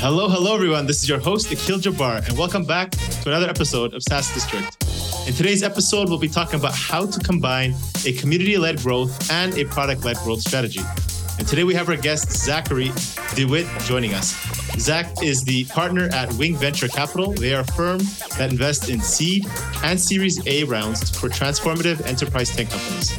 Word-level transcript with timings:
Hello, 0.00 0.28
hello, 0.28 0.54
everyone. 0.54 0.86
This 0.86 1.02
is 1.02 1.08
your 1.08 1.20
host, 1.20 1.52
Akil 1.52 1.78
Jabbar, 1.78 2.26
and 2.26 2.36
welcome 2.36 2.64
back 2.64 2.90
to 2.90 3.28
another 3.28 3.48
episode 3.48 3.94
of 3.94 4.02
SaaS 4.02 4.34
District. 4.34 4.66
In 5.28 5.34
today's 5.34 5.62
episode, 5.62 6.08
we'll 6.08 6.18
be 6.18 6.28
talking 6.28 6.58
about 6.58 6.74
how 6.74 7.06
to 7.06 7.20
combine 7.20 7.74
a 8.04 8.12
community 8.14 8.56
led 8.56 8.78
growth 8.78 9.30
and 9.30 9.56
a 9.58 9.64
product 9.64 10.04
led 10.04 10.16
growth 10.18 10.40
strategy. 10.40 10.80
And 11.38 11.46
today 11.46 11.62
we 11.62 11.74
have 11.74 11.88
our 11.88 11.96
guest, 11.96 12.32
Zachary 12.32 12.90
DeWitt, 13.36 13.68
joining 13.84 14.14
us. 14.14 14.47
Zach 14.78 15.22
is 15.22 15.42
the 15.42 15.64
partner 15.64 16.08
at 16.12 16.32
Wing 16.34 16.54
Venture 16.56 16.88
Capital. 16.88 17.32
They 17.32 17.52
are 17.52 17.60
a 17.60 17.72
firm 17.72 17.98
that 18.38 18.50
invests 18.50 18.88
in 18.88 19.00
seed 19.00 19.44
and 19.82 20.00
Series 20.00 20.46
A 20.46 20.64
rounds 20.64 21.10
for 21.18 21.28
transformative 21.28 22.06
enterprise 22.06 22.54
tech 22.54 22.70
companies. 22.70 23.10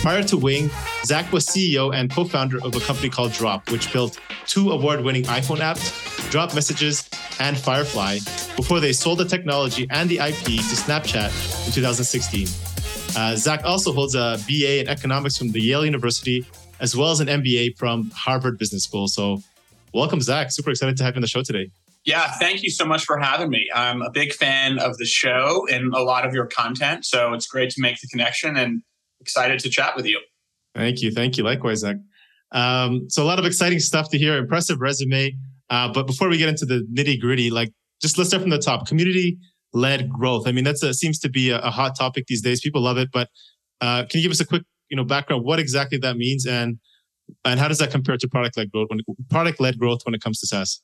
Prior 0.00 0.22
to 0.24 0.36
Wing, 0.38 0.70
Zach 1.04 1.30
was 1.30 1.46
CEO 1.46 1.94
and 1.94 2.10
co 2.10 2.24
founder 2.24 2.58
of 2.62 2.74
a 2.74 2.80
company 2.80 3.10
called 3.10 3.32
Drop, 3.32 3.70
which 3.70 3.92
built 3.92 4.18
two 4.46 4.70
award 4.70 5.02
winning 5.02 5.24
iPhone 5.24 5.58
apps, 5.58 5.92
Drop 6.30 6.54
Messages 6.54 7.08
and 7.38 7.56
Firefly, 7.56 8.18
before 8.56 8.80
they 8.80 8.92
sold 8.92 9.18
the 9.18 9.24
technology 9.24 9.86
and 9.90 10.08
the 10.08 10.18
IP 10.18 10.44
to 10.44 10.76
Snapchat 10.76 11.66
in 11.66 11.72
2016. 11.72 12.48
Uh, 13.16 13.36
Zach 13.36 13.62
also 13.64 13.92
holds 13.92 14.14
a 14.14 14.38
BA 14.48 14.80
in 14.80 14.88
economics 14.88 15.36
from 15.36 15.52
the 15.52 15.60
Yale 15.60 15.84
University, 15.84 16.44
as 16.80 16.96
well 16.96 17.10
as 17.10 17.20
an 17.20 17.28
MBA 17.28 17.76
from 17.76 18.10
Harvard 18.10 18.58
Business 18.58 18.84
School. 18.84 19.06
So, 19.06 19.42
welcome, 19.94 20.20
Zach. 20.20 20.50
Super 20.50 20.70
excited 20.70 20.96
to 20.98 21.04
have 21.04 21.14
you 21.14 21.18
on 21.18 21.22
the 21.22 21.28
show 21.28 21.42
today. 21.42 21.70
Yeah, 22.04 22.32
thank 22.32 22.62
you 22.62 22.70
so 22.70 22.84
much 22.84 23.04
for 23.04 23.18
having 23.18 23.48
me. 23.48 23.66
I'm 23.74 24.02
a 24.02 24.10
big 24.10 24.34
fan 24.34 24.78
of 24.78 24.98
the 24.98 25.06
show 25.06 25.66
and 25.70 25.94
a 25.94 26.02
lot 26.02 26.26
of 26.26 26.34
your 26.34 26.46
content. 26.46 27.06
So, 27.06 27.32
it's 27.32 27.46
great 27.46 27.70
to 27.70 27.80
make 27.80 28.00
the 28.00 28.08
connection 28.08 28.56
and 28.56 28.82
excited 29.20 29.60
to 29.60 29.70
chat 29.70 29.96
with 29.96 30.06
you. 30.06 30.20
Thank 30.74 31.00
you. 31.00 31.10
Thank 31.10 31.38
you. 31.38 31.44
Likewise, 31.44 31.80
Zach. 31.80 31.96
Um, 32.52 33.08
so 33.08 33.22
a 33.22 33.26
lot 33.26 33.38
of 33.38 33.44
exciting 33.44 33.80
stuff 33.80 34.10
to 34.10 34.18
hear. 34.18 34.36
Impressive 34.36 34.80
resume. 34.80 35.36
Uh, 35.70 35.92
but 35.92 36.06
before 36.06 36.28
we 36.28 36.38
get 36.38 36.48
into 36.48 36.66
the 36.66 36.86
nitty 36.92 37.20
gritty, 37.20 37.50
like 37.50 37.72
just 38.00 38.18
let's 38.18 38.30
start 38.30 38.42
from 38.42 38.50
the 38.50 38.58
top. 38.58 38.86
Community 38.86 39.38
led 39.72 40.08
growth. 40.08 40.46
I 40.46 40.52
mean, 40.52 40.64
that's 40.64 40.82
a, 40.82 40.94
seems 40.94 41.18
to 41.20 41.28
be 41.28 41.50
a, 41.50 41.58
a, 41.58 41.70
hot 41.70 41.96
topic 41.98 42.26
these 42.28 42.42
days. 42.42 42.60
People 42.60 42.82
love 42.82 42.96
it. 42.96 43.08
But 43.12 43.28
uh, 43.80 44.04
can 44.08 44.20
you 44.20 44.22
give 44.22 44.30
us 44.30 44.40
a 44.40 44.46
quick, 44.46 44.62
you 44.88 44.96
know, 44.96 45.04
background? 45.04 45.44
What 45.44 45.58
exactly 45.58 45.98
that 45.98 46.16
means, 46.16 46.46
and 46.46 46.78
and 47.44 47.60
how 47.60 47.68
does 47.68 47.78
that 47.78 47.90
compare 47.90 48.16
to 48.16 48.28
product 48.28 48.56
led 48.56 48.70
growth? 48.70 48.88
When 48.90 49.00
product 49.30 49.60
led 49.60 49.78
growth 49.78 50.00
when 50.04 50.14
it 50.14 50.22
comes 50.22 50.40
to 50.40 50.46
SaaS? 50.46 50.80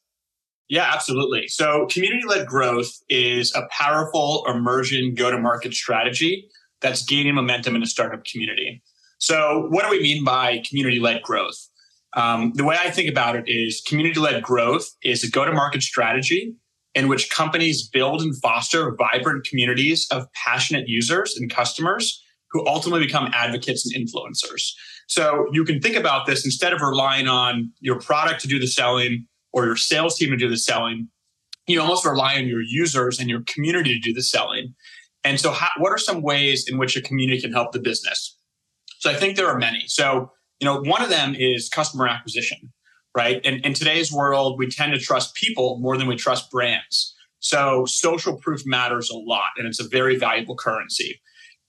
Yeah, 0.69 0.89
absolutely. 0.93 1.49
So 1.49 1.87
community 1.87 2.23
led 2.27 2.47
growth 2.47 2.93
is 3.09 3.53
a 3.57 3.63
powerful 3.71 4.45
immersion 4.47 5.15
go 5.15 5.31
to 5.31 5.39
market 5.39 5.75
strategy 5.75 6.49
that's 6.81 7.05
gaining 7.05 7.35
momentum 7.35 7.75
in 7.75 7.81
the 7.81 7.87
startup 7.87 8.25
community. 8.25 8.83
So, 9.19 9.67
what 9.69 9.85
do 9.85 9.91
we 9.91 10.01
mean 10.01 10.25
by 10.25 10.63
community 10.67 10.99
led 10.99 11.23
growth? 11.23 11.69
Um, 12.17 12.53
the 12.55 12.65
way 12.65 12.77
I 12.81 12.91
think 12.91 13.11
about 13.11 13.37
it 13.37 13.45
is 13.47 13.83
community 13.87 14.19
led 14.19 14.43
growth 14.43 14.89
is 15.03 15.23
a 15.23 15.31
go 15.31 15.45
to 15.45 15.53
market 15.53 15.83
strategy 15.83 16.55
in 16.95 17.07
which 17.07 17.31
companies 17.31 17.87
build 17.87 18.21
and 18.23 18.35
foster 18.41 18.97
vibrant 18.97 19.45
communities 19.45 20.09
of 20.11 20.27
passionate 20.33 20.89
users 20.89 21.37
and 21.37 21.51
customers 21.51 22.23
who 22.51 22.67
ultimately 22.67 23.07
become 23.07 23.31
advocates 23.33 23.87
and 23.87 23.95
influencers. 24.09 24.73
So, 25.11 25.49
you 25.51 25.65
can 25.65 25.81
think 25.81 25.97
about 25.97 26.27
this 26.27 26.45
instead 26.45 26.73
of 26.73 26.81
relying 26.83 27.27
on 27.27 27.73
your 27.81 27.99
product 27.99 28.41
to 28.43 28.49
do 28.49 28.61
the 28.61 28.69
selling 28.69 29.27
or 29.53 29.67
your 29.67 29.75
sales 29.75 30.17
team 30.17 30.31
to 30.31 30.37
do 30.37 30.49
the 30.49 30.57
selling, 30.57 31.09
you 31.67 31.81
almost 31.81 32.07
rely 32.07 32.37
on 32.37 32.47
your 32.47 32.63
users 32.63 33.19
and 33.19 33.29
your 33.29 33.43
community 33.49 33.95
to 33.95 34.01
do 34.01 34.15
the 34.15 34.23
selling. 34.23 34.73
And 35.25 35.41
so, 35.41 35.51
how, 35.51 35.71
what 35.79 35.91
are 35.91 35.99
some 35.99 36.23
ways 36.23 36.65
in 36.69 36.79
which 36.79 36.97
a 36.97 37.03
community 37.03 37.41
can 37.41 37.53
help 37.53 37.73
the 37.73 37.81
business? 37.81 38.39
So, 39.01 39.11
I 39.11 39.15
think 39.15 39.35
there 39.37 39.49
are 39.49 39.59
many. 39.59 39.83
So, 39.89 40.31
you 40.61 40.65
know, 40.65 40.81
one 40.81 41.03
of 41.03 41.09
them 41.09 41.35
is 41.37 41.69
customer 41.69 42.07
acquisition, 42.07 42.73
right? 43.17 43.41
And 43.45 43.67
in 43.67 43.75
today's 43.75 44.13
world, 44.13 44.61
we 44.61 44.69
tend 44.69 44.95
to 44.95 45.01
trust 45.01 45.35
people 45.35 45.81
more 45.81 45.97
than 45.97 46.07
we 46.07 46.15
trust 46.15 46.53
brands. 46.53 47.17
So, 47.41 47.85
social 47.85 48.37
proof 48.37 48.63
matters 48.65 49.11
a 49.11 49.17
lot, 49.17 49.51
and 49.57 49.67
it's 49.67 49.81
a 49.81 49.89
very 49.89 50.15
valuable 50.15 50.55
currency. 50.55 51.21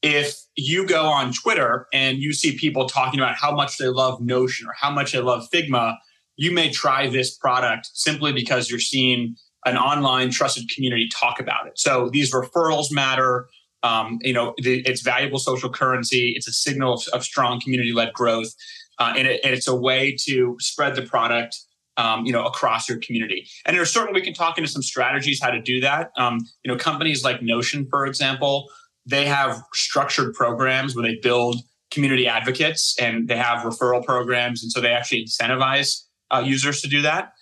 If 0.01 0.35
you 0.55 0.85
go 0.85 1.05
on 1.05 1.31
Twitter 1.31 1.87
and 1.93 2.17
you 2.17 2.33
see 2.33 2.57
people 2.57 2.87
talking 2.87 3.19
about 3.19 3.35
how 3.35 3.53
much 3.53 3.77
they 3.77 3.87
love 3.87 4.19
Notion 4.21 4.67
or 4.67 4.73
how 4.79 4.89
much 4.89 5.11
they 5.11 5.19
love 5.19 5.47
Figma, 5.53 5.97
you 6.37 6.51
may 6.51 6.71
try 6.71 7.07
this 7.07 7.35
product 7.35 7.89
simply 7.93 8.33
because 8.33 8.69
you're 8.69 8.79
seeing 8.79 9.35
an 9.65 9.77
online 9.77 10.31
trusted 10.31 10.69
community 10.73 11.07
talk 11.13 11.39
about 11.39 11.67
it. 11.67 11.73
So 11.77 12.09
these 12.11 12.33
referrals 12.33 12.87
matter. 12.91 13.47
Um, 13.83 14.19
you 14.21 14.33
know, 14.33 14.53
the, 14.57 14.81
it's 14.85 15.01
valuable 15.01 15.39
social 15.39 15.69
currency. 15.69 16.33
It's 16.35 16.47
a 16.47 16.51
signal 16.51 16.93
of, 16.93 17.03
of 17.13 17.23
strong 17.23 17.59
community-led 17.59 18.13
growth, 18.13 18.53
uh, 18.99 19.13
and, 19.17 19.27
it, 19.27 19.41
and, 19.43 19.55
it's 19.55 19.67
a 19.67 19.75
way 19.75 20.15
to 20.27 20.55
spread 20.59 20.95
the 20.95 21.01
product, 21.01 21.57
um, 21.97 22.23
you 22.23 22.31
know, 22.31 22.45
across 22.45 22.87
your 22.87 22.99
community. 22.99 23.47
And 23.65 23.75
there's 23.75 23.91
certainly 23.91 24.19
we 24.19 24.23
can 24.23 24.35
talk 24.35 24.59
into 24.59 24.69
some 24.69 24.83
strategies 24.83 25.41
how 25.41 25.49
to 25.49 25.59
do 25.59 25.79
that. 25.81 26.11
Um, 26.15 26.41
you 26.63 26.71
know, 26.71 26.77
companies 26.77 27.23
like 27.23 27.41
Notion, 27.41 27.87
for 27.89 28.05
example, 28.05 28.67
they 29.05 29.25
have 29.25 29.61
structured 29.73 30.33
programs 30.33 30.95
where 30.95 31.03
they 31.03 31.17
build 31.21 31.57
community 31.91 32.27
advocates 32.27 32.95
and 32.99 33.27
they 33.27 33.37
have 33.37 33.63
referral 33.63 34.03
programs, 34.03 34.63
and 34.63 34.71
so 34.71 34.79
they 34.79 34.91
actually 34.91 35.25
incentivize 35.25 36.03
uh, 36.33 36.41
users 36.45 36.81
to 36.81 36.87
do 36.87 37.01
that. 37.01 37.33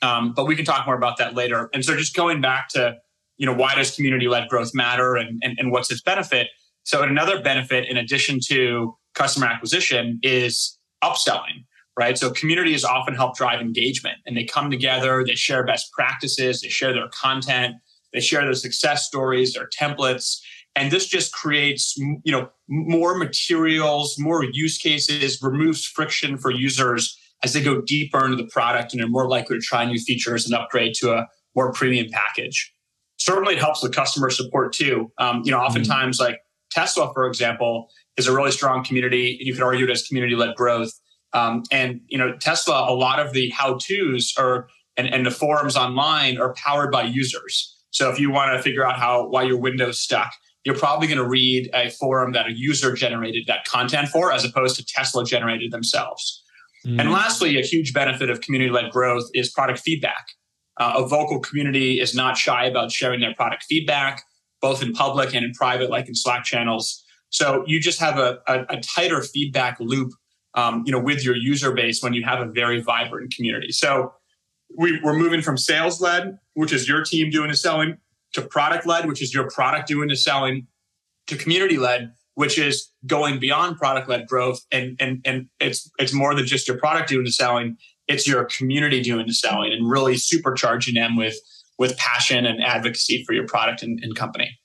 Um, 0.00 0.32
but 0.34 0.46
we 0.46 0.54
can 0.54 0.64
talk 0.64 0.86
more 0.86 0.96
about 0.96 1.18
that 1.18 1.34
later. 1.34 1.68
And 1.74 1.84
so 1.84 1.96
just 1.96 2.14
going 2.14 2.40
back 2.40 2.68
to, 2.70 2.94
you 3.36 3.46
know, 3.46 3.52
why 3.52 3.74
does 3.74 3.94
community 3.94 4.28
led 4.28 4.48
growth 4.48 4.70
matter 4.74 5.16
and, 5.16 5.40
and, 5.42 5.58
and 5.58 5.72
what's 5.72 5.90
its 5.90 6.00
benefit? 6.00 6.48
So 6.84 7.02
another 7.02 7.42
benefit 7.42 7.88
in 7.88 7.96
addition 7.96 8.38
to 8.48 8.96
customer 9.14 9.46
acquisition 9.46 10.20
is 10.22 10.78
upselling, 11.02 11.64
right? 11.98 12.16
So 12.16 12.30
communities 12.30 12.84
often 12.84 13.14
help 13.14 13.36
drive 13.36 13.60
engagement 13.60 14.18
and 14.24 14.36
they 14.36 14.44
come 14.44 14.70
together, 14.70 15.24
they 15.26 15.34
share 15.34 15.66
best 15.66 15.92
practices, 15.92 16.62
they 16.62 16.68
share 16.68 16.92
their 16.92 17.08
content, 17.08 17.74
they 18.12 18.20
share 18.20 18.42
their 18.42 18.54
success 18.54 19.06
stories, 19.06 19.54
their 19.54 19.68
templates. 19.68 20.38
And 20.78 20.92
this 20.92 21.06
just 21.06 21.32
creates, 21.32 21.96
you 21.96 22.32
know, 22.32 22.48
more 22.68 23.16
materials, 23.16 24.14
more 24.16 24.44
use 24.44 24.78
cases, 24.78 25.42
removes 25.42 25.84
friction 25.84 26.38
for 26.38 26.52
users 26.52 27.18
as 27.42 27.52
they 27.52 27.62
go 27.62 27.80
deeper 27.82 28.24
into 28.24 28.36
the 28.36 28.48
product 28.48 28.92
and 28.92 29.02
are 29.02 29.08
more 29.08 29.28
likely 29.28 29.56
to 29.56 29.60
try 29.60 29.84
new 29.84 29.98
features 29.98 30.46
and 30.46 30.54
upgrade 30.54 30.94
to 31.00 31.12
a 31.12 31.26
more 31.56 31.72
premium 31.72 32.06
package. 32.12 32.72
Certainly, 33.16 33.54
it 33.54 33.58
helps 33.58 33.82
with 33.82 33.92
customer 33.92 34.30
support 34.30 34.72
too. 34.72 35.10
Um, 35.18 35.42
you 35.44 35.50
know, 35.50 35.58
oftentimes, 35.58 36.20
mm-hmm. 36.20 36.30
like 36.30 36.40
Tesla, 36.70 37.12
for 37.12 37.26
example, 37.26 37.88
is 38.16 38.28
a 38.28 38.32
really 38.32 38.52
strong 38.52 38.84
community. 38.84 39.36
You 39.40 39.54
could 39.54 39.62
argue 39.62 39.84
it 39.84 39.90
as 39.90 40.04
community-led 40.06 40.54
growth. 40.54 40.92
Um, 41.32 41.64
and 41.72 42.00
you 42.06 42.18
know, 42.18 42.36
Tesla, 42.36 42.88
a 42.88 42.94
lot 42.94 43.18
of 43.18 43.32
the 43.32 43.50
how-tos 43.50 44.32
are 44.38 44.68
and, 44.96 45.12
and 45.12 45.26
the 45.26 45.32
forums 45.32 45.76
online 45.76 46.38
are 46.38 46.54
powered 46.54 46.92
by 46.92 47.02
users. 47.02 47.76
So 47.90 48.10
if 48.10 48.20
you 48.20 48.30
want 48.30 48.56
to 48.56 48.62
figure 48.62 48.86
out 48.86 48.96
how 48.98 49.28
why 49.28 49.42
your 49.42 49.58
Windows 49.58 49.98
stuck, 49.98 50.30
you're 50.64 50.76
probably 50.76 51.06
going 51.06 51.18
to 51.18 51.28
read 51.28 51.70
a 51.72 51.90
forum 51.90 52.32
that 52.32 52.46
a 52.46 52.52
user 52.52 52.92
generated 52.92 53.44
that 53.46 53.64
content 53.64 54.08
for, 54.08 54.32
as 54.32 54.44
opposed 54.44 54.76
to 54.76 54.84
Tesla 54.84 55.24
generated 55.24 55.70
themselves. 55.72 56.42
Mm. 56.86 57.00
And 57.00 57.12
lastly, 57.12 57.58
a 57.58 57.62
huge 57.62 57.92
benefit 57.92 58.30
of 58.30 58.40
community 58.40 58.70
led 58.70 58.90
growth 58.90 59.24
is 59.34 59.50
product 59.50 59.80
feedback. 59.80 60.26
Uh, 60.78 60.94
a 60.96 61.08
vocal 61.08 61.40
community 61.40 62.00
is 62.00 62.14
not 62.14 62.36
shy 62.36 62.64
about 62.64 62.92
sharing 62.92 63.20
their 63.20 63.34
product 63.34 63.64
feedback, 63.68 64.22
both 64.60 64.82
in 64.82 64.92
public 64.92 65.34
and 65.34 65.44
in 65.44 65.52
private, 65.52 65.90
like 65.90 66.08
in 66.08 66.14
Slack 66.14 66.44
channels. 66.44 67.04
So 67.30 67.64
you 67.66 67.80
just 67.80 68.00
have 68.00 68.18
a, 68.18 68.38
a, 68.46 68.64
a 68.70 68.80
tighter 68.80 69.22
feedback 69.22 69.78
loop, 69.80 70.12
um, 70.54 70.82
you 70.86 70.92
know, 70.92 71.00
with 71.00 71.24
your 71.24 71.36
user 71.36 71.72
base 71.72 72.02
when 72.02 72.14
you 72.14 72.24
have 72.24 72.40
a 72.40 72.50
very 72.50 72.80
vibrant 72.80 73.34
community. 73.34 73.72
So 73.72 74.12
we, 74.76 75.00
we're 75.02 75.18
moving 75.18 75.42
from 75.42 75.56
sales 75.56 76.00
led, 76.00 76.38
which 76.54 76.72
is 76.72 76.88
your 76.88 77.02
team 77.02 77.30
doing 77.30 77.50
the 77.50 77.56
selling, 77.56 77.96
to 78.34 78.42
product 78.42 78.86
led, 78.86 79.06
which 79.06 79.22
is 79.22 79.32
your 79.32 79.48
product 79.50 79.88
doing 79.88 80.08
the 80.08 80.16
selling, 80.16 80.66
to 81.26 81.36
community 81.36 81.78
led, 81.78 82.12
which 82.34 82.58
is 82.58 82.90
going 83.06 83.38
beyond 83.38 83.76
product 83.76 84.08
led 84.08 84.26
growth. 84.26 84.60
And, 84.70 84.96
and, 85.00 85.20
and 85.24 85.46
it's, 85.60 85.90
it's 85.98 86.12
more 86.12 86.34
than 86.34 86.46
just 86.46 86.68
your 86.68 86.78
product 86.78 87.08
doing 87.08 87.24
the 87.24 87.32
selling. 87.32 87.76
It's 88.06 88.26
your 88.26 88.44
community 88.44 89.02
doing 89.02 89.26
the 89.26 89.34
selling 89.34 89.72
and 89.72 89.90
really 89.90 90.14
supercharging 90.14 90.94
them 90.94 91.16
with, 91.16 91.36
with 91.78 91.96
passion 91.96 92.46
and 92.46 92.62
advocacy 92.62 93.24
for 93.26 93.32
your 93.32 93.46
product 93.46 93.82
and, 93.82 93.98
and 94.02 94.14
company. 94.14 94.58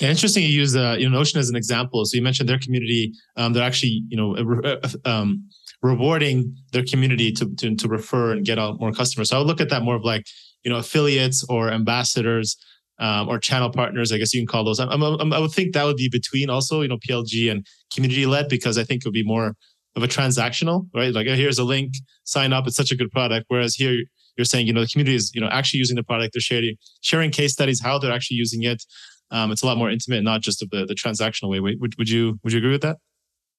Yeah, 0.00 0.10
interesting. 0.10 0.42
You 0.42 0.48
use 0.48 0.74
uh, 0.74 0.96
you 0.98 1.08
know 1.08 1.18
Notion 1.18 1.38
as 1.38 1.48
an 1.48 1.56
example. 1.56 2.04
So 2.04 2.16
you 2.16 2.22
mentioned 2.22 2.48
their 2.48 2.58
community. 2.58 3.12
Um, 3.36 3.52
they're 3.52 3.62
actually 3.62 4.02
you 4.08 4.16
know 4.16 4.36
uh, 4.64 4.88
um, 5.04 5.48
rewarding 5.82 6.56
their 6.72 6.82
community 6.84 7.30
to, 7.32 7.54
to 7.56 7.76
to 7.76 7.88
refer 7.88 8.32
and 8.32 8.44
get 8.44 8.58
out 8.58 8.80
more 8.80 8.92
customers. 8.92 9.28
So 9.28 9.36
I 9.36 9.38
would 9.38 9.46
look 9.46 9.60
at 9.60 9.68
that 9.68 9.82
more 9.82 9.94
of 9.94 10.02
like 10.02 10.26
you 10.64 10.70
know 10.70 10.78
affiliates 10.78 11.44
or 11.48 11.70
ambassadors 11.70 12.56
um, 12.98 13.28
or 13.28 13.38
channel 13.38 13.70
partners, 13.70 14.12
I 14.12 14.18
guess 14.18 14.32
you 14.32 14.40
can 14.40 14.46
call 14.46 14.64
those. 14.64 14.78
i 14.80 14.86
I'm, 14.86 15.32
i 15.32 15.38
would 15.38 15.50
think 15.50 15.74
that 15.74 15.84
would 15.84 15.96
be 15.96 16.08
between 16.08 16.50
also, 16.50 16.80
you 16.82 16.88
know, 16.88 16.98
PLG 16.98 17.50
and 17.50 17.66
community 17.92 18.26
led 18.26 18.48
because 18.48 18.78
I 18.78 18.84
think 18.84 19.02
it 19.02 19.06
would 19.06 19.14
be 19.14 19.24
more 19.24 19.54
of 19.96 20.02
a 20.02 20.08
transactional, 20.08 20.88
right? 20.94 21.12
Like, 21.12 21.26
oh, 21.28 21.34
here's 21.34 21.58
a 21.58 21.64
link, 21.64 21.94
sign 22.24 22.52
up. 22.52 22.66
It's 22.66 22.76
such 22.76 22.90
a 22.90 22.96
good 22.96 23.10
product. 23.10 23.46
Whereas 23.48 23.74
here, 23.74 24.02
you're 24.36 24.44
saying, 24.44 24.66
you 24.66 24.72
know, 24.72 24.80
the 24.80 24.88
community 24.88 25.14
is, 25.16 25.30
you 25.34 25.40
know, 25.40 25.48
actually 25.48 25.78
using 25.78 25.96
the 25.96 26.02
product. 26.02 26.34
They're 26.34 26.40
sharing 26.40 26.76
sharing 27.02 27.30
case 27.30 27.52
studies, 27.52 27.80
how 27.80 27.98
they're 27.98 28.12
actually 28.12 28.36
using 28.36 28.62
it. 28.64 28.82
Um, 29.30 29.52
it's 29.52 29.62
a 29.62 29.66
lot 29.66 29.78
more 29.78 29.90
intimate, 29.90 30.22
not 30.22 30.40
just 30.40 30.62
of 30.62 30.70
the 30.70 30.84
the 30.86 30.94
transactional 30.94 31.50
way. 31.50 31.60
Would, 31.60 31.94
would 31.98 32.08
you 32.08 32.38
would 32.42 32.52
you 32.52 32.58
agree 32.58 32.72
with 32.72 32.82
that? 32.82 32.96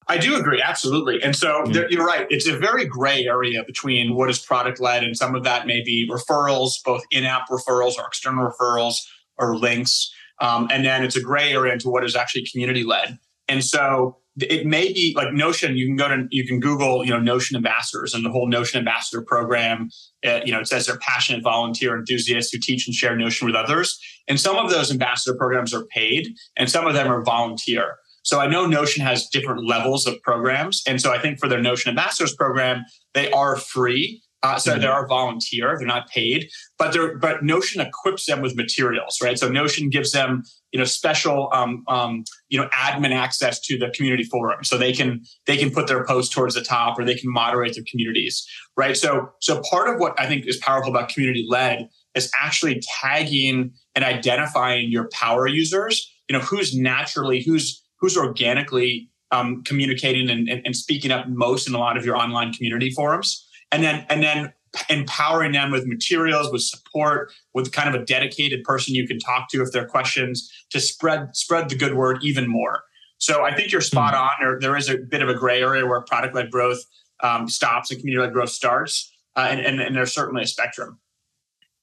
I 0.08 0.18
do 0.18 0.36
agree, 0.36 0.62
absolutely. 0.62 1.22
And 1.24 1.36
so 1.36 1.64
yeah. 1.66 1.74
there, 1.74 1.92
you're 1.92 2.06
right. 2.06 2.28
It's 2.30 2.48
a 2.48 2.58
very 2.58 2.86
gray 2.86 3.26
area 3.26 3.64
between 3.66 4.16
what 4.16 4.30
is 4.30 4.40
product 4.40 4.80
led, 4.80 5.04
and 5.04 5.18
some 5.18 5.36
of 5.36 5.44
that 5.44 5.66
may 5.66 5.82
be 5.84 6.08
referrals, 6.10 6.74
both 6.84 7.04
in 7.12 7.24
app 7.24 7.50
referrals 7.50 7.98
or 7.98 8.06
external 8.08 8.50
referrals 8.50 8.96
or 9.38 9.58
links. 9.58 10.12
Um, 10.42 10.68
and 10.72 10.86
then 10.86 11.04
it's 11.04 11.16
a 11.16 11.22
gray 11.22 11.54
area 11.54 11.74
into 11.74 11.90
what 11.90 12.04
is 12.04 12.16
actually 12.16 12.46
community 12.52 12.84
led. 12.84 13.18
And 13.48 13.64
so 13.64 14.18
it 14.38 14.66
may 14.66 14.92
be 14.92 15.14
like 15.16 15.32
Notion. 15.32 15.78
You 15.78 15.86
can 15.88 15.96
go 15.96 16.10
to 16.10 16.28
you 16.30 16.46
can 16.46 16.60
Google 16.60 17.06
you 17.06 17.12
know 17.12 17.20
Notion 17.20 17.56
ambassadors 17.56 18.14
and 18.14 18.26
the 18.26 18.30
whole 18.30 18.48
Notion 18.48 18.80
ambassador 18.80 19.24
program. 19.24 19.90
Uh, 20.26 20.42
you 20.44 20.52
know 20.52 20.60
it 20.60 20.68
says 20.68 20.88
they're 20.88 20.98
passionate 20.98 21.42
volunteer 21.42 21.98
enthusiasts 21.98 22.52
who 22.52 22.60
teach 22.60 22.86
and 22.86 22.94
share 22.94 23.16
Notion 23.16 23.46
with 23.46 23.56
others. 23.56 23.98
And 24.28 24.40
some 24.40 24.58
of 24.58 24.70
those 24.70 24.92
ambassador 24.92 25.38
programs 25.38 25.74
are 25.74 25.86
paid, 25.86 26.36
and 26.58 26.70
some 26.70 26.86
of 26.86 26.94
them 26.94 27.08
are 27.08 27.24
volunteer. 27.24 27.96
So 28.26 28.40
I 28.40 28.48
know 28.48 28.66
Notion 28.66 29.04
has 29.04 29.28
different 29.28 29.68
levels 29.68 30.08
of 30.08 30.22
programs, 30.24 30.82
and 30.88 31.00
so 31.00 31.14
I 31.14 31.20
think 31.20 31.40
for 31.40 31.48
their 31.48 31.62
Notion 31.62 31.90
ambassadors 31.90 32.36
program, 32.36 32.84
they 33.14 33.32
are 33.32 33.56
free. 33.56 34.22
Uh, 34.42 34.58
so 34.60 34.72
mm-hmm. 34.72 34.82
they 34.82 34.88
are 34.88 35.08
volunteer; 35.08 35.76
they're 35.78 35.88
not 35.88 36.10
paid, 36.10 36.50
but 36.78 36.92
they're 36.92 37.18
but 37.18 37.44
Notion 37.44 37.82
equips 37.82 38.26
them 38.26 38.42
with 38.42 38.56
materials, 38.56 39.20
right? 39.24 39.40
So 39.40 39.48
Notion 39.48 39.90
gives 39.90 40.12
them 40.12 40.44
you 40.72 40.80
know 40.80 40.86
special 40.86 41.50
um, 41.54 41.84
um, 41.88 42.24
you 42.50 42.60
know 42.60 42.68
admin 42.70 43.12
access 43.12 43.60
to 43.62 43.78
the 43.78 43.90
community 43.92 44.24
forum, 44.24 44.64
so 44.64 44.78
they 44.78 44.92
can 44.92 45.22
they 45.46 45.56
can 45.56 45.70
put 45.70 45.88
their 45.88 46.04
posts 46.04 46.34
towards 46.34 46.56
the 46.56 46.62
top, 46.62 47.00
or 47.00 47.06
they 47.06 47.16
can 47.16 47.32
moderate 47.32 47.76
their 47.76 47.86
communities, 47.90 48.46
right? 48.76 48.98
So 48.98 49.30
so 49.40 49.62
part 49.70 49.88
of 49.88 50.00
what 50.00 50.20
I 50.20 50.28
think 50.28 50.48
is 50.48 50.58
powerful 50.58 50.90
about 50.90 51.10
community 51.10 51.46
led 51.48 51.90
is 52.16 52.32
actually 52.40 52.82
tagging 53.02 53.72
and 53.94 54.04
identifying 54.04 54.92
your 54.92 55.10
power 55.10 55.48
users. 55.48 56.12
You 56.28 56.38
know 56.38 56.44
who's 56.44 56.76
naturally 56.76 57.44
who's 57.44 57.85
who's 58.06 58.16
organically 58.16 59.10
um, 59.32 59.64
communicating 59.64 60.30
and, 60.30 60.48
and, 60.48 60.62
and 60.64 60.76
speaking 60.76 61.10
up 61.10 61.28
most 61.28 61.68
in 61.68 61.74
a 61.74 61.80
lot 61.80 61.98
of 61.98 62.06
your 62.06 62.16
online 62.16 62.54
community 62.54 62.92
forums 62.92 63.50
and 63.72 63.84
then 63.84 64.06
and 64.10 64.22
then 64.22 64.54
empowering 64.92 65.54
them 65.54 65.72
with 65.72 65.88
materials 65.88 66.52
with 66.52 66.62
support 66.62 67.32
with 67.56 67.72
kind 67.72 67.90
of 67.90 68.00
a 68.00 68.06
dedicated 68.06 68.64
person 68.64 68.94
you 68.94 69.08
can 69.08 69.18
talk 69.18 69.50
to 69.50 69.64
if 69.64 69.72
there 69.72 69.84
are 69.84 69.88
questions 69.88 70.52
to 70.70 70.80
spread 70.80 71.36
spread 71.36 71.68
the 71.68 71.76
good 71.76 71.96
word 71.96 72.20
even 72.22 72.48
more 72.48 72.84
so 73.18 73.44
i 73.44 73.52
think 73.56 73.72
you're 73.72 73.82
spot 73.82 74.14
mm-hmm. 74.14 74.22
on 74.22 74.30
there, 74.40 74.60
there 74.60 74.78
is 74.78 74.88
a 74.88 74.98
bit 74.98 75.24
of 75.24 75.30
a 75.30 75.34
gray 75.34 75.64
area 75.64 75.84
where 75.84 76.02
product-led 76.02 76.52
growth 76.52 76.84
um, 77.24 77.50
stops 77.50 77.90
and 77.90 78.00
community-led 78.00 78.34
growth 78.34 78.50
starts 78.50 79.12
uh, 79.36 79.48
and, 79.50 79.62
and, 79.62 79.82
and 79.82 79.96
there's 79.96 80.14
certainly 80.14 80.44
a 80.44 80.48
spectrum 80.48 81.00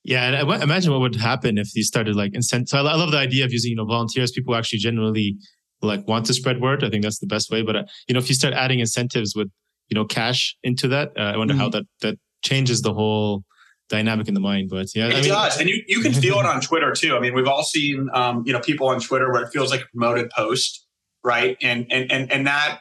yeah, 0.05 0.25
and 0.25 0.51
I 0.51 0.63
imagine 0.63 0.91
what 0.91 1.01
would 1.01 1.15
happen 1.15 1.59
if 1.59 1.73
these 1.73 1.87
started 1.87 2.17
like 2.17 2.33
incent. 2.33 2.69
So 2.69 2.79
I 2.79 2.95
love 2.95 3.13
the 3.13 3.19
idea 3.19 3.45
of 3.45 3.53
using 3.53 3.71
you 3.71 3.77
know 3.77 3.85
volunteers. 3.85 4.33
People 4.33 4.57
actually 4.57 4.81
generally 4.81 5.37
like 5.83 6.07
want 6.07 6.27
to 6.27 6.35
spread 6.35 6.61
word. 6.61 6.85
I 6.85 6.91
think 6.91 7.03
that's 7.03 7.19
the 7.19 7.27
best 7.27 7.51
way. 7.51 7.63
But 7.63 7.77
uh, 7.77 7.85
you 8.09 8.15
know, 8.15 8.21
if 8.21 8.29
you 8.29 8.35
start 8.35 8.55
adding 8.55 8.81
incentives 8.81 9.35
with 9.35 9.51
you 9.93 9.95
know 9.95 10.07
cash 10.07 10.57
into 10.63 10.89
that. 10.89 11.13
Uh, 11.19 11.21
I 11.21 11.37
wonder 11.37 11.53
mm-hmm. 11.53 11.61
how 11.61 11.69
that 11.69 11.85
that 12.01 12.19
changes 12.43 12.81
the 12.81 12.95
whole 12.95 13.45
dynamic 13.91 14.27
in 14.27 14.33
the 14.33 14.41
mind. 14.41 14.71
But 14.71 14.87
yeah, 14.95 15.09
it 15.09 15.17
I 15.17 15.21
mean, 15.21 15.29
does, 15.29 15.61
and 15.61 15.69
you 15.69 15.83
you 15.87 16.01
can 16.01 16.15
feel 16.15 16.39
it 16.39 16.47
on 16.47 16.63
Twitter 16.63 16.93
too. 16.93 17.15
I 17.15 17.21
mean, 17.21 17.35
we've 17.35 17.47
all 17.47 17.63
seen 17.63 18.09
um, 18.15 18.43
you 18.47 18.55
know 18.55 18.61
people 18.61 18.89
on 18.89 19.01
Twitter 19.01 19.31
where 19.31 19.43
it 19.43 19.51
feels 19.51 19.71
like 19.71 19.83
a 19.83 19.87
promoted 19.95 20.31
post, 20.31 20.87
right? 21.23 21.59
And 21.61 21.87
and 21.91 22.11
and 22.11 22.33
and 22.33 22.47
that 22.47 22.81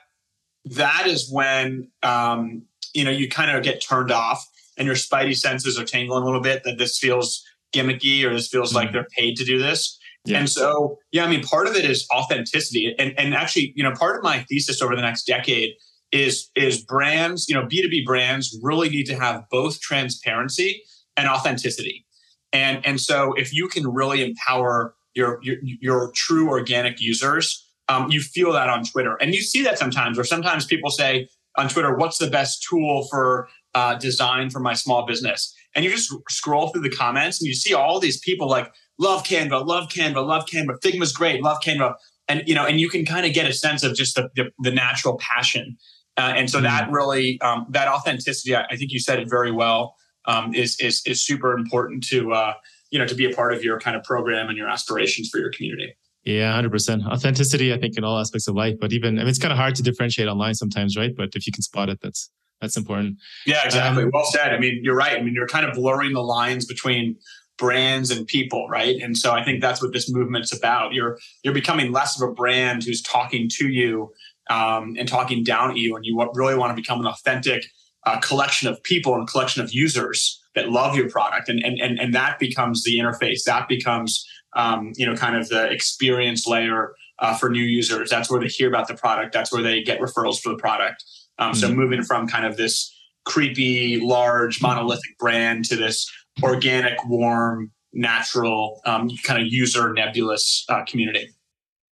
that 0.64 1.04
is 1.06 1.30
when 1.30 1.90
um, 2.02 2.64
you 2.94 3.04
know 3.04 3.12
you 3.12 3.28
kind 3.28 3.52
of 3.52 3.62
get 3.62 3.84
turned 3.84 4.12
off, 4.12 4.48
and 4.78 4.86
your 4.86 4.96
spidey 4.96 5.36
senses 5.36 5.78
are 5.78 5.86
tingling 5.86 6.24
a 6.24 6.26
little 6.26 6.42
bit 6.42 6.64
that 6.64 6.78
this 6.78 6.98
feels 6.98 7.44
gimmicky 7.74 8.24
or 8.24 8.34
this 8.34 8.48
feels 8.48 8.70
mm-hmm. 8.70 8.78
like 8.78 8.94
they're 8.94 9.08
paid 9.18 9.36
to 9.36 9.44
do 9.44 9.58
this. 9.58 10.00
Yeah. 10.26 10.40
And 10.40 10.50
so, 10.50 11.00
yeah, 11.12 11.26
I 11.26 11.30
mean, 11.30 11.42
part 11.42 11.68
of 11.68 11.76
it 11.76 11.84
is 11.84 12.08
authenticity. 12.14 12.96
And, 13.00 13.14
and 13.18 13.34
actually, 13.34 13.74
you 13.76 13.84
know, 13.84 13.92
part 13.92 14.18
of 14.18 14.24
my 14.24 14.46
thesis 14.50 14.82
over 14.82 14.96
the 14.96 15.02
next 15.02 15.26
decade 15.26 15.74
is 16.12 16.50
is 16.56 16.84
brands, 16.84 17.48
you 17.48 17.56
know, 17.56 17.64
B2B 17.64 18.06
brands 18.06 18.58
really 18.62 18.90
need 18.90 19.06
to 19.06 19.16
have 19.16 19.46
both 19.50 19.80
transparency 19.80 20.84
and 21.18 21.28
authenticity. 21.28 22.06
And 22.54 22.86
and 22.86 23.00
so 23.00 23.34
if 23.34 23.54
you 23.54 23.68
can 23.68 23.88
really 23.88 24.24
empower 24.24 24.96
your 25.14 25.40
your, 25.42 25.58
your 25.64 26.12
true 26.16 26.50
organic 26.50 27.00
users, 27.00 27.68
um, 27.88 28.12
you 28.12 28.22
feel 28.22 28.52
that 28.54 28.70
on 28.70 28.84
Twitter, 28.84 29.16
and 29.22 29.34
you 29.34 29.42
see 29.42 29.64
that 29.64 29.78
sometimes. 29.78 30.20
Or 30.20 30.24
sometimes 30.24 30.66
people 30.66 30.92
say 30.92 31.28
on 31.58 31.70
Twitter, 31.70 31.96
"What's 31.96 32.18
the 32.18 32.30
best 32.30 32.66
tool 32.70 33.08
for 33.10 33.48
uh, 33.74 33.96
design 33.96 34.50
for 34.50 34.60
my 34.60 34.74
small 34.74 35.06
business?" 35.06 35.54
And 35.76 35.86
you 35.86 35.92
just 35.92 36.14
scroll 36.30 36.70
through 36.70 36.82
the 36.82 36.90
comments, 36.90 37.40
and 37.40 37.48
you 37.48 37.54
see 37.54 37.74
all 37.74 38.00
these 38.00 38.20
people 38.20 38.50
like, 38.50 38.72
"Love 39.02 39.24
Canva, 39.24 39.66
love 39.66 39.90
Canva, 39.90 40.26
love 40.26 40.46
Canva, 40.46 40.80
Figma's 40.82 41.12
great, 41.12 41.44
love 41.44 41.58
Canva," 41.66 41.96
and 42.30 42.44
you 42.46 42.56
know, 42.56 42.66
and 42.66 42.80
you 42.80 42.90
can 42.90 43.06
kind 43.06 43.26
of 43.26 43.34
get 43.34 43.50
a 43.50 43.54
sense 43.54 43.84
of 43.84 43.96
just 43.96 44.16
the, 44.16 44.30
the, 44.36 44.52
the 44.60 44.72
natural 44.72 45.18
passion 45.18 45.78
uh, 46.18 46.34
and 46.36 46.50
so 46.50 46.60
mm 46.60 46.64
that 46.64 46.92
really, 46.92 47.42
um, 47.42 47.66
that 47.70 47.88
authenticity, 47.88 48.56
I, 48.56 48.76
think 48.76 48.92
you 48.92 49.00
said 49.00 49.20
it 49.20 49.30
very 49.30 49.52
well, 49.52 49.96
um, 50.26 50.54
is, 50.54 50.78
is, 50.80 51.02
is 51.08 51.24
super 51.24 51.54
important 51.54 52.04
to, 52.08 52.32
uh, 52.34 52.54
you 52.92 53.00
know, 53.00 53.08
to 53.08 53.16
be 53.16 53.26
a 53.26 53.34
part 53.36 53.54
of 53.54 53.64
your 53.64 53.80
kind 53.80 53.96
of 53.98 54.04
program 54.04 54.48
and 54.48 54.58
your 54.58 54.70
aspirations 54.70 55.30
for 55.30 55.40
your 55.40 55.52
community. 55.52 55.96
Yeah, 56.24 56.54
hundred 56.54 56.72
percent 56.72 57.04
authenticity. 57.08 57.74
I 57.74 57.80
think 57.80 57.98
in 57.98 58.04
all 58.04 58.20
aspects 58.20 58.48
of 58.48 58.54
life, 58.54 58.76
but 58.80 58.94
even 58.94 59.18
I 59.18 59.22
mean, 59.22 59.28
it's 59.28 59.40
kind 59.40 59.52
of 59.52 59.58
hard 59.58 59.74
to 59.76 59.82
differentiate 59.82 60.28
online 60.28 60.54
sometimes, 60.54 60.96
right? 60.96 61.12
But 61.18 61.30
if 61.34 61.48
you 61.48 61.52
can 61.52 61.64
spot 61.64 61.90
it, 61.90 61.98
that's 62.00 62.30
that's 62.62 62.78
important. 62.78 63.18
Yeah, 63.48 63.66
exactly. 63.66 64.04
Um, 64.04 64.12
well 64.14 64.26
said. 64.26 64.54
I 64.54 64.60
mean, 64.60 64.82
you're 64.84 64.96
right. 64.96 65.18
I 65.18 65.24
mean, 65.24 65.34
you're 65.34 65.48
kind 65.48 65.66
of 65.66 65.74
blurring 65.74 66.14
the 66.14 66.22
lines 66.22 66.68
between 66.68 67.16
brands 67.62 68.10
and 68.10 68.26
people, 68.26 68.68
right? 68.68 69.00
And 69.00 69.16
so 69.16 69.32
I 69.32 69.46
think 69.46 69.62
that's 69.62 69.84
what 69.84 69.94
this 69.94 70.12
movement's 70.12 70.52
about. 70.52 70.94
You're 70.94 71.20
you're 71.44 71.54
becoming 71.54 71.92
less 71.92 72.20
of 72.20 72.28
a 72.28 72.34
brand 72.34 72.84
who's 72.84 73.04
talking 73.04 73.48
to 73.58 73.70
you 73.70 74.12
um, 74.50 74.96
and 74.98 75.08
talking 75.08 75.44
down 75.44 75.70
at 75.70 75.78
you, 75.78 75.96
and 75.96 76.04
you 76.04 76.20
really 76.34 76.56
want 76.56 76.76
to 76.76 76.82
become 76.82 77.00
an 77.00 77.06
authentic 77.06 77.64
uh, 78.08 78.20
collection 78.20 78.68
of 78.68 78.82
people 78.82 79.14
and 79.14 79.28
collection 79.28 79.62
of 79.62 79.72
users 79.72 80.42
that 80.56 80.70
love 80.70 80.96
your 80.96 81.08
product, 81.08 81.50
and 81.50 81.64
and 81.64 81.80
and, 81.80 82.00
and 82.00 82.16
that 82.16 82.40
becomes 82.40 82.84
the 82.84 82.98
interface. 82.98 83.44
That 83.46 83.70
becomes 83.70 84.28
um, 84.56 84.94
you 84.96 85.06
know 85.06 85.16
kind 85.16 85.38
of 85.38 85.48
the 85.50 85.70
experience 85.70 86.48
layer 86.48 86.96
uh, 87.20 87.38
for 87.38 87.52
new 87.52 87.64
users. 87.64 88.10
That's 88.10 88.30
where 88.30 88.42
they 88.42 88.48
hear 88.48 88.70
about 88.70 88.88
the 88.88 88.96
product. 88.96 89.34
That's 89.34 89.54
where 89.54 89.62
they 89.62 89.84
get 89.84 90.00
referrals 90.00 90.40
for 90.40 90.50
the 90.50 90.58
product. 90.58 91.04
Um, 91.38 91.52
mm-hmm. 91.52 91.60
So 91.60 91.72
moving 91.72 92.02
from 92.02 92.28
kind 92.28 92.48
of 92.48 92.58
this 92.58 92.92
creepy, 93.26 94.00
large, 94.00 94.64
monolithic 94.64 95.16
brand 95.20 95.66
to 95.66 95.76
this 95.76 96.12
organic, 96.44 97.04
warm, 97.06 97.72
natural, 97.94 98.82
um, 98.86 99.10
kind 99.24 99.42
of 99.42 99.52
user 99.52 99.94
nebulous 99.94 100.66
uh, 100.70 100.84
community. 100.86 101.30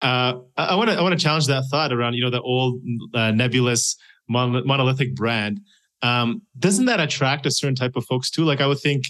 Uh, 0.01 0.39
I 0.57 0.75
want 0.75 0.89
to 0.91 0.95
I 0.95 1.01
want 1.01 1.17
to 1.17 1.23
challenge 1.23 1.47
that 1.47 1.63
thought 1.71 1.91
around 1.91 2.13
you 2.13 2.23
know 2.23 2.29
the 2.29 2.41
old 2.41 2.81
uh, 3.13 3.31
nebulous 3.31 3.95
monolithic 4.27 5.15
brand. 5.15 5.61
Um, 6.01 6.41
doesn't 6.59 6.85
that 6.85 6.99
attract 6.99 7.45
a 7.45 7.51
certain 7.51 7.75
type 7.75 7.95
of 7.95 8.05
folks 8.05 8.29
too? 8.29 8.43
Like 8.43 8.61
I 8.61 8.67
would 8.67 8.79
think, 8.79 9.05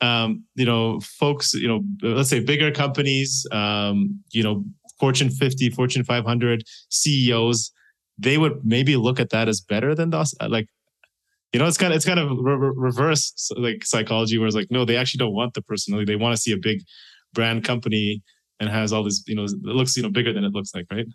um, 0.00 0.44
you 0.56 0.64
know, 0.64 1.00
folks, 1.00 1.54
you 1.54 1.68
know, 1.68 1.82
let's 2.02 2.30
say 2.30 2.40
bigger 2.40 2.72
companies, 2.72 3.46
um, 3.52 4.20
you 4.32 4.42
know, 4.42 4.64
Fortune 4.98 5.30
50, 5.30 5.70
Fortune 5.70 6.04
500 6.04 6.64
CEOs, 6.88 7.72
they 8.18 8.38
would 8.38 8.64
maybe 8.64 8.96
look 8.96 9.20
at 9.20 9.30
that 9.30 9.48
as 9.48 9.60
better 9.60 9.94
than 9.94 10.12
us. 10.14 10.34
Like, 10.48 10.68
you 11.54 11.60
know, 11.60 11.66
it's 11.66 11.78
kind 11.78 11.92
of 11.92 11.96
it's 11.96 12.04
kind 12.04 12.18
of 12.18 12.30
re- 12.32 12.72
reverse 12.74 13.50
like 13.56 13.84
psychology, 13.84 14.38
where 14.38 14.48
it's 14.48 14.56
like, 14.56 14.72
no, 14.72 14.84
they 14.84 14.96
actually 14.96 15.18
don't 15.18 15.34
want 15.34 15.54
the 15.54 15.62
personality; 15.62 16.04
they 16.04 16.16
want 16.16 16.34
to 16.34 16.42
see 16.42 16.50
a 16.50 16.56
big 16.56 16.80
brand 17.32 17.62
company 17.62 18.22
and 18.58 18.68
has 18.68 18.92
all 18.92 19.04
this, 19.04 19.22
you 19.26 19.36
know, 19.36 19.44
it 19.44 19.52
looks, 19.62 19.96
you 19.96 20.02
know, 20.02 20.10
bigger 20.10 20.32
than 20.32 20.44
it 20.44 20.52
looks 20.52 20.74
like, 20.74 20.86
right? 20.90 21.06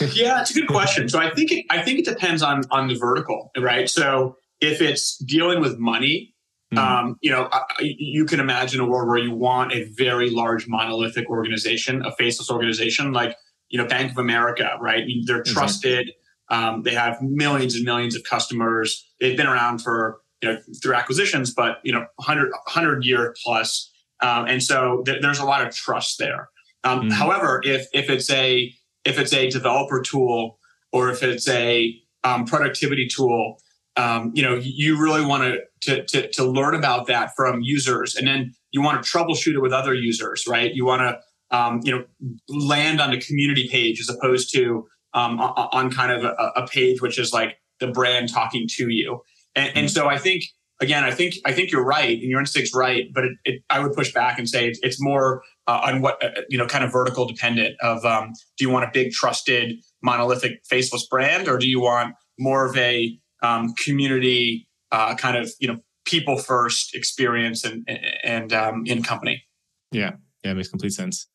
yeah, 0.12 0.40
it's 0.40 0.50
a 0.50 0.54
good 0.54 0.68
question. 0.68 1.08
So 1.08 1.18
I 1.18 1.30
think 1.30 1.52
it, 1.52 1.64
I 1.70 1.80
think 1.80 2.00
it 2.00 2.04
depends 2.04 2.42
on 2.42 2.64
on 2.70 2.88
the 2.88 2.96
vertical, 2.96 3.50
right? 3.56 3.88
So 3.88 4.36
if 4.60 4.82
it's 4.82 5.16
dealing 5.24 5.60
with 5.60 5.78
money, 5.78 6.34
mm-hmm. 6.74 6.78
um, 6.78 7.16
you 7.22 7.30
know, 7.30 7.48
you 7.80 8.26
can 8.26 8.40
imagine 8.40 8.80
a 8.80 8.86
world 8.86 9.08
where 9.08 9.18
you 9.18 9.34
want 9.34 9.72
a 9.72 9.84
very 9.96 10.28
large 10.28 10.68
monolithic 10.68 11.30
organization, 11.30 12.04
a 12.04 12.12
faceless 12.16 12.50
organization, 12.50 13.12
like 13.12 13.34
you 13.70 13.78
know 13.78 13.86
Bank 13.86 14.12
of 14.12 14.18
America, 14.18 14.72
right? 14.80 15.04
They're 15.24 15.42
trusted. 15.42 16.10
Um, 16.50 16.82
they 16.82 16.94
have 16.94 17.20
millions 17.20 17.74
and 17.74 17.84
millions 17.84 18.16
of 18.16 18.24
customers. 18.24 19.06
They've 19.20 19.36
been 19.36 19.46
around 19.46 19.80
for 19.80 20.20
you 20.42 20.52
know 20.52 20.58
through 20.82 20.94
acquisitions, 20.94 21.52
but 21.52 21.78
you 21.84 21.92
know 21.92 22.06
100 22.16 22.50
100 22.50 23.04
year 23.04 23.34
plus, 23.44 23.90
um, 24.20 24.46
and 24.46 24.62
so 24.62 25.02
th- 25.04 25.20
there's 25.20 25.38
a 25.38 25.44
lot 25.44 25.66
of 25.66 25.74
trust 25.74 26.18
there. 26.18 26.48
Um, 26.84 27.00
mm-hmm. 27.00 27.10
However, 27.10 27.60
if 27.64 27.86
if 27.92 28.08
it's 28.08 28.30
a 28.30 28.72
if 29.04 29.18
it's 29.18 29.32
a 29.32 29.50
developer 29.50 30.00
tool 30.00 30.58
or 30.92 31.10
if 31.10 31.22
it's 31.22 31.48
a 31.48 31.94
um, 32.24 32.44
productivity 32.44 33.06
tool, 33.06 33.58
um, 33.96 34.32
you 34.34 34.42
know, 34.42 34.54
you 34.62 35.00
really 35.00 35.24
want 35.24 35.60
to, 35.82 36.04
to 36.04 36.30
to 36.30 36.44
learn 36.44 36.74
about 36.74 37.06
that 37.08 37.32
from 37.36 37.60
users, 37.62 38.14
and 38.14 38.26
then 38.26 38.54
you 38.70 38.80
want 38.80 39.02
to 39.02 39.08
troubleshoot 39.08 39.54
it 39.54 39.60
with 39.60 39.72
other 39.72 39.94
users, 39.94 40.46
right? 40.48 40.72
You 40.72 40.84
want 40.84 41.02
to 41.02 41.56
um, 41.56 41.80
you 41.82 41.92
know 41.92 42.04
land 42.48 43.00
on 43.00 43.12
a 43.12 43.20
community 43.20 43.68
page 43.68 44.00
as 44.00 44.08
opposed 44.08 44.52
to 44.54 44.86
um, 45.14 45.40
on 45.40 45.90
kind 45.90 46.12
of 46.12 46.24
a, 46.24 46.52
a, 46.56 46.66
page 46.66 47.00
which 47.00 47.18
is 47.18 47.32
like 47.32 47.56
the 47.80 47.86
brand 47.86 48.32
talking 48.32 48.66
to 48.76 48.88
you. 48.90 49.22
And, 49.54 49.68
mm-hmm. 49.68 49.78
and 49.78 49.90
so 49.90 50.08
I 50.08 50.18
think 50.18 50.44
again, 50.80 51.04
I 51.04 51.10
think 51.10 51.34
I 51.44 51.52
think 51.52 51.70
you're 51.70 51.84
right, 51.84 52.18
and 52.18 52.28
your 52.28 52.40
instinct's 52.40 52.74
right. 52.74 53.06
But 53.12 53.24
it, 53.24 53.32
it, 53.44 53.62
I 53.70 53.80
would 53.80 53.92
push 53.92 54.12
back 54.12 54.38
and 54.38 54.48
say 54.48 54.68
it's, 54.68 54.78
it's 54.82 55.00
more 55.00 55.42
uh, 55.66 55.80
on 55.84 56.02
what 56.02 56.22
uh, 56.22 56.42
you 56.48 56.58
know, 56.58 56.66
kind 56.66 56.84
of 56.84 56.92
vertical 56.92 57.26
dependent. 57.26 57.76
Of 57.82 58.04
um, 58.04 58.32
do 58.56 58.64
you 58.64 58.70
want 58.70 58.84
a 58.84 58.90
big, 58.92 59.12
trusted, 59.12 59.76
monolithic, 60.02 60.60
faceless 60.68 61.06
brand, 61.06 61.48
or 61.48 61.58
do 61.58 61.68
you 61.68 61.80
want 61.80 62.14
more 62.38 62.66
of 62.66 62.76
a 62.76 63.18
um, 63.42 63.74
community 63.74 64.68
uh, 64.92 65.14
kind 65.14 65.36
of 65.36 65.50
you 65.60 65.68
know 65.68 65.78
people 66.04 66.38
first 66.38 66.94
experience 66.94 67.64
and 67.64 67.88
and 68.22 68.52
um, 68.52 68.84
in 68.86 69.02
company? 69.02 69.44
Yeah, 69.92 70.12
yeah, 70.44 70.52
it 70.52 70.54
makes 70.54 70.68
complete 70.68 70.92
sense. 70.92 71.26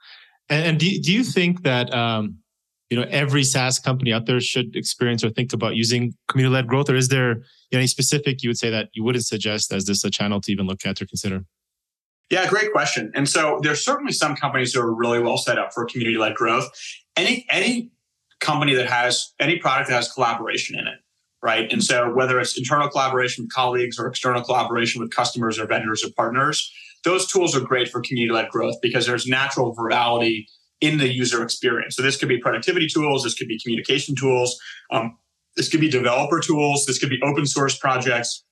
And, 0.50 0.66
and 0.66 0.80
do 0.80 1.02
do 1.02 1.12
you 1.12 1.24
think 1.24 1.64
that 1.64 1.94
um, 1.94 2.38
you 2.94 3.00
know 3.00 3.08
every 3.10 3.44
SaaS 3.44 3.80
company 3.80 4.14
out 4.14 4.28
there 4.28 4.40
should 4.40 4.76
experience 4.76 5.24
or 5.24 5.32
think 5.32 5.52
about 5.52 5.76
using 5.76 6.14
community 6.30 6.54
led 6.54 6.68
growth, 6.68 6.92
or 6.92 6.96
is 6.96 7.08
there 7.08 7.32
you 7.32 7.74
know, 7.74 7.80
any 7.80 7.88
specific 7.88 8.44
you 8.44 8.50
would 8.50 8.60
say 8.60 8.70
that 8.70 8.90
you 8.94 9.04
wouldn't 9.04 9.26
suggest 9.26 9.74
as 9.74 9.86
this 9.86 10.04
a 10.04 10.12
channel 10.12 10.40
to 10.42 10.52
even 10.52 10.68
look 10.68 10.86
at 10.86 11.02
or 11.02 11.08
consider? 11.08 11.44
Yeah, 12.30 12.48
great 12.48 12.72
question. 12.72 13.12
And 13.16 13.28
so 13.28 13.60
there's 13.64 13.84
certainly 13.84 14.14
some 14.14 14.36
companies 14.36 14.74
that 14.74 14.82
are 14.82 14.94
really 14.94 15.20
well 15.20 15.38
set 15.38 15.58
up 15.58 15.74
for 15.74 15.86
community 15.86 16.20
led 16.20 16.36
growth. 16.36 16.70
Any 17.18 17.48
any 17.50 17.90
company 18.40 18.76
that 18.76 18.88
has 18.88 19.34
any 19.40 19.58
product 19.58 19.90
that 19.90 19.96
has 19.96 20.12
collaboration 20.12 20.78
in 20.78 20.86
it, 20.86 21.00
right? 21.42 21.72
And 21.72 21.84
so 21.84 22.14
whether 22.14 22.40
it's 22.40 22.56
internal 22.56 22.90
collaboration 22.90 23.46
with 23.46 23.52
colleagues 23.52 23.98
or 23.98 24.06
external 24.06 24.44
collaboration 24.44 25.02
with 25.02 25.10
customers 25.10 25.58
or 25.58 25.66
vendors 25.66 26.04
or 26.04 26.12
partners, 26.16 26.72
those 27.04 27.26
tools 27.26 27.56
are 27.56 27.62
great 27.62 27.90
for 27.90 28.02
community 28.02 28.32
led 28.32 28.50
growth 28.50 28.76
because 28.84 29.08
there's 29.08 29.26
natural 29.26 29.76
virality 29.76 30.46
in 30.84 30.98
the 30.98 31.08
user 31.08 31.42
experience. 31.42 31.96
So 31.96 32.02
this 32.02 32.18
could 32.18 32.28
be 32.28 32.40
productivity 32.40 32.88
tools, 32.88 33.24
this 33.24 33.34
could 33.34 33.48
be 33.48 33.58
communication 33.58 34.16
tools, 34.16 34.60
um, 34.92 35.18
this 35.56 35.70
could 35.70 35.80
be 35.80 35.90
developer 35.90 36.42
tools, 36.42 36.86
this 36.86 37.00
could 37.00 37.10
be 37.10 37.22
open 37.24 37.46
source 37.46 37.78
projects. 37.78 38.44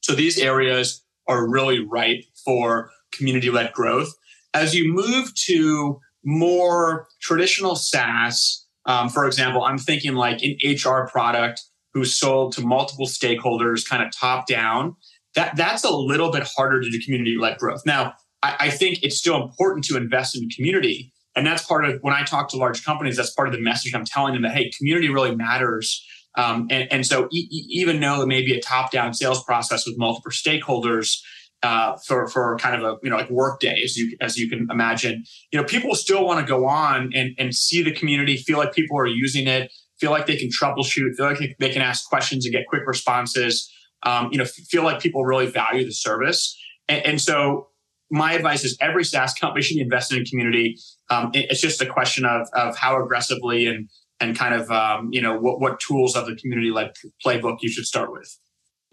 So 0.00 0.14
these 0.14 0.38
areas 0.38 1.04
are 1.28 1.46
really 1.46 1.84
ripe 1.84 2.24
for 2.46 2.90
community 3.12 3.50
led 3.50 3.74
growth. 3.74 4.08
As 4.54 4.74
you 4.74 4.90
move 4.90 5.34
to 5.48 6.00
more 6.24 7.08
traditional 7.20 7.76
SaaS, 7.76 8.66
um, 8.86 9.10
for 9.10 9.26
example, 9.26 9.62
I'm 9.62 9.76
thinking 9.76 10.14
like 10.14 10.40
an 10.42 10.56
HR 10.64 11.06
product 11.06 11.60
who's 11.92 12.14
sold 12.14 12.52
to 12.52 12.62
multiple 12.62 13.06
stakeholders, 13.06 13.86
kind 13.86 14.02
of 14.02 14.10
top 14.16 14.46
down. 14.46 14.96
That 15.34 15.56
that's 15.56 15.84
a 15.84 15.90
little 15.90 16.32
bit 16.32 16.48
harder 16.56 16.80
to 16.80 16.90
do 16.90 16.98
community 17.04 17.36
led 17.38 17.58
growth. 17.58 17.82
Now, 17.84 18.14
I, 18.42 18.56
I 18.60 18.70
think 18.70 19.02
it's 19.02 19.18
still 19.18 19.42
important 19.42 19.84
to 19.86 19.98
invest 19.98 20.34
in 20.36 20.48
community, 20.48 21.12
and 21.36 21.46
that's 21.46 21.64
part 21.64 21.84
of 21.84 21.98
when 22.00 22.14
I 22.14 22.24
talk 22.24 22.48
to 22.50 22.56
large 22.56 22.84
companies, 22.84 23.16
that's 23.16 23.30
part 23.30 23.46
of 23.46 23.54
the 23.54 23.60
message 23.60 23.94
I'm 23.94 24.04
telling 24.04 24.32
them 24.32 24.42
that, 24.42 24.52
hey, 24.52 24.70
community 24.76 25.08
really 25.10 25.36
matters. 25.36 26.04
Um, 26.36 26.66
and, 26.70 26.90
and, 26.92 27.06
so 27.06 27.28
e- 27.32 27.48
even 27.50 28.00
though 28.00 28.22
it 28.22 28.26
may 28.26 28.42
be 28.42 28.54
a 28.54 28.60
top 28.60 28.90
down 28.90 29.14
sales 29.14 29.42
process 29.44 29.86
with 29.86 29.96
multiple 29.96 30.32
stakeholders, 30.32 31.18
uh, 31.62 31.96
for 32.06 32.28
for 32.28 32.56
kind 32.58 32.76
of 32.76 32.82
a 32.82 32.96
you 33.02 33.10
know 33.10 33.16
like 33.16 33.30
Workday 33.30 33.80
as 33.82 33.96
you 33.96 34.16
as 34.20 34.36
you 34.36 34.48
can 34.48 34.68
imagine 34.70 35.24
you 35.50 35.58
know 35.58 35.64
people 35.64 35.94
still 35.94 36.24
want 36.24 36.38
to 36.38 36.46
go 36.46 36.66
on 36.66 37.10
and 37.14 37.34
and 37.38 37.54
see 37.54 37.82
the 37.82 37.92
community 37.92 38.36
feel 38.36 38.58
like 38.58 38.72
people 38.72 38.98
are 38.98 39.06
using 39.06 39.46
it 39.46 39.72
feel 39.98 40.10
like 40.10 40.26
they 40.26 40.36
can 40.36 40.48
troubleshoot 40.48 41.14
feel 41.16 41.26
like 41.26 41.56
they 41.58 41.70
can 41.70 41.82
ask 41.82 42.06
questions 42.08 42.44
and 42.44 42.52
get 42.52 42.66
quick 42.68 42.82
responses 42.86 43.72
um, 44.02 44.28
you 44.30 44.38
know 44.38 44.44
feel 44.44 44.84
like 44.84 45.00
people 45.00 45.24
really 45.24 45.46
value 45.46 45.84
the 45.84 45.92
service 45.92 46.56
and, 46.88 47.04
and 47.06 47.20
so 47.20 47.68
my 48.10 48.32
advice 48.34 48.64
is 48.64 48.76
every 48.80 49.04
SaaS 49.04 49.34
company 49.34 49.62
should 49.62 49.78
invest 49.78 50.12
in 50.12 50.24
community. 50.24 50.76
Um, 51.10 51.30
it, 51.34 51.46
it's 51.50 51.60
just 51.60 51.80
a 51.80 51.86
question 51.86 52.24
of, 52.24 52.48
of 52.54 52.76
how 52.76 53.02
aggressively 53.02 53.66
and 53.66 53.88
and 54.20 54.36
kind 54.36 54.54
of 54.54 54.70
um, 54.70 55.10
you 55.12 55.20
know 55.20 55.38
what, 55.38 55.60
what 55.60 55.80
tools 55.80 56.16
of 56.16 56.26
the 56.26 56.36
community 56.36 56.70
led 56.70 56.92
playbook 57.24 57.58
you 57.60 57.68
should 57.68 57.86
start 57.86 58.12
with. 58.12 58.38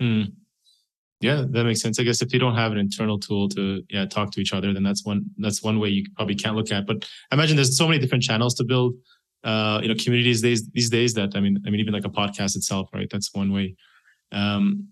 Mm. 0.01 0.33
Yeah, 1.21 1.45
that 1.51 1.63
makes 1.63 1.81
sense. 1.81 1.99
I 1.99 2.03
guess 2.03 2.21
if 2.21 2.33
you 2.33 2.39
don't 2.39 2.55
have 2.55 2.73
an 2.73 2.77
internal 2.77 3.17
tool 3.17 3.47
to 3.49 3.81
yeah 3.89 4.05
talk 4.05 4.31
to 4.31 4.41
each 4.41 4.53
other, 4.53 4.73
then 4.73 4.83
that's 4.83 5.05
one 5.05 5.25
that's 5.37 5.63
one 5.63 5.79
way 5.79 5.89
you 5.89 6.03
probably 6.15 6.35
can't 6.35 6.55
look 6.55 6.71
at. 6.71 6.85
But 6.85 7.07
I 7.31 7.35
imagine 7.35 7.55
there's 7.55 7.77
so 7.77 7.87
many 7.87 7.99
different 7.99 8.23
channels 8.23 8.53
to 8.55 8.65
build 8.65 8.95
uh, 9.43 9.79
you 9.81 9.87
know 9.87 9.95
communities 9.95 10.41
these 10.41 10.67
these 10.71 10.89
days 10.89 11.13
that 11.13 11.35
I 11.35 11.39
mean 11.39 11.59
I 11.65 11.69
mean 11.69 11.79
even 11.79 11.93
like 11.93 12.05
a 12.05 12.09
podcast 12.09 12.57
itself, 12.57 12.89
right? 12.93 13.07
That's 13.09 13.33
one 13.33 13.53
way. 13.53 13.75
Um, 14.33 14.89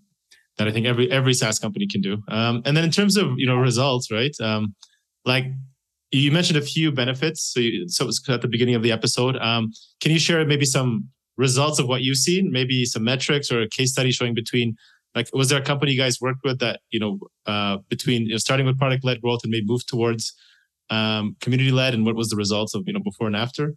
that 0.58 0.68
I 0.68 0.72
think 0.72 0.86
every 0.86 1.10
every 1.10 1.34
SaaS 1.34 1.58
company 1.58 1.86
can 1.86 2.00
do. 2.00 2.22
Um, 2.28 2.62
and 2.64 2.76
then 2.76 2.84
in 2.84 2.90
terms 2.90 3.16
of 3.16 3.38
you 3.38 3.46
know 3.46 3.56
results, 3.56 4.10
right? 4.10 4.34
Um, 4.40 4.74
like 5.24 5.44
you 6.10 6.30
mentioned 6.30 6.58
a 6.58 6.62
few 6.62 6.92
benefits. 6.92 7.52
So, 7.52 7.60
you, 7.60 7.88
so 7.88 8.04
it 8.04 8.06
was 8.06 8.22
at 8.28 8.42
the 8.42 8.48
beginning 8.48 8.74
of 8.74 8.82
the 8.82 8.92
episode. 8.92 9.36
Um, 9.38 9.72
can 10.00 10.12
you 10.12 10.18
share 10.18 10.44
maybe 10.44 10.66
some 10.66 11.08
results 11.38 11.78
of 11.78 11.88
what 11.88 12.02
you've 12.02 12.18
seen? 12.18 12.52
Maybe 12.52 12.84
some 12.84 13.04
metrics 13.04 13.50
or 13.50 13.62
a 13.62 13.68
case 13.68 13.92
study 13.92 14.12
showing 14.12 14.34
between 14.34 14.76
like 15.14 15.28
was 15.32 15.48
there 15.48 15.60
a 15.60 15.64
company 15.64 15.92
you 15.92 15.98
guys 15.98 16.20
worked 16.20 16.40
with 16.44 16.58
that 16.60 16.80
you 16.90 17.00
know 17.00 17.18
uh, 17.46 17.78
between 17.88 18.22
you 18.22 18.32
know, 18.32 18.36
starting 18.36 18.66
with 18.66 18.78
product 18.78 19.04
led 19.04 19.20
growth 19.20 19.40
and 19.42 19.50
maybe 19.50 19.66
move 19.66 19.86
towards 19.86 20.34
um, 20.90 21.36
community 21.40 21.70
led 21.70 21.94
and 21.94 22.04
what 22.04 22.14
was 22.14 22.28
the 22.28 22.36
results 22.36 22.74
of 22.74 22.84
you 22.86 22.92
know 22.92 23.00
before 23.00 23.26
and 23.26 23.36
after? 23.36 23.74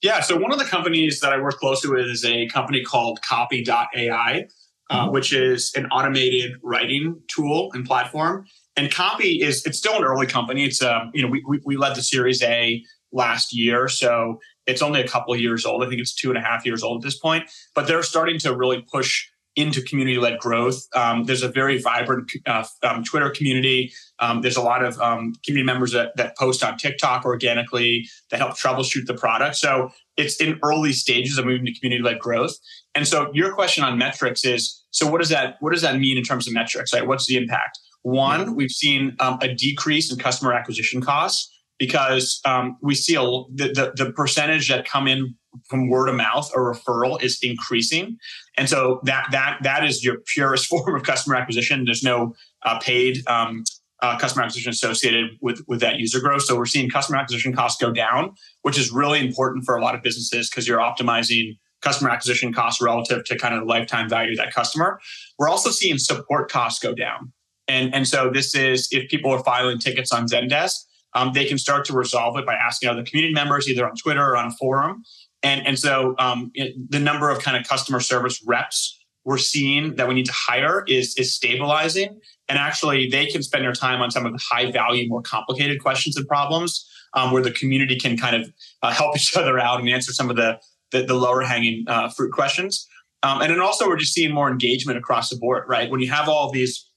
Yeah, 0.00 0.20
so 0.20 0.36
one 0.36 0.52
of 0.52 0.60
the 0.60 0.64
companies 0.64 1.18
that 1.20 1.32
I 1.32 1.40
work 1.40 1.58
closely 1.58 1.90
with 1.90 2.06
is 2.06 2.24
a 2.24 2.46
company 2.48 2.84
called 2.84 3.20
Copy.ai 3.22 4.46
uh, 4.90 5.04
mm-hmm. 5.04 5.12
which 5.12 5.32
is 5.32 5.72
an 5.76 5.86
automated 5.86 6.52
writing 6.62 7.20
tool 7.28 7.70
and 7.74 7.86
platform. 7.86 8.46
And 8.76 8.92
Copy 8.92 9.42
is 9.42 9.64
it's 9.66 9.78
still 9.78 9.96
an 9.96 10.04
early 10.04 10.26
company. 10.26 10.64
It's 10.64 10.82
um, 10.82 11.10
you 11.14 11.22
know 11.22 11.28
we, 11.28 11.42
we, 11.48 11.60
we 11.64 11.76
led 11.76 11.96
the 11.96 12.02
Series 12.02 12.42
A 12.42 12.82
last 13.12 13.54
year, 13.54 13.88
so 13.88 14.38
it's 14.66 14.82
only 14.82 15.00
a 15.00 15.08
couple 15.08 15.34
of 15.34 15.40
years 15.40 15.64
old. 15.64 15.82
I 15.82 15.88
think 15.88 16.00
it's 16.00 16.14
two 16.14 16.28
and 16.28 16.38
a 16.38 16.42
half 16.42 16.64
years 16.66 16.82
old 16.82 17.02
at 17.02 17.04
this 17.04 17.18
point. 17.18 17.50
But 17.74 17.86
they're 17.86 18.02
starting 18.02 18.38
to 18.40 18.54
really 18.54 18.84
push 18.92 19.26
into 19.56 19.82
community-led 19.82 20.38
growth. 20.38 20.86
Um, 20.94 21.24
there's 21.24 21.42
a 21.42 21.48
very 21.48 21.78
vibrant 21.78 22.30
uh, 22.46 22.64
um, 22.84 23.02
Twitter 23.02 23.28
community. 23.28 23.92
Um, 24.20 24.40
there's 24.40 24.56
a 24.56 24.62
lot 24.62 24.84
of 24.84 25.00
um, 25.00 25.32
community 25.44 25.66
members 25.66 25.90
that, 25.92 26.16
that 26.16 26.36
post 26.36 26.62
on 26.62 26.76
TikTok 26.78 27.24
organically 27.24 28.08
that 28.30 28.38
help 28.38 28.56
troubleshoot 28.56 29.06
the 29.06 29.14
product. 29.14 29.56
So 29.56 29.90
it's 30.16 30.40
in 30.40 30.60
early 30.62 30.92
stages 30.92 31.38
of 31.38 31.46
moving 31.46 31.66
to 31.66 31.74
community-led 31.76 32.20
growth. 32.20 32.54
And 32.94 33.08
so 33.08 33.32
your 33.34 33.52
question 33.52 33.82
on 33.82 33.98
metrics 33.98 34.44
is, 34.44 34.77
so 34.90 35.10
what 35.10 35.18
does 35.18 35.28
that 35.28 35.56
what 35.60 35.72
does 35.72 35.82
that 35.82 35.98
mean 35.98 36.16
in 36.16 36.24
terms 36.24 36.46
of 36.46 36.54
metrics? 36.54 36.92
Right? 36.92 37.06
What's 37.06 37.26
the 37.26 37.36
impact? 37.36 37.78
One, 38.02 38.54
we've 38.54 38.70
seen 38.70 39.16
um, 39.20 39.38
a 39.42 39.52
decrease 39.52 40.10
in 40.12 40.18
customer 40.18 40.52
acquisition 40.52 41.02
costs 41.02 41.52
because 41.78 42.40
um, 42.44 42.76
we 42.82 42.94
see 42.94 43.14
a, 43.14 43.20
the, 43.20 43.92
the, 43.96 44.04
the 44.04 44.12
percentage 44.12 44.68
that 44.68 44.84
come 44.84 45.06
in 45.06 45.34
from 45.68 45.88
word 45.88 46.08
of 46.08 46.14
mouth 46.14 46.50
or 46.54 46.72
referral 46.72 47.20
is 47.22 47.38
increasing, 47.42 48.16
and 48.56 48.68
so 48.68 49.00
that 49.04 49.26
that 49.32 49.58
that 49.62 49.84
is 49.84 50.04
your 50.04 50.18
purest 50.26 50.66
form 50.68 50.94
of 50.94 51.02
customer 51.02 51.36
acquisition. 51.36 51.84
There's 51.84 52.02
no 52.02 52.34
uh, 52.64 52.78
paid 52.78 53.26
um, 53.26 53.64
uh, 54.00 54.18
customer 54.18 54.44
acquisition 54.44 54.70
associated 54.70 55.30
with 55.40 55.62
with 55.66 55.80
that 55.80 55.98
user 55.98 56.20
growth. 56.20 56.42
So 56.42 56.56
we're 56.56 56.66
seeing 56.66 56.88
customer 56.88 57.18
acquisition 57.18 57.52
costs 57.52 57.80
go 57.82 57.92
down, 57.92 58.34
which 58.62 58.78
is 58.78 58.92
really 58.92 59.20
important 59.20 59.64
for 59.64 59.76
a 59.76 59.82
lot 59.82 59.94
of 59.94 60.02
businesses 60.02 60.48
because 60.48 60.66
you're 60.68 60.78
optimizing 60.78 61.56
customer 61.80 62.10
acquisition 62.10 62.52
costs 62.52 62.80
relative 62.80 63.24
to 63.24 63.38
kind 63.38 63.54
of 63.54 63.60
the 63.60 63.66
lifetime 63.66 64.08
value 64.08 64.32
of 64.32 64.38
that 64.38 64.52
customer. 64.52 65.00
We're 65.38 65.48
also 65.48 65.70
seeing 65.70 65.98
support 65.98 66.50
costs 66.50 66.80
go 66.82 66.94
down. 66.94 67.32
And, 67.68 67.94
and 67.94 68.08
so 68.08 68.30
this 68.30 68.54
is 68.54 68.88
if 68.90 69.08
people 69.10 69.30
are 69.30 69.42
filing 69.44 69.78
tickets 69.78 70.10
on 70.10 70.26
Zendesk, 70.26 70.84
um, 71.14 71.32
they 71.32 71.44
can 71.44 71.58
start 71.58 71.84
to 71.86 71.92
resolve 71.92 72.36
it 72.38 72.46
by 72.46 72.54
asking 72.54 72.88
other 72.88 73.02
community 73.02 73.34
members, 73.34 73.68
either 73.68 73.86
on 73.88 73.94
Twitter 73.96 74.22
or 74.22 74.36
on 74.36 74.46
a 74.46 74.50
forum. 74.52 75.02
And, 75.42 75.66
and 75.66 75.78
so 75.78 76.14
um, 76.18 76.50
it, 76.54 76.74
the 76.90 76.98
number 76.98 77.30
of 77.30 77.40
kind 77.40 77.56
of 77.56 77.66
customer 77.66 78.00
service 78.00 78.42
reps 78.46 78.98
we're 79.24 79.38
seeing 79.38 79.96
that 79.96 80.08
we 80.08 80.14
need 80.14 80.26
to 80.26 80.32
hire 80.32 80.84
is, 80.88 81.14
is 81.18 81.34
stabilizing. 81.34 82.18
And 82.48 82.58
actually, 82.58 83.10
they 83.10 83.26
can 83.26 83.42
spend 83.42 83.62
their 83.62 83.74
time 83.74 84.00
on 84.00 84.10
some 84.10 84.24
of 84.24 84.32
the 84.32 84.40
high 84.50 84.70
value, 84.70 85.06
more 85.06 85.20
complicated 85.20 85.82
questions 85.82 86.16
and 86.16 86.26
problems 86.26 86.88
um, 87.12 87.30
where 87.30 87.42
the 87.42 87.50
community 87.50 87.98
can 87.98 88.16
kind 88.16 88.36
of 88.36 88.50
uh, 88.82 88.90
help 88.90 89.16
each 89.16 89.36
other 89.36 89.58
out 89.58 89.80
and 89.80 89.88
answer 89.88 90.12
some 90.12 90.30
of 90.30 90.36
the, 90.36 90.58
the, 90.92 91.02
the 91.02 91.14
lower 91.14 91.42
hanging 91.42 91.84
uh, 91.86 92.08
fruit 92.08 92.32
questions. 92.32 92.86
Um, 93.22 93.42
and 93.42 93.50
then 93.50 93.60
also, 93.60 93.88
we're 93.88 93.96
just 93.96 94.12
seeing 94.14 94.32
more 94.32 94.50
engagement 94.50 94.98
across 94.98 95.28
the 95.28 95.36
board, 95.36 95.64
right? 95.68 95.90
When 95.90 96.00
you 96.00 96.10
have 96.10 96.28
all 96.28 96.50
these, 96.50 96.88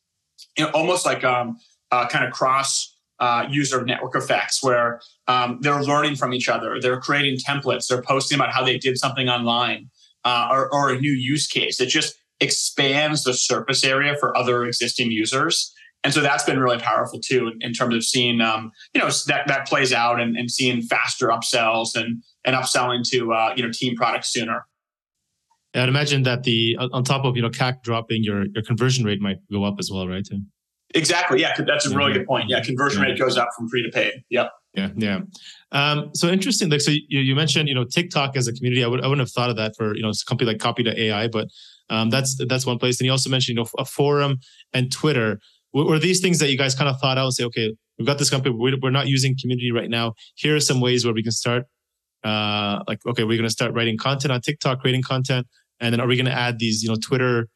you 0.57 0.65
know, 0.65 0.71
almost 0.71 1.05
like 1.05 1.23
um, 1.23 1.57
uh, 1.91 2.07
kind 2.07 2.25
of 2.25 2.31
cross 2.31 2.95
uh, 3.19 3.45
user 3.49 3.83
network 3.85 4.15
effects 4.15 4.63
where 4.63 4.99
um, 5.27 5.59
they're 5.61 5.81
learning 5.81 6.15
from 6.15 6.33
each 6.33 6.49
other. 6.49 6.79
They're 6.81 6.99
creating 6.99 7.37
templates. 7.37 7.87
They're 7.87 8.01
posting 8.01 8.35
about 8.35 8.51
how 8.51 8.65
they 8.65 8.77
did 8.77 8.97
something 8.97 9.29
online 9.29 9.89
uh, 10.25 10.47
or, 10.51 10.73
or, 10.73 10.89
a 10.89 10.99
new 10.99 11.11
use 11.11 11.47
case. 11.47 11.79
It 11.79 11.87
just 11.87 12.15
expands 12.39 13.23
the 13.23 13.33
surface 13.33 13.83
area 13.83 14.15
for 14.19 14.35
other 14.35 14.65
existing 14.65 15.11
users. 15.11 15.73
And 16.03 16.13
so 16.13 16.21
that's 16.21 16.43
been 16.43 16.59
really 16.59 16.79
powerful 16.79 17.19
too 17.19 17.47
in, 17.47 17.61
in 17.61 17.73
terms 17.73 17.95
of 17.95 18.03
seeing, 18.03 18.41
um, 18.41 18.71
you 18.93 19.01
know, 19.01 19.09
that, 19.27 19.47
that 19.47 19.67
plays 19.67 19.93
out 19.93 20.19
and, 20.19 20.35
and, 20.35 20.49
seeing 20.49 20.81
faster 20.81 21.27
upsells 21.27 21.95
and, 21.95 22.23
and 22.43 22.55
upselling 22.55 23.03
to, 23.11 23.33
uh, 23.33 23.53
you 23.55 23.63
know, 23.63 23.71
team 23.71 23.95
products 23.95 24.33
sooner. 24.33 24.65
Yeah, 25.75 25.83
I'd 25.83 25.89
imagine 25.89 26.23
that 26.23 26.43
the 26.43 26.77
on 26.91 27.03
top 27.03 27.23
of 27.23 27.37
you 27.37 27.41
know 27.41 27.49
CAC 27.49 27.81
dropping, 27.81 28.23
your 28.23 28.45
your 28.53 28.63
conversion 28.63 29.05
rate 29.05 29.21
might 29.21 29.37
go 29.49 29.63
up 29.63 29.75
as 29.79 29.89
well, 29.89 30.05
right? 30.05 30.27
Exactly. 30.93 31.39
Yeah, 31.39 31.55
that's 31.65 31.85
a 31.85 31.95
really 31.95 32.11
good 32.11 32.27
point. 32.27 32.49
Yeah, 32.49 32.61
conversion 32.61 33.01
rate 33.01 33.17
goes 33.17 33.37
up 33.37 33.47
from 33.57 33.69
free 33.69 33.83
to 33.83 33.89
paid. 33.89 34.23
Yep. 34.29 34.49
Yeah, 34.73 34.89
yeah. 34.97 35.19
Um, 35.71 36.11
so 36.13 36.27
interesting. 36.27 36.69
Like, 36.69 36.81
so 36.81 36.91
you, 36.91 37.19
you 37.19 37.35
mentioned, 37.35 37.69
you 37.69 37.75
know, 37.75 37.85
TikTok 37.85 38.35
as 38.35 38.47
a 38.47 38.53
community. 38.53 38.83
I 38.83 38.87
would 38.87 39.01
I 39.01 39.07
wouldn't 39.07 39.25
have 39.25 39.31
thought 39.31 39.49
of 39.49 39.55
that 39.57 39.73
for 39.77 39.95
you 39.95 40.01
know 40.01 40.09
a 40.09 40.13
company 40.27 40.51
like 40.51 40.59
Copy.ai, 40.59 41.27
but 41.27 41.47
Um, 41.89 42.09
that's 42.09 42.37
that's 42.47 42.65
one 42.65 42.77
place. 42.77 42.99
And 42.99 43.05
you 43.05 43.11
also 43.11 43.29
mentioned 43.29 43.57
you 43.57 43.63
know 43.63 43.69
a 43.77 43.85
forum 43.85 44.39
and 44.73 44.91
Twitter. 44.91 45.39
Were 45.73 45.99
these 45.99 46.19
things 46.19 46.39
that 46.39 46.49
you 46.49 46.57
guys 46.57 46.75
kind 46.75 46.89
of 46.89 46.99
thought 46.99 47.17
out 47.17 47.25
and 47.25 47.33
say, 47.33 47.45
okay, 47.45 47.73
we've 47.97 48.07
got 48.07 48.17
this 48.17 48.29
company, 48.29 48.55
we're 48.57 48.89
not 48.89 49.07
using 49.07 49.35
community 49.39 49.71
right 49.71 49.89
now. 49.89 50.13
Here 50.35 50.55
are 50.55 50.59
some 50.59 50.81
ways 50.81 51.05
where 51.05 51.13
we 51.13 51.23
can 51.23 51.31
start. 51.31 51.63
Uh, 52.23 52.83
like, 52.87 52.99
okay, 53.05 53.23
we're 53.23 53.37
going 53.37 53.47
to 53.47 53.53
start 53.53 53.73
writing 53.73 53.97
content 53.97 54.31
on 54.31 54.41
TikTok, 54.41 54.81
creating 54.81 55.01
content, 55.01 55.47
and 55.79 55.93
then 55.93 55.99
are 55.99 56.07
we 56.07 56.15
going 56.15 56.25
to 56.25 56.31
add 56.31 56.59
these, 56.59 56.83
you 56.83 56.89
know, 56.89 56.95
Twitter, 56.95 57.47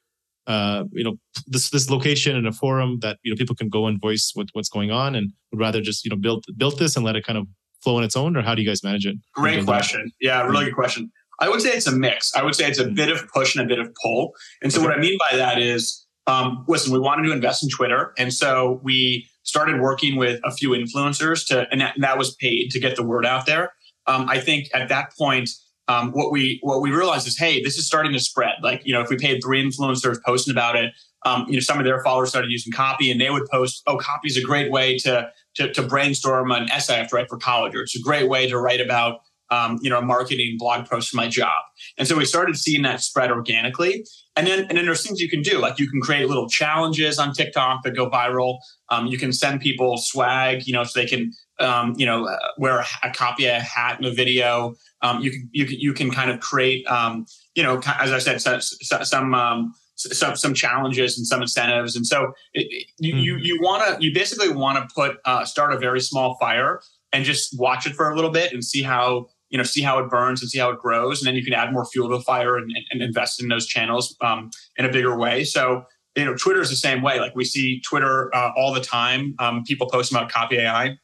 uh, 0.47 0.85
you 0.91 1.03
know, 1.03 1.15
this 1.47 1.69
this 1.69 1.89
location 1.89 2.35
and 2.35 2.47
a 2.47 2.51
forum 2.51 2.99
that 3.01 3.17
you 3.23 3.31
know 3.31 3.35
people 3.35 3.55
can 3.55 3.69
go 3.69 3.87
and 3.87 3.99
voice 3.99 4.31
what, 4.33 4.47
what's 4.53 4.69
going 4.69 4.91
on, 4.91 5.15
and 5.15 5.31
would 5.51 5.59
rather 5.59 5.81
just 5.81 6.05
you 6.05 6.09
know 6.09 6.17
build 6.17 6.45
build 6.57 6.79
this 6.79 6.95
and 6.95 7.05
let 7.05 7.15
it 7.15 7.25
kind 7.25 7.37
of 7.37 7.47
flow 7.83 7.97
on 7.97 8.03
its 8.03 8.15
own, 8.15 8.35
or 8.35 8.41
how 8.41 8.55
do 8.55 8.61
you 8.61 8.67
guys 8.67 8.83
manage 8.83 9.05
it? 9.05 9.15
Great 9.33 9.65
question. 9.65 10.11
Yeah, 10.19 10.41
really 10.43 10.65
good 10.65 10.75
question. 10.75 11.11
I 11.39 11.49
would 11.49 11.61
say 11.61 11.69
it's 11.69 11.87
a 11.87 11.91
mix. 11.91 12.33
I 12.35 12.43
would 12.43 12.55
say 12.55 12.67
it's 12.67 12.79
a 12.79 12.87
bit 12.87 13.09
of 13.09 13.27
push 13.33 13.55
and 13.55 13.65
a 13.65 13.67
bit 13.67 13.79
of 13.79 13.93
pull. 14.01 14.33
And 14.61 14.71
so 14.71 14.79
okay. 14.79 14.87
what 14.87 14.97
I 14.97 15.01
mean 15.01 15.17
by 15.29 15.35
that 15.37 15.59
is, 15.59 16.04
um, 16.27 16.65
listen, 16.67 16.91
we 16.91 16.99
wanted 16.99 17.27
to 17.27 17.31
invest 17.31 17.63
in 17.63 17.69
Twitter, 17.69 18.13
and 18.17 18.33
so 18.33 18.79
we 18.83 19.27
started 19.43 19.79
working 19.79 20.15
with 20.15 20.39
a 20.43 20.51
few 20.51 20.71
influencers 20.71 21.45
to, 21.47 21.67
and 21.71 21.81
that, 21.81 21.95
and 21.95 22.03
that 22.03 22.17
was 22.17 22.35
paid 22.35 22.71
to 22.71 22.79
get 22.79 22.95
the 22.95 23.03
word 23.03 23.25
out 23.25 23.45
there. 23.45 23.73
Um, 24.07 24.27
I 24.27 24.39
think 24.39 24.69
at 24.73 24.89
that 24.89 25.15
point, 25.17 25.49
um, 25.87 26.11
what 26.11 26.31
we 26.31 26.59
what 26.63 26.81
we 26.81 26.91
realized 26.91 27.27
is, 27.27 27.37
hey, 27.37 27.61
this 27.61 27.77
is 27.77 27.85
starting 27.85 28.11
to 28.13 28.19
spread. 28.19 28.55
Like, 28.63 28.81
you 28.85 28.93
know, 28.93 29.01
if 29.01 29.09
we 29.09 29.17
paid 29.17 29.41
three 29.43 29.63
influencers 29.63 30.17
posting 30.25 30.51
about 30.51 30.75
it, 30.75 30.93
um, 31.25 31.45
you 31.47 31.53
know, 31.53 31.59
some 31.59 31.77
of 31.77 31.85
their 31.85 32.03
followers 32.03 32.29
started 32.29 32.49
using 32.49 32.73
copy, 32.73 33.11
and 33.11 33.21
they 33.21 33.29
would 33.29 33.45
post, 33.51 33.83
"Oh, 33.85 33.97
copy 33.97 34.27
is 34.27 34.37
a 34.37 34.41
great 34.41 34.71
way 34.71 34.97
to, 34.99 35.29
to 35.55 35.71
to 35.73 35.83
brainstorm 35.83 36.51
an 36.51 36.71
essay 36.71 36.95
I 36.95 36.97
have 36.97 37.09
to 37.09 37.15
write 37.15 37.29
for 37.29 37.37
college, 37.37 37.75
or 37.75 37.83
it's 37.83 37.95
a 37.95 38.01
great 38.01 38.29
way 38.29 38.47
to 38.49 38.57
write 38.57 38.81
about 38.81 39.19
um, 39.51 39.79
you 39.81 39.89
know, 39.89 39.99
a 39.99 40.01
marketing 40.01 40.55
blog 40.57 40.87
post 40.87 41.09
for 41.09 41.17
my 41.17 41.27
job. 41.27 41.63
And 41.97 42.07
so 42.07 42.17
we 42.17 42.25
started 42.25 42.57
seeing 42.57 42.81
that 42.83 43.01
spread 43.01 43.31
organically. 43.31 44.05
And 44.35 44.45
then, 44.45 44.65
and 44.67 44.77
then 44.77 44.85
there's 44.85 45.05
things 45.05 45.21
you 45.21 45.29
can 45.29 45.41
do, 45.41 45.59
like 45.59 45.79
you 45.79 45.89
can 45.89 46.01
create 46.01 46.27
little 46.27 46.49
challenges 46.49 47.17
on 47.17 47.33
TikTok 47.33 47.83
that 47.83 47.95
go 47.95 48.09
viral. 48.09 48.57
Um, 48.89 49.07
you 49.07 49.17
can 49.17 49.31
send 49.31 49.61
people 49.61 49.97
swag, 49.97 50.67
you 50.67 50.73
know, 50.73 50.83
so 50.83 50.99
they 50.99 51.05
can, 51.05 51.31
um, 51.59 51.93
you 51.97 52.05
know, 52.05 52.27
uh, 52.27 52.37
wear 52.57 52.79
a, 52.79 52.85
a, 53.03 53.11
copy 53.11 53.45
of 53.45 53.55
a 53.55 53.59
hat 53.61 53.97
in 53.97 54.05
a 54.05 54.11
video. 54.11 54.75
Um, 55.01 55.21
you 55.21 55.31
can, 55.31 55.49
you 55.53 55.65
can, 55.65 55.79
you 55.79 55.93
can 55.93 56.11
kind 56.11 56.29
of 56.29 56.41
create, 56.41 56.85
um, 56.87 57.25
you 57.55 57.63
know, 57.63 57.81
as 57.99 58.11
I 58.11 58.19
said, 58.19 58.41
some, 58.41 58.59
some 59.05 59.33
um, 59.33 59.73
some 59.95 60.35
some 60.35 60.53
challenges 60.53 61.17
and 61.17 61.25
some 61.25 61.41
incentives 61.41 61.95
and 61.95 62.05
so 62.05 62.33
it, 62.53 62.85
you, 62.99 63.13
mm. 63.13 63.23
you 63.23 63.37
you 63.37 63.59
want 63.61 63.81
to 63.81 64.05
you 64.05 64.13
basically 64.13 64.49
want 64.49 64.77
to 64.77 64.93
put 64.93 65.17
uh, 65.23 65.45
start 65.45 65.73
a 65.73 65.79
very 65.79 66.01
small 66.01 66.37
fire 66.37 66.81
and 67.13 67.23
just 67.23 67.57
watch 67.57 67.87
it 67.87 67.95
for 67.95 68.11
a 68.11 68.15
little 68.15 68.29
bit 68.29 68.51
and 68.51 68.63
see 68.63 68.83
how 68.83 69.27
you 69.55 69.57
know 69.57 69.63
see 69.63 69.81
how 69.81 69.97
it 69.99 70.09
burns 70.09 70.41
and 70.41 70.51
see 70.51 70.59
how 70.59 70.69
it 70.69 70.79
grows 70.79 71.21
and 71.21 71.27
then 71.27 71.35
you 71.35 71.43
can 71.43 71.53
add 71.53 71.71
more 71.71 71.85
fuel 71.85 72.09
to 72.09 72.17
the 72.17 72.23
fire 72.23 72.57
and, 72.57 72.69
and 72.91 73.01
invest 73.01 73.41
in 73.41 73.47
those 73.47 73.65
channels 73.65 74.13
um, 74.19 74.49
in 74.75 74.83
a 74.83 74.91
bigger 74.91 75.17
way. 75.17 75.45
So 75.45 75.85
you 76.17 76.25
know 76.25 76.35
twitter 76.35 76.61
is 76.61 76.69
the 76.69 76.75
same 76.75 77.01
way. 77.01 77.19
Like 77.21 77.35
we 77.35 77.45
see 77.45 77.81
twitter 77.81 78.35
uh, 78.35 78.51
all 78.57 78.73
the 78.73 78.81
time. 78.81 79.35
Um, 79.39 79.63
people 79.63 79.87
post 79.87 80.11
about 80.11 80.29
copy 80.29 80.57
ai 80.57 80.97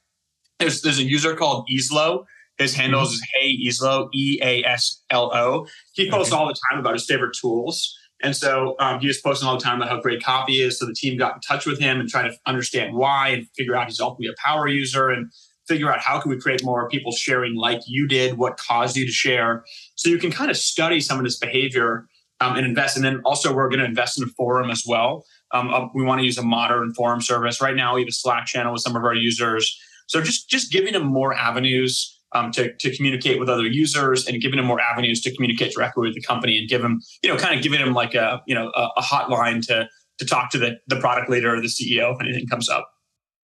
there's, 0.59 0.81
there's 0.81 0.99
a 0.99 1.03
user 1.03 1.35
called 1.35 1.67
Easlo 1.73 2.25
his 2.57 2.75
handle 2.75 3.01
mm-hmm. 3.01 3.13
is 3.13 3.27
hey 3.33 3.57
Easlo 3.65 4.09
e-a-s-l-o 4.13 5.65
he 5.93 6.11
posts 6.11 6.33
okay. 6.33 6.39
all 6.39 6.47
the 6.47 6.59
time 6.69 6.79
about 6.79 6.93
his 6.93 7.05
favorite 7.05 7.35
tools. 7.39 7.97
And 8.23 8.35
so 8.35 8.75
um, 8.79 8.99
he 8.99 9.07
was 9.07 9.19
posting 9.19 9.47
all 9.47 9.57
the 9.57 9.63
time 9.63 9.77
about 9.77 9.89
how 9.89 9.99
great 9.99 10.23
copy 10.23 10.61
is. 10.61 10.77
So 10.79 10.85
the 10.85 10.93
team 10.93 11.17
got 11.17 11.35
in 11.35 11.41
touch 11.41 11.65
with 11.65 11.79
him 11.79 11.99
and 11.99 12.07
tried 12.07 12.29
to 12.29 12.37
understand 12.45 12.95
why 12.95 13.29
and 13.29 13.47
figure 13.57 13.75
out 13.75 13.87
he's 13.87 13.99
ultimately 13.99 14.27
a 14.27 14.35
power 14.45 14.67
user. 14.67 15.09
And 15.09 15.31
figure 15.71 15.91
out 15.91 15.99
how 15.99 16.19
can 16.19 16.29
we 16.29 16.37
create 16.37 16.63
more 16.65 16.89
people 16.89 17.13
sharing 17.13 17.55
like 17.55 17.79
you 17.87 18.07
did, 18.07 18.37
what 18.37 18.57
caused 18.57 18.97
you 18.97 19.05
to 19.05 19.11
share. 19.11 19.63
So 19.95 20.09
you 20.09 20.17
can 20.17 20.31
kind 20.31 20.51
of 20.51 20.57
study 20.57 20.99
some 20.99 21.17
of 21.17 21.23
this 21.23 21.37
behavior 21.37 22.07
um, 22.41 22.57
and 22.57 22.65
invest. 22.65 22.97
And 22.97 23.05
then 23.05 23.21
also 23.23 23.55
we're 23.55 23.69
going 23.69 23.79
to 23.79 23.85
invest 23.85 24.17
in 24.17 24.25
a 24.25 24.31
forum 24.37 24.69
as 24.69 24.83
well. 24.85 25.23
Um, 25.53 25.73
uh, 25.73 25.87
we 25.93 26.03
want 26.03 26.19
to 26.19 26.25
use 26.25 26.37
a 26.37 26.43
modern 26.43 26.93
forum 26.93 27.21
service. 27.21 27.61
Right 27.61 27.75
now 27.75 27.95
we 27.95 28.01
have 28.01 28.09
a 28.09 28.11
Slack 28.11 28.47
channel 28.47 28.73
with 28.73 28.81
some 28.81 28.95
of 28.97 29.03
our 29.03 29.13
users. 29.13 29.79
So 30.07 30.21
just 30.21 30.49
just 30.49 30.71
giving 30.71 30.91
them 30.91 31.05
more 31.05 31.33
avenues 31.33 32.19
um, 32.33 32.51
to, 32.51 32.73
to 32.73 32.95
communicate 32.95 33.39
with 33.39 33.47
other 33.47 33.65
users 33.65 34.27
and 34.27 34.41
giving 34.41 34.57
them 34.57 34.65
more 34.65 34.81
avenues 34.81 35.21
to 35.21 35.33
communicate 35.33 35.73
directly 35.73 36.07
with 36.07 36.15
the 36.15 36.21
company 36.21 36.57
and 36.57 36.67
give 36.67 36.81
them, 36.81 36.99
you 37.23 37.29
know, 37.29 37.37
kind 37.37 37.55
of 37.55 37.63
giving 37.63 37.79
them 37.79 37.93
like 37.93 38.13
a, 38.13 38.41
you 38.45 38.55
know, 38.55 38.71
a, 38.75 38.89
a 38.97 39.01
hotline 39.01 39.65
to 39.67 39.87
to 40.19 40.25
talk 40.25 40.51
to 40.51 40.57
the, 40.57 40.77
the 40.87 40.97
product 40.97 41.29
leader 41.29 41.55
or 41.55 41.61
the 41.61 41.67
CEO 41.67 42.13
if 42.13 42.21
anything 42.21 42.47
comes 42.47 42.69
up. 42.69 42.90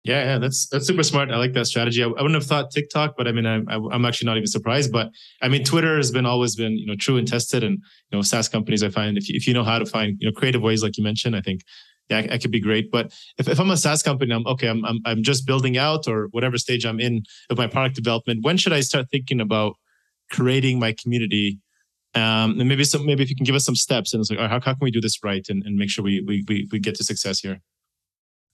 Yeah, 0.05 0.23
yeah, 0.23 0.39
that's 0.39 0.67
that's 0.69 0.87
super 0.87 1.03
smart. 1.03 1.31
I 1.31 1.39
like 1.39 1.55
that 1.55 1.67
strategy. 1.67 2.03
I, 2.03 2.07
I 2.07 2.11
wouldn't 2.11 2.35
have 2.35 2.45
thought 2.45 2.71
TikTok, 2.71 3.17
but 3.17 3.27
I 3.27 3.33
mean, 3.33 3.47
I, 3.47 3.55
am 3.55 3.69
I'm 3.91 4.05
actually 4.05 4.27
not 4.27 4.37
even 4.37 4.47
surprised. 4.47 4.93
But 4.93 5.09
I 5.41 5.49
mean, 5.49 5.65
Twitter 5.65 5.97
has 5.97 6.11
been 6.11 6.27
always 6.27 6.55
been 6.57 6.77
you 6.77 6.87
know 6.87 6.95
true 6.95 7.17
and 7.17 7.27
tested, 7.27 7.65
and 7.65 7.79
you 8.11 8.19
know, 8.19 8.21
SaaS 8.21 8.47
companies. 8.47 8.83
I 8.83 8.91
find 8.91 9.17
if 9.17 9.31
you, 9.31 9.35
if 9.35 9.47
you 9.49 9.55
know 9.55 9.65
how 9.65 9.79
to 9.79 9.87
find 9.87 10.19
you 10.21 10.29
know 10.29 10.33
creative 10.33 10.61
ways, 10.61 10.83
like 10.83 10.99
you 10.99 11.05
mentioned, 11.05 11.35
I 11.35 11.41
think 11.41 11.63
yeah, 12.11 12.19
it 12.19 12.43
could 12.43 12.51
be 12.51 12.61
great. 12.61 12.91
But 12.91 13.15
if, 13.39 13.49
if 13.49 13.59
I'm 13.59 13.71
a 13.71 13.79
SaaS 13.79 14.03
company, 14.03 14.35
I'm 14.35 14.47
okay. 14.47 14.69
I'm, 14.69 14.85
I'm 14.85 14.99
I'm 15.07 15.23
just 15.23 15.47
building 15.47 15.79
out 15.79 16.07
or 16.07 16.29
whatever 16.33 16.59
stage 16.59 16.85
I'm 16.85 17.01
in 17.01 17.23
of 17.49 17.57
my 17.57 17.67
product 17.67 17.97
development. 17.97 18.45
When 18.45 18.59
should 18.59 18.75
I 18.75 18.81
start 18.81 19.07
thinking 19.11 19.41
about 19.41 19.77
creating 20.31 20.79
my 20.79 20.95
community? 21.03 21.61
Um, 22.15 22.61
and 22.61 22.69
maybe 22.69 22.85
some 22.85 23.07
maybe 23.07 23.23
if 23.23 23.31
you 23.31 23.37
can 23.37 23.45
give 23.45 23.55
us 23.55 23.65
some 23.65 23.75
steps 23.75 24.13
and 24.13 24.21
it's 24.21 24.31
like, 24.31 24.39
how, 24.39 24.61
how 24.61 24.75
can 24.75 24.79
we 24.83 24.91
do 24.91 25.01
this 25.01 25.25
right 25.25 25.45
and, 25.49 25.63
and 25.65 25.77
make 25.77 25.89
sure 25.89 26.05
we, 26.05 26.23
we 26.27 26.45
we 26.47 26.69
we 26.71 26.79
get 26.79 26.95
to 26.97 27.05
success 27.05 27.41
here. 27.41 27.63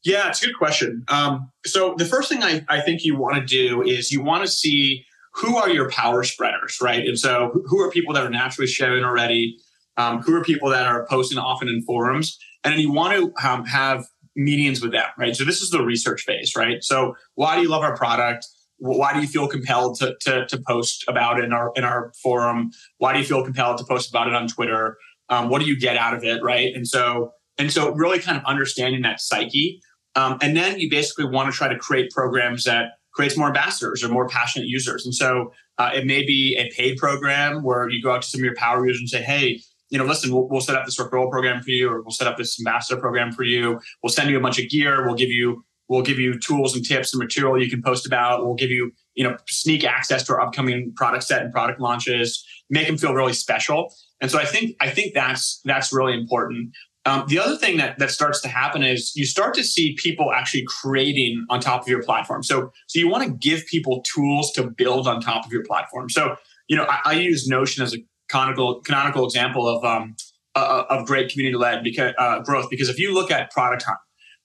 Yeah, 0.04 0.28
it's 0.28 0.42
a 0.42 0.46
good 0.46 0.56
question. 0.56 1.04
Um, 1.08 1.50
so 1.66 1.94
the 1.96 2.06
first 2.06 2.28
thing 2.30 2.42
I, 2.42 2.64
I 2.68 2.80
think 2.80 3.04
you 3.04 3.16
want 3.16 3.36
to 3.36 3.44
do 3.44 3.82
is 3.82 4.10
you 4.10 4.22
want 4.22 4.44
to 4.44 4.50
see 4.50 5.04
who 5.34 5.56
are 5.56 5.68
your 5.68 5.90
power 5.90 6.24
spreaders, 6.24 6.78
right? 6.80 7.06
And 7.06 7.18
so 7.18 7.62
who 7.66 7.80
are 7.80 7.90
people 7.90 8.14
that 8.14 8.24
are 8.24 8.30
naturally 8.30 8.66
sharing 8.66 9.04
already? 9.04 9.58
Um, 9.96 10.22
who 10.22 10.34
are 10.34 10.42
people 10.42 10.70
that 10.70 10.86
are 10.86 11.06
posting 11.06 11.38
often 11.38 11.68
in 11.68 11.82
forums? 11.82 12.38
And 12.64 12.72
then 12.72 12.80
you 12.80 12.90
want 12.92 13.16
to 13.18 13.46
um, 13.46 13.64
have 13.66 14.06
meetings 14.34 14.80
with 14.80 14.92
them, 14.92 15.08
right? 15.18 15.36
So 15.36 15.44
this 15.44 15.60
is 15.60 15.70
the 15.70 15.82
research 15.82 16.22
phase, 16.22 16.56
right? 16.56 16.82
So 16.82 17.16
why 17.34 17.56
do 17.56 17.62
you 17.62 17.68
love 17.68 17.82
our 17.82 17.96
product? 17.96 18.46
Why 18.78 19.12
do 19.12 19.20
you 19.20 19.28
feel 19.28 19.46
compelled 19.46 19.98
to, 19.98 20.16
to, 20.22 20.46
to 20.46 20.58
post 20.66 21.04
about 21.06 21.38
it 21.38 21.44
in 21.44 21.52
our 21.52 21.70
in 21.76 21.84
our 21.84 22.12
forum? 22.22 22.70
Why 22.96 23.12
do 23.12 23.18
you 23.18 23.26
feel 23.26 23.44
compelled 23.44 23.76
to 23.78 23.84
post 23.84 24.08
about 24.08 24.26
it 24.28 24.34
on 24.34 24.48
Twitter? 24.48 24.96
Um, 25.28 25.50
what 25.50 25.60
do 25.60 25.68
you 25.68 25.78
get 25.78 25.98
out 25.98 26.14
of 26.14 26.24
it, 26.24 26.42
right? 26.42 26.74
And 26.74 26.88
so 26.88 27.32
and 27.58 27.70
so 27.70 27.92
really 27.92 28.18
kind 28.18 28.38
of 28.38 28.44
understanding 28.44 29.02
that 29.02 29.20
psyche 29.20 29.82
um, 30.16 30.38
and 30.42 30.56
then 30.56 30.78
you 30.78 30.90
basically 30.90 31.26
want 31.26 31.50
to 31.50 31.56
try 31.56 31.68
to 31.68 31.78
create 31.78 32.10
programs 32.10 32.64
that 32.64 32.92
creates 33.12 33.36
more 33.36 33.48
ambassadors 33.48 34.02
or 34.04 34.08
more 34.08 34.28
passionate 34.28 34.68
users. 34.68 35.04
And 35.04 35.14
so 35.14 35.52
uh, 35.78 35.90
it 35.94 36.06
may 36.06 36.24
be 36.24 36.56
a 36.56 36.70
paid 36.74 36.96
program 36.96 37.62
where 37.62 37.88
you 37.88 38.02
go 38.02 38.12
out 38.12 38.22
to 38.22 38.28
some 38.28 38.40
of 38.40 38.44
your 38.44 38.54
power 38.54 38.86
users 38.86 39.00
and 39.00 39.08
say, 39.08 39.22
hey, 39.22 39.60
you 39.90 39.98
know, 39.98 40.04
listen, 40.04 40.32
we'll, 40.32 40.48
we'll 40.48 40.60
set 40.60 40.76
up 40.76 40.84
this 40.84 40.98
referral 40.98 41.30
program 41.30 41.62
for 41.62 41.70
you, 41.70 41.90
or 41.90 42.02
we'll 42.02 42.12
set 42.12 42.28
up 42.28 42.36
this 42.36 42.58
ambassador 42.60 43.00
program 43.00 43.32
for 43.32 43.42
you. 43.42 43.80
We'll 44.02 44.10
send 44.10 44.30
you 44.30 44.38
a 44.38 44.40
bunch 44.40 44.58
of 44.58 44.68
gear. 44.68 45.04
We'll 45.04 45.16
give 45.16 45.30
you 45.30 45.64
we'll 45.88 46.02
give 46.02 46.20
you 46.20 46.38
tools 46.38 46.76
and 46.76 46.84
tips 46.84 47.12
and 47.12 47.18
material 47.18 47.60
you 47.60 47.68
can 47.68 47.82
post 47.82 48.06
about. 48.06 48.44
We'll 48.46 48.54
give 48.54 48.70
you 48.70 48.92
you 49.14 49.24
know 49.24 49.36
sneak 49.48 49.84
access 49.84 50.22
to 50.24 50.34
our 50.34 50.40
upcoming 50.40 50.92
product 50.94 51.24
set 51.24 51.42
and 51.42 51.52
product 51.52 51.80
launches. 51.80 52.44
Make 52.70 52.86
them 52.86 52.96
feel 52.96 53.12
really 53.12 53.32
special. 53.32 53.92
And 54.20 54.30
so 54.30 54.38
I 54.38 54.44
think 54.44 54.76
I 54.80 54.88
think 54.88 55.12
that's 55.14 55.60
that's 55.64 55.92
really 55.92 56.14
important. 56.14 56.70
Um, 57.06 57.24
the 57.28 57.38
other 57.38 57.56
thing 57.56 57.78
that, 57.78 57.98
that 57.98 58.10
starts 58.10 58.40
to 58.42 58.48
happen 58.48 58.82
is 58.82 59.12
you 59.16 59.24
start 59.24 59.54
to 59.54 59.64
see 59.64 59.96
people 59.98 60.32
actually 60.32 60.64
creating 60.66 61.46
on 61.48 61.60
top 61.60 61.82
of 61.82 61.88
your 61.88 62.02
platform. 62.02 62.42
So, 62.42 62.70
so 62.88 62.98
you 62.98 63.08
want 63.08 63.24
to 63.24 63.30
give 63.30 63.64
people 63.66 64.02
tools 64.02 64.52
to 64.52 64.68
build 64.68 65.08
on 65.08 65.20
top 65.20 65.46
of 65.46 65.52
your 65.52 65.64
platform. 65.64 66.10
So, 66.10 66.36
you 66.68 66.76
know, 66.76 66.84
I, 66.84 67.00
I 67.06 67.12
use 67.14 67.48
Notion 67.48 67.82
as 67.82 67.94
a 67.94 67.98
canonical 68.30 68.80
canonical 68.82 69.24
example 69.24 69.66
of 69.66 69.84
um, 69.84 70.14
uh, 70.54 70.84
of 70.90 71.06
great 71.06 71.30
community 71.30 71.56
led 71.56 71.82
because 71.82 72.12
uh, 72.18 72.40
growth. 72.40 72.68
Because 72.70 72.88
if 72.88 72.98
you 72.98 73.14
look 73.14 73.30
at 73.30 73.50
Product 73.50 73.82
Hunt, 73.82 73.98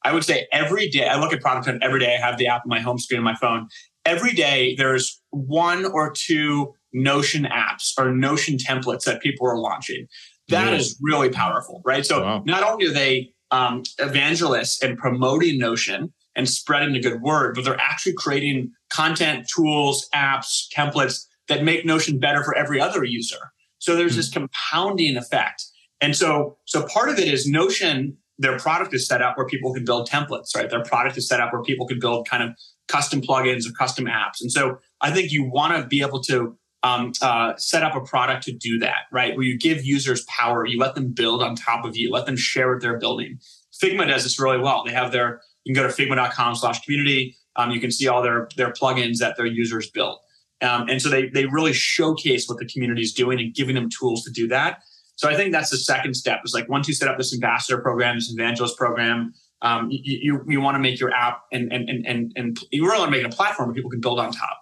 I 0.03 0.13
would 0.13 0.23
say 0.23 0.47
every 0.51 0.89
day 0.89 1.07
I 1.07 1.19
look 1.19 1.33
at 1.33 1.41
Product 1.41 1.65
Hunt 1.65 1.83
every 1.83 1.99
day. 1.99 2.15
I 2.15 2.25
have 2.25 2.37
the 2.37 2.47
app 2.47 2.61
on 2.65 2.69
my 2.69 2.79
home 2.79 2.97
screen 2.99 3.19
on 3.19 3.23
my 3.23 3.35
phone. 3.35 3.67
Every 4.05 4.33
day 4.33 4.75
there's 4.77 5.21
one 5.31 5.85
or 5.85 6.11
two 6.11 6.73
Notion 6.93 7.43
apps 7.45 7.91
or 7.97 8.11
Notion 8.11 8.57
templates 8.57 9.03
that 9.03 9.21
people 9.21 9.47
are 9.47 9.57
launching. 9.57 10.07
That 10.49 10.71
yeah. 10.71 10.77
is 10.77 10.97
really 11.01 11.29
powerful, 11.29 11.81
right? 11.85 12.05
So 12.05 12.21
wow. 12.21 12.43
not 12.45 12.63
only 12.63 12.87
are 12.87 12.93
they 12.93 13.33
um, 13.51 13.83
evangelists 13.99 14.83
and 14.83 14.97
promoting 14.97 15.57
Notion 15.57 16.13
and 16.35 16.49
spreading 16.49 16.93
the 16.93 16.99
good 16.99 17.21
word, 17.21 17.55
but 17.55 17.63
they're 17.63 17.79
actually 17.79 18.13
creating 18.13 18.71
content, 18.91 19.47
tools, 19.53 20.07
apps, 20.13 20.65
templates 20.75 21.25
that 21.47 21.63
make 21.63 21.85
Notion 21.85 22.19
better 22.19 22.43
for 22.43 22.55
every 22.55 22.79
other 22.79 23.03
user. 23.03 23.37
So 23.79 23.95
there's 23.95 24.11
mm-hmm. 24.11 24.17
this 24.17 24.29
compounding 24.29 25.17
effect. 25.17 25.63
And 26.01 26.15
so, 26.15 26.57
so 26.65 26.85
part 26.87 27.09
of 27.09 27.17
it 27.17 27.27
is 27.27 27.47
Notion, 27.47 28.17
their 28.37 28.59
product 28.59 28.93
is 28.93 29.07
set 29.07 29.21
up 29.21 29.37
where 29.37 29.47
people 29.47 29.73
can 29.73 29.85
build 29.85 30.09
templates, 30.09 30.55
right? 30.55 30.69
Their 30.69 30.83
product 30.83 31.17
is 31.17 31.27
set 31.27 31.39
up 31.39 31.53
where 31.53 31.63
people 31.63 31.87
can 31.87 31.99
build 31.99 32.27
kind 32.27 32.43
of 32.43 32.49
custom 32.87 33.21
plugins 33.21 33.67
or 33.67 33.71
custom 33.71 34.05
apps. 34.05 34.41
And 34.41 34.51
so 34.51 34.77
I 35.01 35.11
think 35.11 35.31
you 35.31 35.49
want 35.49 35.75
to 35.81 35.87
be 35.87 36.01
able 36.01 36.21
to 36.23 36.57
um, 36.85 37.13
uh, 37.19 37.53
set 37.57 37.81
up 37.81 37.95
a 37.95 38.01
product 38.01 38.43
to 38.43 38.51
do 38.51 38.77
that, 38.77 39.07
right? 39.11 39.35
Where 39.35 39.43
you 39.43 39.57
give 39.57 39.83
users 39.83 40.23
power, 40.25 40.67
you 40.67 40.77
let 40.77 40.93
them 40.93 41.11
build 41.11 41.41
on 41.41 41.55
top 41.55 41.83
of 41.83 41.97
you, 41.97 42.11
let 42.11 42.27
them 42.27 42.37
share 42.37 42.71
what 42.71 42.81
they're 42.81 42.99
building. 42.99 43.39
Figma 43.81 44.07
does 44.07 44.21
this 44.21 44.39
really 44.39 44.59
well. 44.59 44.83
They 44.85 44.91
have 44.91 45.11
their, 45.11 45.41
you 45.63 45.73
can 45.73 45.83
go 45.83 45.89
to 45.89 45.93
figma.com 45.93 46.53
slash 46.53 46.85
community. 46.85 47.35
Um, 47.55 47.71
you 47.71 47.79
can 47.79 47.89
see 47.89 48.07
all 48.07 48.21
their, 48.21 48.47
their 48.55 48.71
plugins 48.71 49.17
that 49.17 49.35
their 49.35 49.47
users 49.47 49.89
build. 49.89 50.19
Um, 50.61 50.87
and 50.87 51.01
so 51.01 51.09
they, 51.09 51.27
they 51.29 51.47
really 51.47 51.73
showcase 51.73 52.47
what 52.47 52.59
the 52.59 52.67
community 52.67 53.01
is 53.01 53.13
doing 53.13 53.39
and 53.39 53.53
giving 53.53 53.73
them 53.73 53.89
tools 53.89 54.23
to 54.25 54.31
do 54.31 54.47
that. 54.49 54.83
So 55.15 55.27
I 55.27 55.35
think 55.35 55.53
that's 55.53 55.71
the 55.71 55.77
second 55.77 56.13
step. 56.13 56.41
Is 56.45 56.53
like 56.53 56.69
once 56.69 56.87
you 56.87 56.93
set 56.93 57.07
up 57.07 57.17
this 57.17 57.33
ambassador 57.33 57.81
program, 57.81 58.15
this 58.15 58.31
evangelist 58.31 58.77
program, 58.77 59.33
um, 59.61 59.89
you 59.89 60.19
you, 60.21 60.45
you 60.47 60.61
want 60.61 60.75
to 60.75 60.79
make 60.79 60.99
your 60.99 61.11
app 61.11 61.43
and 61.51 61.71
and 61.71 61.89
and 61.89 62.05
and, 62.05 62.33
and 62.35 62.59
you 62.71 62.85
really 62.85 62.99
want 62.99 63.11
to 63.11 63.17
make 63.17 63.25
a 63.25 63.35
platform 63.35 63.69
where 63.69 63.73
people 63.73 63.89
can 63.89 64.01
build 64.01 64.19
on 64.19 64.31
top. 64.31 64.59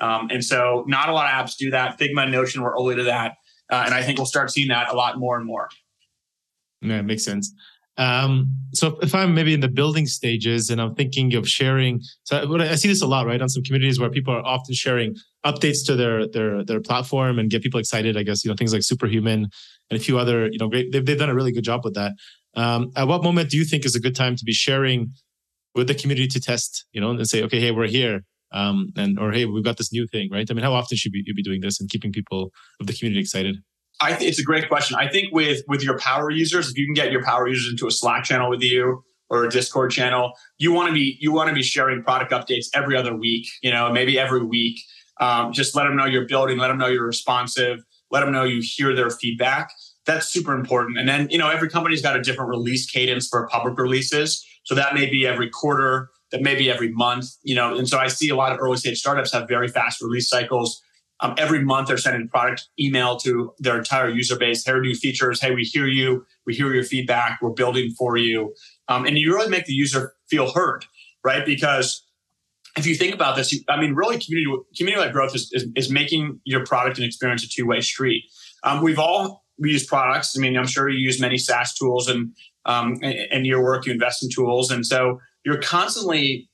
Um, 0.00 0.28
and 0.30 0.44
so 0.44 0.84
not 0.86 1.08
a 1.08 1.12
lot 1.12 1.26
of 1.26 1.32
apps 1.32 1.56
do 1.56 1.70
that. 1.70 1.98
Figma 1.98 2.24
and 2.24 2.32
Notion 2.32 2.62
were 2.62 2.72
early 2.72 2.96
to 2.96 3.04
that, 3.04 3.34
uh, 3.70 3.82
and 3.86 3.94
I 3.94 4.02
think 4.02 4.18
we'll 4.18 4.26
start 4.26 4.50
seeing 4.50 4.68
that 4.68 4.92
a 4.92 4.96
lot 4.96 5.18
more 5.18 5.36
and 5.36 5.46
more. 5.46 5.68
Yeah, 6.82 7.02
makes 7.02 7.24
sense. 7.24 7.52
Um, 7.98 8.54
so 8.74 8.98
if 9.00 9.14
I'm 9.14 9.34
maybe 9.34 9.54
in 9.54 9.60
the 9.60 9.68
building 9.68 10.06
stages 10.06 10.68
and 10.68 10.80
I'm 10.80 10.94
thinking 10.94 11.34
of 11.34 11.48
sharing, 11.48 12.02
so 12.24 12.58
I 12.60 12.74
see 12.74 12.88
this 12.88 13.00
a 13.00 13.06
lot, 13.06 13.26
right, 13.26 13.40
on 13.40 13.48
some 13.48 13.62
communities 13.62 13.98
where 13.98 14.10
people 14.10 14.34
are 14.34 14.44
often 14.44 14.74
sharing 14.74 15.16
updates 15.46 15.84
to 15.86 15.96
their 15.96 16.28
their 16.28 16.62
their 16.64 16.80
platform 16.80 17.38
and 17.38 17.50
get 17.50 17.62
people 17.62 17.80
excited. 17.80 18.16
I 18.16 18.22
guess 18.22 18.44
you 18.44 18.50
know 18.50 18.56
things 18.56 18.72
like 18.74 18.82
Superhuman 18.82 19.48
and 19.90 20.00
a 20.00 20.02
few 20.02 20.18
other, 20.18 20.48
you 20.50 20.58
know, 20.58 20.68
great. 20.68 20.92
They've 20.92 21.04
they've 21.04 21.18
done 21.18 21.30
a 21.30 21.34
really 21.34 21.52
good 21.52 21.64
job 21.64 21.84
with 21.84 21.94
that. 21.94 22.12
Um, 22.54 22.90
at 22.96 23.06
what 23.08 23.22
moment 23.22 23.50
do 23.50 23.56
you 23.56 23.64
think 23.64 23.84
is 23.84 23.94
a 23.94 24.00
good 24.00 24.16
time 24.16 24.36
to 24.36 24.44
be 24.44 24.52
sharing 24.52 25.12
with 25.74 25.88
the 25.88 25.94
community 25.94 26.26
to 26.28 26.40
test, 26.40 26.86
you 26.92 27.00
know, 27.00 27.10
and 27.10 27.28
say, 27.28 27.42
okay, 27.44 27.60
hey, 27.60 27.70
we're 27.70 27.86
here, 27.86 28.22
um, 28.52 28.92
and 28.96 29.18
or 29.18 29.32
hey, 29.32 29.44
we've 29.44 29.64
got 29.64 29.76
this 29.76 29.92
new 29.92 30.06
thing, 30.06 30.28
right? 30.30 30.46
I 30.50 30.54
mean, 30.54 30.64
how 30.64 30.72
often 30.72 30.96
should 30.96 31.12
you 31.14 31.34
be 31.34 31.42
doing 31.42 31.60
this 31.60 31.80
and 31.80 31.90
keeping 31.90 32.12
people 32.12 32.50
of 32.80 32.86
the 32.86 32.92
community 32.92 33.20
excited? 33.20 33.56
I 34.00 34.12
think 34.12 34.28
it's 34.28 34.38
a 34.38 34.44
great 34.44 34.68
question. 34.68 34.96
I 34.98 35.08
think 35.08 35.32
with 35.32 35.62
with 35.68 35.82
your 35.82 35.98
power 35.98 36.30
users, 36.30 36.70
if 36.70 36.76
you 36.76 36.86
can 36.86 36.94
get 36.94 37.10
your 37.10 37.24
power 37.24 37.48
users 37.48 37.70
into 37.70 37.86
a 37.86 37.90
Slack 37.90 38.24
channel 38.24 38.50
with 38.50 38.62
you 38.62 39.02
or 39.30 39.44
a 39.44 39.50
Discord 39.50 39.90
channel, 39.90 40.32
you 40.58 40.72
want 40.72 40.88
to 40.88 40.94
be 40.94 41.16
you 41.20 41.32
want 41.32 41.48
to 41.48 41.54
be 41.54 41.62
sharing 41.62 42.02
product 42.02 42.32
updates 42.32 42.66
every 42.74 42.96
other 42.96 43.16
week. 43.16 43.46
You 43.62 43.70
know, 43.70 43.90
maybe 43.92 44.18
every 44.18 44.44
week. 44.44 44.80
Um, 45.18 45.52
just 45.52 45.74
let 45.74 45.84
them 45.84 45.96
know 45.96 46.04
you're 46.04 46.26
building. 46.26 46.58
Let 46.58 46.68
them 46.68 46.76
know 46.76 46.88
you're 46.88 47.06
responsive. 47.06 47.78
Let 48.10 48.20
them 48.20 48.32
know 48.32 48.44
you 48.44 48.60
hear 48.62 48.94
their 48.94 49.08
feedback. 49.08 49.70
That's 50.04 50.28
super 50.28 50.54
important. 50.54 50.98
And 50.98 51.08
then 51.08 51.28
you 51.30 51.38
know 51.38 51.48
every 51.48 51.70
company's 51.70 52.02
got 52.02 52.16
a 52.16 52.22
different 52.22 52.50
release 52.50 52.88
cadence 52.90 53.28
for 53.28 53.48
public 53.48 53.78
releases. 53.78 54.44
So 54.64 54.74
that 54.74 54.94
may 54.94 55.08
be 55.08 55.26
every 55.26 55.48
quarter. 55.48 56.10
That 56.32 56.42
maybe 56.42 56.70
every 56.70 56.90
month. 56.90 57.26
You 57.42 57.54
know, 57.54 57.76
and 57.76 57.88
so 57.88 57.98
I 57.98 58.08
see 58.08 58.28
a 58.30 58.36
lot 58.36 58.52
of 58.52 58.58
early 58.60 58.76
stage 58.76 58.98
startups 58.98 59.32
have 59.32 59.48
very 59.48 59.68
fast 59.68 60.02
release 60.02 60.28
cycles 60.28 60.82
um, 61.20 61.34
every 61.38 61.64
month, 61.64 61.88
they're 61.88 61.96
sending 61.96 62.28
product 62.28 62.68
email 62.78 63.16
to 63.18 63.54
their 63.58 63.78
entire 63.78 64.10
user 64.10 64.36
base. 64.36 64.64
Here 64.64 64.76
are 64.76 64.80
new 64.80 64.94
features. 64.94 65.40
Hey, 65.40 65.54
we 65.54 65.62
hear 65.62 65.86
you. 65.86 66.26
We 66.44 66.54
hear 66.54 66.72
your 66.74 66.84
feedback. 66.84 67.38
We're 67.40 67.50
building 67.50 67.92
for 67.98 68.16
you. 68.16 68.54
Um, 68.88 69.06
and 69.06 69.18
you 69.18 69.34
really 69.34 69.48
make 69.48 69.64
the 69.64 69.72
user 69.72 70.12
feel 70.28 70.52
heard, 70.52 70.84
right? 71.24 71.46
Because 71.46 72.04
if 72.76 72.86
you 72.86 72.94
think 72.94 73.14
about 73.14 73.36
this, 73.36 73.52
you, 73.52 73.60
I 73.68 73.80
mean, 73.80 73.94
really, 73.94 74.18
community 74.18 74.62
community-led 74.76 75.12
growth 75.12 75.34
is, 75.34 75.50
is, 75.52 75.66
is 75.74 75.90
making 75.90 76.40
your 76.44 76.66
product 76.66 76.98
and 76.98 77.06
experience 77.06 77.42
a 77.42 77.48
two-way 77.48 77.80
street. 77.80 78.24
Um, 78.62 78.82
we've 78.82 78.98
all 78.98 79.44
used 79.58 79.88
products. 79.88 80.36
I 80.36 80.40
mean, 80.40 80.56
I'm 80.58 80.66
sure 80.66 80.86
you 80.88 80.98
use 80.98 81.18
many 81.18 81.38
SaaS 81.38 81.74
tools, 81.74 82.08
and 82.08 82.34
um, 82.66 83.02
in 83.02 83.46
your 83.46 83.62
work, 83.62 83.86
you 83.86 83.92
invest 83.92 84.22
in 84.22 84.28
tools, 84.28 84.70
and 84.70 84.84
so 84.84 85.20
you're 85.46 85.60
constantly 85.60 86.50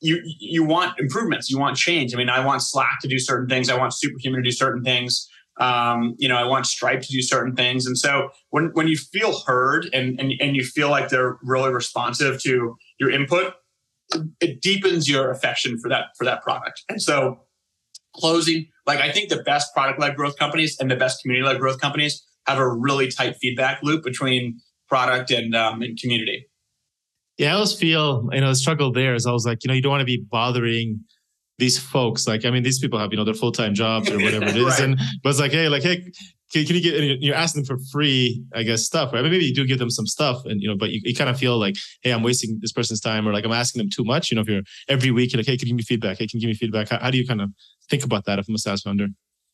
you 0.00 0.22
you 0.24 0.64
want 0.64 0.98
improvements, 0.98 1.50
you 1.50 1.58
want 1.58 1.76
change. 1.76 2.14
I 2.14 2.18
mean, 2.18 2.30
I 2.30 2.44
want 2.44 2.62
Slack 2.62 3.00
to 3.02 3.08
do 3.08 3.18
certain 3.18 3.48
things, 3.48 3.68
I 3.68 3.76
want 3.76 3.92
Superhuman 3.92 4.42
to 4.42 4.48
do 4.48 4.54
certain 4.54 4.82
things. 4.82 5.28
Um, 5.58 6.14
you 6.18 6.28
know, 6.28 6.36
I 6.36 6.44
want 6.44 6.66
Stripe 6.66 7.00
to 7.00 7.08
do 7.08 7.22
certain 7.22 7.56
things. 7.56 7.86
And 7.86 7.98
so 7.98 8.28
when 8.50 8.70
when 8.74 8.88
you 8.88 8.96
feel 8.96 9.40
heard 9.46 9.88
and 9.92 10.18
and, 10.20 10.32
and 10.40 10.54
you 10.54 10.62
feel 10.62 10.90
like 10.90 11.08
they're 11.08 11.38
really 11.42 11.72
responsive 11.72 12.40
to 12.42 12.76
your 13.00 13.10
input, 13.10 13.54
it 14.40 14.62
deepens 14.62 15.08
your 15.08 15.30
affection 15.30 15.78
for 15.78 15.88
that 15.88 16.06
for 16.16 16.24
that 16.24 16.42
product. 16.42 16.84
And 16.88 17.02
so 17.02 17.40
closing, 18.14 18.68
like 18.86 19.00
I 19.00 19.10
think 19.10 19.28
the 19.28 19.42
best 19.42 19.74
product 19.74 19.98
led 19.98 20.14
growth 20.14 20.38
companies 20.38 20.76
and 20.78 20.90
the 20.90 20.96
best 20.96 21.20
community 21.22 21.46
led 21.46 21.58
growth 21.58 21.80
companies 21.80 22.24
have 22.46 22.58
a 22.58 22.68
really 22.68 23.10
tight 23.10 23.36
feedback 23.40 23.80
loop 23.82 24.04
between 24.04 24.60
product 24.88 25.30
and 25.32 25.56
um, 25.56 25.82
and 25.82 25.98
community. 25.98 26.46
Yeah, 27.38 27.52
I 27.52 27.54
always 27.54 27.74
feel, 27.74 28.28
you 28.32 28.40
know, 28.40 28.48
the 28.48 28.54
struggle 28.54 28.92
there 28.92 29.14
is 29.14 29.26
I 29.26 29.32
was 29.32 29.44
like, 29.44 29.62
you 29.62 29.68
know, 29.68 29.74
you 29.74 29.82
don't 29.82 29.90
want 29.90 30.00
to 30.00 30.06
be 30.06 30.24
bothering 30.30 31.00
these 31.58 31.78
folks. 31.78 32.26
Like, 32.26 32.44
I 32.44 32.50
mean, 32.50 32.62
these 32.62 32.78
people 32.78 32.98
have, 32.98 33.12
you 33.12 33.16
know, 33.16 33.24
their 33.24 33.34
full 33.34 33.52
time 33.52 33.74
jobs 33.74 34.10
or 34.10 34.18
whatever 34.18 34.46
it 34.46 34.56
is. 34.56 34.64
right. 34.64 34.80
And 34.80 35.00
but 35.22 35.30
it's 35.30 35.40
like, 35.40 35.52
hey, 35.52 35.68
like, 35.68 35.82
hey, 35.82 36.10
can, 36.52 36.64
can 36.64 36.76
you 36.76 36.82
get, 36.82 37.20
you're 37.20 37.34
asking 37.34 37.62
them 37.62 37.76
for 37.76 37.82
free, 37.90 38.44
I 38.54 38.62
guess, 38.62 38.84
stuff, 38.84 39.12
right? 39.12 39.22
maybe 39.22 39.44
you 39.44 39.54
do 39.54 39.66
give 39.66 39.78
them 39.78 39.90
some 39.90 40.06
stuff 40.06 40.44
and, 40.44 40.60
you 40.62 40.68
know, 40.68 40.76
but 40.76 40.90
you, 40.90 41.00
you 41.04 41.14
kind 41.14 41.28
of 41.28 41.38
feel 41.38 41.58
like, 41.58 41.76
hey, 42.02 42.12
I'm 42.12 42.22
wasting 42.22 42.58
this 42.60 42.72
person's 42.72 43.00
time 43.00 43.26
or 43.26 43.32
like 43.32 43.44
I'm 43.44 43.52
asking 43.52 43.80
them 43.80 43.90
too 43.90 44.04
much. 44.04 44.30
You 44.30 44.36
know, 44.36 44.42
if 44.42 44.48
you're 44.48 44.62
every 44.88 45.10
week, 45.10 45.32
you're 45.32 45.38
like, 45.38 45.46
hey, 45.46 45.56
can 45.56 45.66
you 45.66 45.74
give 45.74 45.78
me 45.78 45.82
feedback? 45.82 46.18
Hey, 46.18 46.26
can 46.26 46.38
you 46.38 46.46
give 46.46 46.48
me 46.48 46.54
feedback? 46.54 46.88
How, 46.88 46.98
how 47.00 47.10
do 47.10 47.18
you 47.18 47.26
kind 47.26 47.40
of 47.40 47.50
think 47.90 48.04
about 48.04 48.24
that 48.26 48.38
if 48.38 48.48
I'm 48.48 48.54
a 48.54 48.58
SaaS 48.58 48.82
founder? 48.82 49.08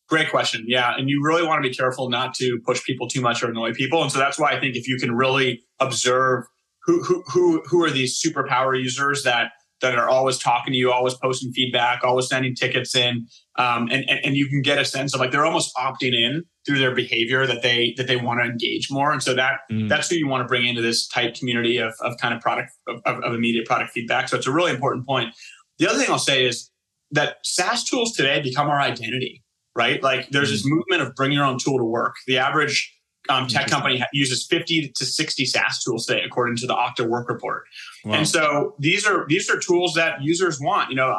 Great 0.09 0.31
question. 0.31 0.65
Yeah. 0.69 0.95
And 0.97 1.09
you 1.09 1.23
really 1.25 1.47
want 1.47 1.63
to 1.63 1.69
be 1.69 1.75
careful 1.75 2.11
not 2.11 2.35
to 2.35 2.61
push 2.67 2.85
people 2.85 3.09
too 3.09 3.23
much 3.23 3.43
or 3.43 3.49
annoy 3.49 3.73
people. 3.73 4.03
And 4.03 4.13
so 4.13 4.19
that's 4.19 4.39
why 4.39 4.53
I 4.53 4.61
think 4.61 4.77
if 4.77 4.87
you 4.87 4.99
can 4.99 5.15
really 5.15 5.63
observe 5.81 6.45
who 6.85 7.03
who 7.03 7.23
who 7.33 7.63
who 7.67 7.85
are 7.85 7.91
these 7.91 8.21
superpower 8.21 8.81
users 8.81 9.23
that 9.25 9.53
that 9.83 9.99
are 9.99 10.09
always 10.09 10.39
talking 10.39 10.73
to 10.73 10.79
you, 10.79 10.93
always 10.93 11.15
posting 11.15 11.53
feedback, 11.53 12.05
always 12.05 12.29
sending 12.29 12.55
tickets 12.55 12.95
in, 12.95 13.27
um, 13.59 13.89
and, 13.91 14.09
and 14.09 14.21
and 14.25 14.37
you 14.37 14.49
can 14.49 14.63
get 14.63 14.79
a 14.79 14.85
sense 14.85 15.13
of 15.13 15.21
like 15.21 15.31
they're 15.31 15.45
almost 15.45 15.75
opting 15.77 16.15
in 16.15 16.45
through 16.65 16.79
their 16.79 16.95
behavior 16.95 17.47
that 17.47 17.63
they 17.63 17.93
that 17.97 18.07
they 18.07 18.17
want 18.17 18.41
to 18.41 18.49
engage 18.49 18.91
more, 18.91 19.13
and 19.13 19.23
so 19.23 19.35
that 19.35 19.61
mm. 19.71 19.89
that's 19.89 20.09
who 20.09 20.17
you 20.17 20.29
want 20.29 20.43
to 20.43 20.49
bring 20.49 20.67
into 20.67 20.81
this 20.81 21.07
tight 21.09 21.39
community 21.39 21.79
of 21.79 21.93
of 22.01 22.17
kind 22.19 22.33
of 22.33 22.41
product 22.41 22.71
of, 22.89 23.01
of 23.05 23.35
immediate 23.35 23.67
product 23.67 23.93
feedback. 23.93 24.29
So 24.29 24.37
it's 24.37 24.47
a 24.47 24.53
really 24.53 24.73
important 24.73 25.07
point. 25.07 25.35
The 25.79 25.89
other 25.89 25.99
thing 25.99 26.11
I'll 26.11 26.19
say 26.19 26.47
is 26.47 26.71
that 27.11 27.37
SaaS 27.45 27.85
tools 27.85 28.13
today 28.13 28.41
become 28.41 28.69
our 28.69 28.81
identity, 28.81 29.43
right? 29.77 30.03
Like 30.03 30.31
there's 30.31 30.49
mm. 30.49 30.53
this 30.53 30.65
movement 30.65 31.03
of 31.03 31.15
bring 31.15 31.33
your 31.33 31.45
own 31.45 31.59
tool 31.59 31.79
to 31.79 31.85
work. 31.85 32.15
The 32.27 32.39
average 32.39 32.93
um, 33.29 33.47
tech 33.47 33.69
company 33.69 34.03
uses 34.13 34.47
50 34.47 34.93
to 34.97 35.07
60 35.07 35.45
SaaS 35.47 35.83
tools 35.85 36.07
today, 36.07 36.23
according 36.25 36.57
to 36.57 36.67
the 36.67 36.75
Okta 36.75 37.09
Work 37.09 37.29
Report. 37.29 37.65
Wow. 38.05 38.15
And 38.15 38.29
so 38.29 38.75
these 38.79 39.07
are 39.07 39.27
these 39.29 39.49
are 39.49 39.59
tools 39.59 39.95
that 39.95 40.23
users 40.23 40.61
want. 40.61 40.91
You 40.91 40.97
know, 40.97 41.17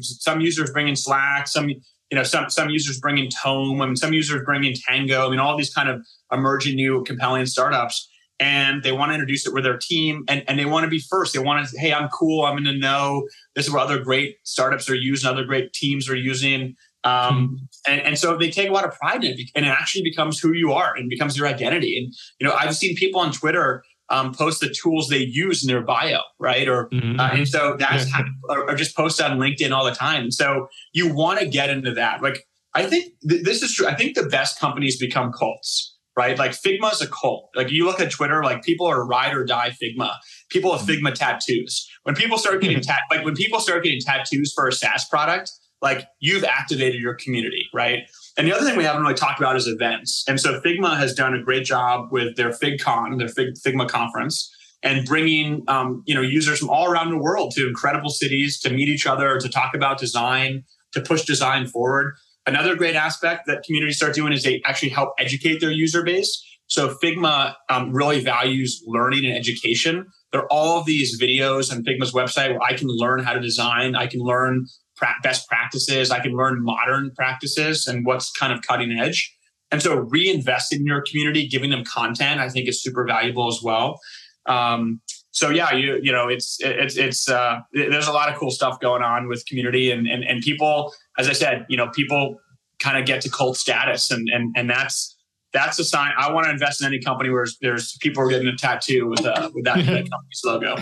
some 0.00 0.40
users 0.40 0.70
bring 0.70 0.88
in 0.88 0.96
Slack, 0.96 1.48
some 1.48 1.68
you 1.68 1.78
know 2.12 2.22
some 2.22 2.50
some 2.50 2.68
users 2.70 3.00
bring 3.00 3.18
in 3.18 3.28
Tome, 3.42 3.80
I 3.80 3.86
mean, 3.86 3.96
some 3.96 4.12
users 4.12 4.42
bring 4.44 4.64
in 4.64 4.74
Tango. 4.88 5.26
I 5.26 5.30
mean, 5.30 5.38
all 5.38 5.56
these 5.56 5.72
kind 5.72 5.88
of 5.88 6.04
emerging 6.32 6.76
new 6.76 7.02
compelling 7.04 7.46
startups. 7.46 8.10
And 8.38 8.82
they 8.82 8.92
want 8.92 9.08
to 9.10 9.14
introduce 9.14 9.46
it 9.46 9.54
with 9.54 9.64
their 9.64 9.78
team 9.78 10.22
and, 10.28 10.44
and 10.46 10.58
they 10.58 10.66
want 10.66 10.84
to 10.84 10.90
be 10.90 10.98
first. 10.98 11.32
They 11.32 11.38
want 11.38 11.66
to, 11.66 11.78
hey, 11.78 11.94
I'm 11.94 12.10
cool. 12.10 12.44
I'm 12.44 12.52
going 12.52 12.64
to 12.64 12.78
know 12.78 13.26
this 13.54 13.66
is 13.66 13.72
what 13.72 13.80
other 13.80 13.98
great 13.98 14.36
startups 14.42 14.90
are 14.90 14.94
using, 14.94 15.26
other 15.26 15.44
great 15.44 15.72
teams 15.72 16.06
are 16.10 16.14
using. 16.16 16.76
Um, 17.06 17.48
hmm. 17.86 17.92
and, 17.92 18.00
and 18.00 18.18
so 18.18 18.36
they 18.36 18.50
take 18.50 18.68
a 18.68 18.72
lot 18.72 18.84
of 18.84 18.98
pride 18.98 19.22
in 19.22 19.32
it 19.38 19.50
and 19.54 19.64
it 19.64 19.68
actually 19.68 20.02
becomes 20.02 20.40
who 20.40 20.52
you 20.52 20.72
are 20.72 20.94
and 20.96 21.08
becomes 21.08 21.36
your 21.36 21.46
identity. 21.46 21.98
And, 21.98 22.12
you 22.40 22.46
know, 22.46 22.54
I've 22.54 22.74
seen 22.74 22.96
people 22.96 23.20
on 23.20 23.32
Twitter 23.32 23.84
um, 24.08 24.32
post 24.32 24.60
the 24.60 24.68
tools 24.68 25.08
they 25.08 25.18
use 25.18 25.64
in 25.64 25.68
their 25.68 25.82
bio, 25.82 26.20
right? 26.38 26.68
Or 26.68 26.88
mm-hmm. 26.88 27.18
uh, 27.18 27.30
and 27.32 27.48
so 27.48 27.76
that's 27.78 28.08
yeah. 28.08 28.22
or, 28.48 28.70
or, 28.70 28.74
just 28.76 28.96
post 28.96 29.20
on 29.20 29.38
LinkedIn 29.38 29.72
all 29.72 29.84
the 29.84 29.94
time. 29.94 30.30
So 30.30 30.68
you 30.92 31.12
want 31.12 31.40
to 31.40 31.46
get 31.46 31.70
into 31.70 31.92
that. 31.94 32.22
Like 32.22 32.44
I 32.74 32.86
think 32.86 33.14
th- 33.28 33.44
this 33.44 33.62
is 33.62 33.74
true. 33.74 33.86
I 33.86 33.94
think 33.94 34.14
the 34.14 34.24
best 34.28 34.60
companies 34.60 34.98
become 34.98 35.32
cults, 35.32 35.96
right? 36.16 36.38
Like 36.38 36.52
Figma 36.52 36.92
is 36.92 37.00
a 37.00 37.08
cult. 37.08 37.50
Like 37.56 37.70
you 37.70 37.84
look 37.84 38.00
at 38.00 38.10
Twitter, 38.12 38.44
like 38.44 38.62
people 38.62 38.86
are 38.86 39.04
ride 39.04 39.34
or 39.34 39.44
die 39.44 39.70
Figma. 39.70 40.14
People 40.50 40.76
have 40.76 40.86
mm-hmm. 40.86 41.04
Figma 41.04 41.14
tattoos. 41.14 41.88
When 42.04 42.14
people 42.14 42.38
start 42.38 42.60
getting 42.60 42.80
tat, 42.82 43.00
like 43.10 43.24
when 43.24 43.34
people 43.34 43.58
start 43.58 43.82
getting 43.82 44.00
tattoos 44.00 44.52
for 44.54 44.68
a 44.68 44.72
SaaS 44.72 45.08
product, 45.08 45.50
like 45.86 46.08
you've 46.18 46.42
activated 46.42 47.00
your 47.00 47.14
community, 47.14 47.68
right? 47.72 48.00
And 48.36 48.44
the 48.46 48.52
other 48.52 48.66
thing 48.66 48.76
we 48.76 48.82
haven't 48.82 49.02
really 49.02 49.14
talked 49.14 49.38
about 49.38 49.54
is 49.54 49.68
events. 49.68 50.24
And 50.26 50.40
so 50.40 50.60
Figma 50.60 50.96
has 50.96 51.14
done 51.14 51.32
a 51.32 51.40
great 51.40 51.64
job 51.64 52.08
with 52.10 52.34
their 52.36 52.50
FigCon, 52.50 53.18
their 53.18 53.28
Fig, 53.28 53.54
Figma 53.54 53.88
conference, 53.88 54.52
and 54.82 55.06
bringing 55.06 55.62
um, 55.68 56.02
you 56.04 56.14
know 56.14 56.20
users 56.20 56.58
from 56.58 56.70
all 56.70 56.90
around 56.90 57.10
the 57.10 57.18
world 57.18 57.52
to 57.54 57.68
incredible 57.68 58.10
cities 58.10 58.58
to 58.62 58.70
meet 58.70 58.88
each 58.88 59.06
other, 59.06 59.38
to 59.38 59.48
talk 59.48 59.74
about 59.74 59.98
design, 59.98 60.64
to 60.92 61.00
push 61.00 61.24
design 61.24 61.68
forward. 61.68 62.14
Another 62.46 62.74
great 62.74 62.96
aspect 62.96 63.46
that 63.46 63.62
communities 63.64 63.96
start 63.96 64.14
doing 64.14 64.32
is 64.32 64.42
they 64.42 64.60
actually 64.66 64.90
help 64.90 65.10
educate 65.20 65.60
their 65.60 65.70
user 65.70 66.02
base. 66.02 66.44
So 66.66 66.96
Figma 67.00 67.54
um, 67.70 67.92
really 67.92 68.20
values 68.20 68.82
learning 68.86 69.24
and 69.24 69.36
education. 69.36 70.06
There 70.32 70.40
are 70.42 70.52
all 70.52 70.80
of 70.80 70.84
these 70.84 71.20
videos 71.20 71.72
on 71.72 71.84
Figma's 71.84 72.12
website 72.12 72.50
where 72.50 72.62
I 72.62 72.74
can 72.74 72.88
learn 72.88 73.20
how 73.22 73.34
to 73.34 73.40
design. 73.40 73.94
I 73.94 74.08
can 74.08 74.20
learn 74.20 74.66
pra- 74.96 75.16
best 75.22 75.48
practices. 75.48 76.10
I 76.10 76.20
can 76.20 76.32
learn 76.32 76.62
modern 76.62 77.12
practices 77.14 77.86
and 77.86 78.04
what's 78.04 78.30
kind 78.30 78.52
of 78.52 78.62
cutting 78.62 78.98
edge. 78.98 79.34
And 79.70 79.82
so 79.82 80.04
reinvesting 80.04 80.80
in 80.80 80.86
your 80.86 81.02
community, 81.02 81.48
giving 81.48 81.70
them 81.70 81.84
content, 81.84 82.40
I 82.40 82.48
think 82.48 82.68
is 82.68 82.82
super 82.82 83.04
valuable 83.04 83.48
as 83.48 83.60
well. 83.62 84.00
Um, 84.46 85.00
so 85.32 85.50
yeah, 85.50 85.72
you 85.72 86.00
you 86.02 86.12
know, 86.12 86.28
it's 86.28 86.56
it's 86.60 86.96
it's 86.96 87.28
uh, 87.28 87.60
there's 87.72 88.08
a 88.08 88.12
lot 88.12 88.32
of 88.32 88.38
cool 88.38 88.50
stuff 88.50 88.80
going 88.80 89.02
on 89.02 89.28
with 89.28 89.44
community 89.46 89.90
and 89.90 90.06
and 90.06 90.24
and 90.24 90.40
people. 90.40 90.94
As 91.18 91.28
I 91.28 91.32
said, 91.32 91.66
you 91.68 91.76
know, 91.76 91.88
people 91.90 92.36
kind 92.78 92.96
of 92.96 93.04
get 93.04 93.20
to 93.22 93.30
cult 93.30 93.58
status, 93.58 94.10
and 94.10 94.28
and 94.32 94.54
and 94.56 94.70
that's 94.70 95.14
that's 95.52 95.78
a 95.78 95.84
sign. 95.84 96.12
I 96.16 96.32
want 96.32 96.46
to 96.46 96.52
invest 96.52 96.80
in 96.80 96.86
any 96.86 97.00
company 97.00 97.28
where 97.28 97.46
there's 97.60 97.98
people 97.98 98.22
are 98.22 98.28
getting 98.28 98.48
a 98.48 98.56
tattoo 98.56 99.08
with 99.08 99.26
uh, 99.26 99.50
with 99.52 99.64
that, 99.64 99.76
that 99.76 100.10
company's 100.10 100.42
logo. 100.44 100.76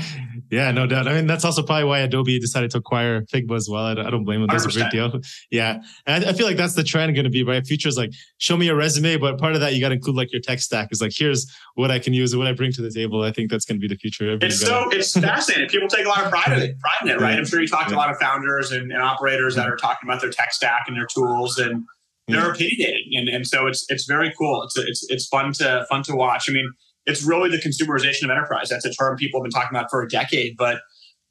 Yeah, 0.50 0.70
no 0.70 0.86
doubt. 0.86 1.08
I 1.08 1.14
mean, 1.14 1.26
that's 1.26 1.44
also 1.44 1.62
probably 1.62 1.84
why 1.84 2.00
Adobe 2.00 2.38
decided 2.38 2.70
to 2.72 2.78
acquire 2.78 3.22
Figma 3.22 3.56
as 3.56 3.68
well. 3.68 3.84
I 3.84 3.94
don't, 3.94 4.06
I 4.06 4.10
don't 4.10 4.24
blame 4.24 4.40
them. 4.40 4.48
That's 4.50 4.66
100%. 4.66 4.76
a 4.76 4.78
great 4.80 4.90
deal. 4.90 5.20
Yeah. 5.50 5.78
And 6.06 6.24
I, 6.24 6.30
I 6.30 6.32
feel 6.32 6.46
like 6.46 6.56
that's 6.56 6.74
the 6.74 6.82
trend 6.82 7.14
going 7.14 7.24
to 7.24 7.30
be, 7.30 7.44
right? 7.44 7.64
Future 7.66 7.88
is 7.88 7.96
like, 7.96 8.10
show 8.38 8.56
me 8.56 8.66
your 8.66 8.76
resume, 8.76 9.16
but 9.16 9.38
part 9.38 9.54
of 9.54 9.60
that, 9.60 9.74
you 9.74 9.80
got 9.80 9.90
to 9.90 9.94
include 9.94 10.16
like 10.16 10.32
your 10.32 10.40
tech 10.40 10.60
stack 10.60 10.88
is 10.90 11.00
like, 11.00 11.12
here's 11.14 11.50
what 11.74 11.90
I 11.90 11.98
can 11.98 12.12
use 12.12 12.32
and 12.32 12.40
what 12.40 12.48
I 12.48 12.52
bring 12.52 12.72
to 12.72 12.82
the 12.82 12.90
table. 12.90 13.22
I 13.22 13.32
think 13.32 13.50
that's 13.50 13.64
going 13.64 13.80
to 13.80 13.80
be 13.80 13.92
the 13.92 13.98
future. 13.98 14.24
Everybody's 14.24 14.60
it's 14.60 14.68
so, 14.68 14.88
it's 14.90 15.12
fascinating. 15.18 15.68
People 15.68 15.88
take 15.88 16.06
a 16.06 16.08
lot 16.08 16.24
of 16.24 16.30
pride 16.30 16.52
in 16.56 16.62
it, 16.62 16.78
pride 16.80 16.98
in 17.02 17.08
it, 17.08 17.20
right? 17.20 17.36
I'm 17.38 17.44
sure 17.44 17.60
you 17.60 17.68
talk 17.68 17.88
to 17.88 17.94
a 17.94 17.96
lot 17.96 18.10
of 18.10 18.18
founders 18.18 18.72
and, 18.72 18.90
and 18.92 19.02
operators 19.02 19.54
that 19.56 19.68
are 19.68 19.76
talking 19.76 20.08
about 20.08 20.20
their 20.20 20.30
tech 20.30 20.52
stack 20.52 20.84
and 20.88 20.96
their 20.96 21.06
tools 21.06 21.58
and 21.58 21.84
they're 22.26 22.52
opinionating. 22.52 23.18
And, 23.18 23.28
and 23.28 23.46
so 23.46 23.66
it's, 23.66 23.84
it's 23.88 24.06
very 24.06 24.32
cool. 24.38 24.62
It's, 24.62 24.78
it's, 24.78 25.06
it's 25.10 25.26
fun 25.26 25.52
to, 25.54 25.86
fun 25.90 26.02
to 26.04 26.16
watch. 26.16 26.48
I 26.48 26.52
mean, 26.52 26.70
it's 27.06 27.22
really 27.24 27.50
the 27.50 27.58
consumerization 27.58 28.24
of 28.24 28.30
enterprise. 28.30 28.68
That's 28.68 28.84
a 28.84 28.92
term 28.92 29.16
people 29.16 29.40
have 29.40 29.44
been 29.44 29.50
talking 29.50 29.76
about 29.76 29.90
for 29.90 30.02
a 30.02 30.08
decade, 30.08 30.56
but 30.56 30.80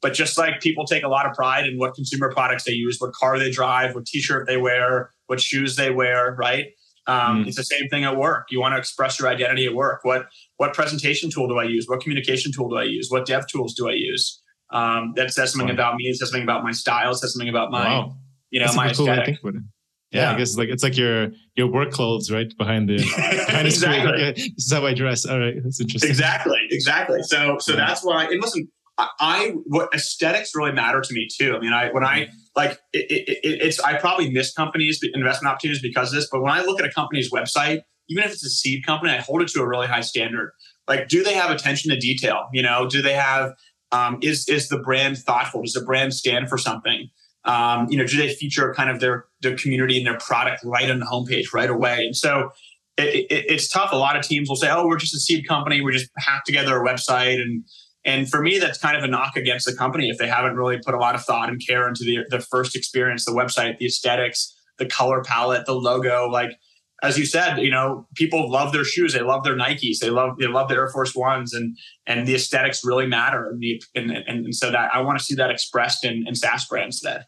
but 0.02 0.12
just 0.12 0.36
like 0.36 0.60
people 0.60 0.84
take 0.84 1.02
a 1.02 1.08
lot 1.08 1.24
of 1.24 1.32
pride 1.32 1.66
in 1.66 1.78
what 1.78 1.94
consumer 1.94 2.30
products 2.30 2.64
they 2.64 2.72
use, 2.72 2.98
what 2.98 3.14
car 3.14 3.38
they 3.38 3.50
drive, 3.50 3.94
what 3.94 4.04
t-shirt 4.04 4.46
they 4.46 4.58
wear, 4.58 5.10
what 5.28 5.40
shoes 5.40 5.76
they 5.76 5.90
wear, 5.90 6.36
right? 6.38 6.66
Um, 7.06 7.44
mm. 7.44 7.46
It's 7.46 7.56
the 7.56 7.64
same 7.64 7.88
thing 7.88 8.04
at 8.04 8.16
work. 8.16 8.48
You 8.50 8.60
want 8.60 8.74
to 8.74 8.78
express 8.78 9.18
your 9.18 9.28
identity 9.28 9.66
at 9.66 9.74
work. 9.74 10.00
What 10.04 10.26
what 10.56 10.74
presentation 10.74 11.30
tool 11.30 11.48
do 11.48 11.58
I 11.58 11.64
use? 11.64 11.86
What 11.88 12.00
communication 12.00 12.52
tool 12.52 12.68
do 12.68 12.76
I 12.76 12.84
use? 12.84 13.08
What 13.10 13.26
dev 13.26 13.46
tools 13.46 13.74
do 13.74 13.88
I 13.88 13.92
use? 13.92 14.40
Um, 14.70 15.12
that 15.16 15.32
says 15.32 15.52
something 15.52 15.68
wow. 15.68 15.74
about 15.74 15.96
me. 15.96 16.04
It 16.04 16.16
says 16.16 16.30
something 16.30 16.42
about 16.42 16.64
my 16.64 16.72
style. 16.72 17.12
It 17.12 17.16
says 17.16 17.32
something 17.32 17.48
about 17.48 17.70
my, 17.70 17.84
wow. 17.84 18.16
you 18.50 18.60
know, 18.60 18.66
That's 18.66 18.76
my 18.76 18.92
cool 18.92 19.08
aesthetic. 19.08 19.38
Yeah, 20.14 20.22
yeah, 20.22 20.32
I 20.32 20.38
guess 20.38 20.50
it's 20.50 20.58
like 20.58 20.68
it's 20.68 20.82
like 20.82 20.96
your 20.96 21.32
your 21.56 21.66
work 21.66 21.90
clothes, 21.90 22.30
right 22.30 22.52
behind 22.56 22.88
the 22.88 22.96
behind 23.46 23.66
exactly. 23.66 24.12
the 24.12 24.34
screen. 24.34 24.52
this 24.56 24.64
is 24.64 24.72
how 24.72 24.86
I 24.86 24.94
dress. 24.94 25.26
All 25.26 25.38
right, 25.38 25.54
that's 25.62 25.80
interesting. 25.80 26.08
Exactly, 26.08 26.60
exactly. 26.70 27.22
So 27.22 27.58
so 27.58 27.72
yeah. 27.72 27.78
that's 27.78 28.04
why. 28.04 28.24
And 28.26 28.40
listen, 28.40 28.68
I, 28.96 29.54
what 29.66 29.92
aesthetics 29.92 30.54
really 30.54 30.72
matter 30.72 31.00
to 31.00 31.14
me 31.14 31.28
too. 31.30 31.56
I 31.56 31.60
mean, 31.60 31.72
I 31.72 31.90
when 31.90 32.04
I 32.04 32.28
like 32.54 32.78
it, 32.92 33.06
it, 33.10 33.38
it's 33.42 33.80
I 33.80 33.98
probably 33.98 34.30
miss 34.30 34.52
companies 34.52 35.00
investment 35.14 35.52
opportunities 35.52 35.82
because 35.82 36.12
of 36.12 36.16
this. 36.16 36.28
But 36.30 36.42
when 36.42 36.52
I 36.52 36.62
look 36.62 36.80
at 36.80 36.86
a 36.86 36.92
company's 36.92 37.32
website, 37.32 37.80
even 38.08 38.22
if 38.22 38.32
it's 38.32 38.44
a 38.44 38.50
seed 38.50 38.86
company, 38.86 39.12
I 39.12 39.18
hold 39.18 39.42
it 39.42 39.48
to 39.48 39.60
a 39.60 39.66
really 39.66 39.88
high 39.88 40.02
standard. 40.02 40.52
Like, 40.86 41.08
do 41.08 41.24
they 41.24 41.34
have 41.34 41.50
attention 41.50 41.90
to 41.90 41.98
detail? 41.98 42.48
You 42.52 42.62
know, 42.62 42.88
do 42.88 43.02
they 43.02 43.14
have 43.14 43.54
um, 43.90 44.18
is 44.22 44.48
is 44.48 44.68
the 44.68 44.78
brand 44.78 45.18
thoughtful? 45.18 45.62
Does 45.62 45.72
the 45.72 45.84
brand 45.84 46.14
stand 46.14 46.48
for 46.48 46.58
something? 46.58 47.08
Um, 47.44 47.86
you 47.90 47.98
know, 47.98 48.06
do 48.06 48.16
they 48.16 48.34
feature 48.34 48.72
kind 48.74 48.90
of 48.90 49.00
their 49.00 49.26
their 49.42 49.56
community 49.56 49.98
and 49.98 50.06
their 50.06 50.18
product 50.18 50.62
right 50.64 50.90
on 50.90 50.98
the 50.98 51.06
homepage 51.06 51.52
right 51.52 51.70
away? 51.70 52.04
And 52.06 52.16
so 52.16 52.50
it, 52.96 53.26
it, 53.30 53.44
it's 53.48 53.68
tough. 53.68 53.92
A 53.92 53.96
lot 53.96 54.16
of 54.16 54.22
teams 54.22 54.48
will 54.48 54.56
say, 54.56 54.70
"Oh, 54.70 54.86
we're 54.86 54.98
just 54.98 55.14
a 55.14 55.20
seed 55.20 55.46
company. 55.46 55.80
We 55.80 55.92
just 55.92 56.10
hack 56.18 56.44
together 56.44 56.76
a 56.82 56.86
website 56.86 57.40
and." 57.40 57.64
And 58.06 58.28
for 58.28 58.42
me, 58.42 58.58
that's 58.58 58.76
kind 58.76 58.98
of 58.98 59.02
a 59.02 59.06
knock 59.06 59.34
against 59.34 59.64
the 59.64 59.74
company 59.74 60.10
if 60.10 60.18
they 60.18 60.28
haven't 60.28 60.56
really 60.56 60.78
put 60.84 60.94
a 60.94 60.98
lot 60.98 61.14
of 61.14 61.24
thought 61.24 61.48
and 61.48 61.58
care 61.66 61.88
into 61.88 62.04
the, 62.04 62.18
the 62.28 62.38
first 62.38 62.76
experience, 62.76 63.24
the 63.24 63.32
website, 63.32 63.78
the 63.78 63.86
aesthetics, 63.86 64.54
the 64.78 64.84
color 64.84 65.22
palette, 65.22 65.64
the 65.64 65.74
logo. 65.74 66.28
Like, 66.28 66.50
as 67.02 67.18
you 67.18 67.26
said, 67.26 67.58
you 67.58 67.70
know, 67.70 68.06
people 68.14 68.50
love 68.50 68.72
their 68.72 68.84
shoes. 68.84 69.14
They 69.14 69.22
love 69.22 69.42
their 69.44 69.56
Nikes. 69.56 69.98
They 70.00 70.10
love 70.10 70.36
they 70.38 70.46
love 70.46 70.68
the 70.68 70.74
Air 70.74 70.88
Force 70.88 71.14
Ones, 71.14 71.54
and 71.54 71.76
and 72.06 72.26
the 72.26 72.34
aesthetics 72.34 72.84
really 72.84 73.06
matter. 73.06 73.48
And 73.48 73.60
the, 73.60 73.82
and, 73.94 74.10
and 74.10 74.54
so 74.54 74.70
that 74.70 74.94
I 74.94 75.00
want 75.00 75.18
to 75.18 75.24
see 75.24 75.34
that 75.36 75.50
expressed 75.50 76.04
in, 76.04 76.24
in 76.26 76.34
SaaS 76.34 76.66
brands 76.66 77.00
today. 77.00 77.20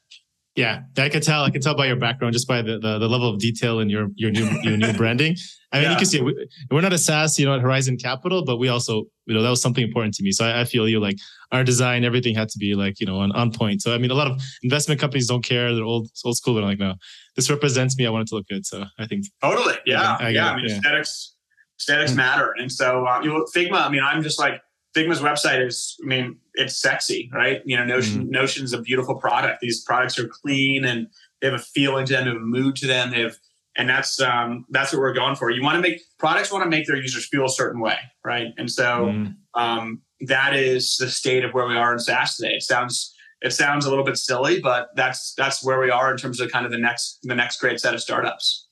Yeah, 0.56 0.84
I 0.96 1.10
can 1.10 1.20
tell. 1.20 1.44
I 1.44 1.50
can 1.50 1.60
tell 1.60 1.76
by 1.76 1.86
your 1.86 1.96
background, 1.96 2.32
just 2.32 2.48
by 2.48 2.62
the, 2.62 2.78
the, 2.78 2.98
the 2.98 3.08
level 3.08 3.28
of 3.28 3.38
detail 3.38 3.78
in 3.80 3.90
your 3.90 4.08
your 4.14 4.30
new 4.30 4.48
your 4.62 4.78
new 4.78 4.92
branding. 4.96 5.36
I 5.70 5.76
mean, 5.76 5.84
yeah. 5.84 5.90
you 5.90 5.96
can 5.98 6.06
see 6.06 6.20
we, 6.22 6.48
are 6.70 6.80
not 6.80 6.94
a 6.94 6.98
SaaS, 6.98 7.38
you 7.38 7.44
know, 7.44 7.54
at 7.54 7.60
Horizon 7.60 7.98
Capital, 7.98 8.42
but 8.42 8.56
we 8.56 8.68
also, 8.68 9.04
you 9.26 9.34
know, 9.34 9.42
that 9.42 9.50
was 9.50 9.60
something 9.60 9.84
important 9.84 10.14
to 10.14 10.22
me. 10.22 10.32
So 10.32 10.46
I, 10.46 10.60
I, 10.60 10.64
feel 10.64 10.88
you 10.88 11.00
like 11.00 11.16
our 11.52 11.62
design, 11.62 12.04
everything 12.04 12.34
had 12.34 12.48
to 12.50 12.58
be 12.58 12.74
like, 12.74 13.00
you 13.00 13.06
know, 13.06 13.18
on, 13.18 13.32
on 13.32 13.52
point. 13.52 13.82
So 13.82 13.94
I 13.94 13.98
mean, 13.98 14.10
a 14.10 14.14
lot 14.14 14.30
of 14.30 14.40
investment 14.62 14.98
companies 14.98 15.26
don't 15.26 15.44
care; 15.44 15.74
they're 15.74 15.84
old 15.84 16.08
old 16.24 16.36
school. 16.38 16.54
They're 16.54 16.64
like, 16.64 16.78
no, 16.78 16.94
this 17.34 17.50
represents 17.50 17.98
me. 17.98 18.06
I 18.06 18.10
want 18.10 18.22
it 18.22 18.28
to 18.28 18.36
look 18.36 18.48
good. 18.48 18.64
So 18.64 18.84
I 18.98 19.06
think 19.06 19.26
totally, 19.42 19.74
yeah, 19.84 20.16
I, 20.18 20.26
I 20.26 20.28
yeah. 20.30 20.50
I 20.50 20.56
mean, 20.56 20.64
yeah. 20.66 20.76
aesthetics 20.76 21.34
aesthetics 21.78 22.12
mm-hmm. 22.12 22.18
matter, 22.18 22.54
and 22.58 22.72
so 22.72 23.06
uh, 23.06 23.20
you 23.20 23.28
know, 23.28 23.44
Figma. 23.54 23.86
I 23.86 23.90
mean, 23.90 24.02
I'm 24.02 24.22
just 24.22 24.38
like 24.38 24.62
Figma's 24.96 25.20
website 25.20 25.64
is, 25.64 25.96
I 26.02 26.06
mean, 26.06 26.38
it's 26.54 26.80
sexy, 26.80 27.30
right? 27.32 27.60
You 27.66 27.76
know, 27.76 27.84
Notion 27.84 28.22
mm-hmm. 28.22 28.30
Notion's 28.30 28.72
a 28.72 28.80
beautiful 28.80 29.16
product. 29.16 29.60
These 29.60 29.82
products 29.82 30.18
are 30.18 30.26
clean 30.26 30.84
and 30.84 31.08
they 31.40 31.48
have 31.48 31.60
a 31.60 31.62
feeling 31.62 32.06
to 32.06 32.14
them, 32.14 32.24
they 32.24 32.30
have 32.30 32.40
a 32.40 32.44
mood 32.44 32.76
to 32.76 32.86
them. 32.86 33.10
They 33.10 33.20
have, 33.20 33.36
and 33.76 33.88
that's 33.88 34.18
um, 34.20 34.64
that's 34.70 34.92
what 34.92 35.00
we're 35.00 35.12
going 35.12 35.36
for. 35.36 35.50
You 35.50 35.62
want 35.62 35.76
to 35.76 35.82
make 35.82 36.00
products 36.18 36.50
want 36.50 36.64
to 36.64 36.70
make 36.70 36.86
their 36.86 36.96
users 36.96 37.28
feel 37.28 37.44
a 37.44 37.50
certain 37.50 37.80
way, 37.80 37.98
right? 38.24 38.48
And 38.56 38.70
so 38.70 38.84
mm-hmm. 38.84 39.60
um, 39.60 40.00
that 40.22 40.56
is 40.56 40.96
the 40.96 41.10
state 41.10 41.44
of 41.44 41.52
where 41.52 41.66
we 41.66 41.76
are 41.76 41.92
in 41.92 41.98
SaaS 41.98 42.36
today. 42.36 42.54
It 42.54 42.62
sounds 42.62 43.14
it 43.42 43.52
sounds 43.52 43.84
a 43.84 43.90
little 43.90 44.04
bit 44.04 44.16
silly, 44.16 44.60
but 44.60 44.88
that's 44.96 45.34
that's 45.34 45.62
where 45.62 45.78
we 45.78 45.90
are 45.90 46.10
in 46.10 46.16
terms 46.16 46.40
of 46.40 46.50
kind 46.50 46.64
of 46.64 46.72
the 46.72 46.78
next 46.78 47.18
the 47.22 47.34
next 47.34 47.60
great 47.60 47.78
set 47.80 47.92
of 47.92 48.00
startups. 48.00 48.66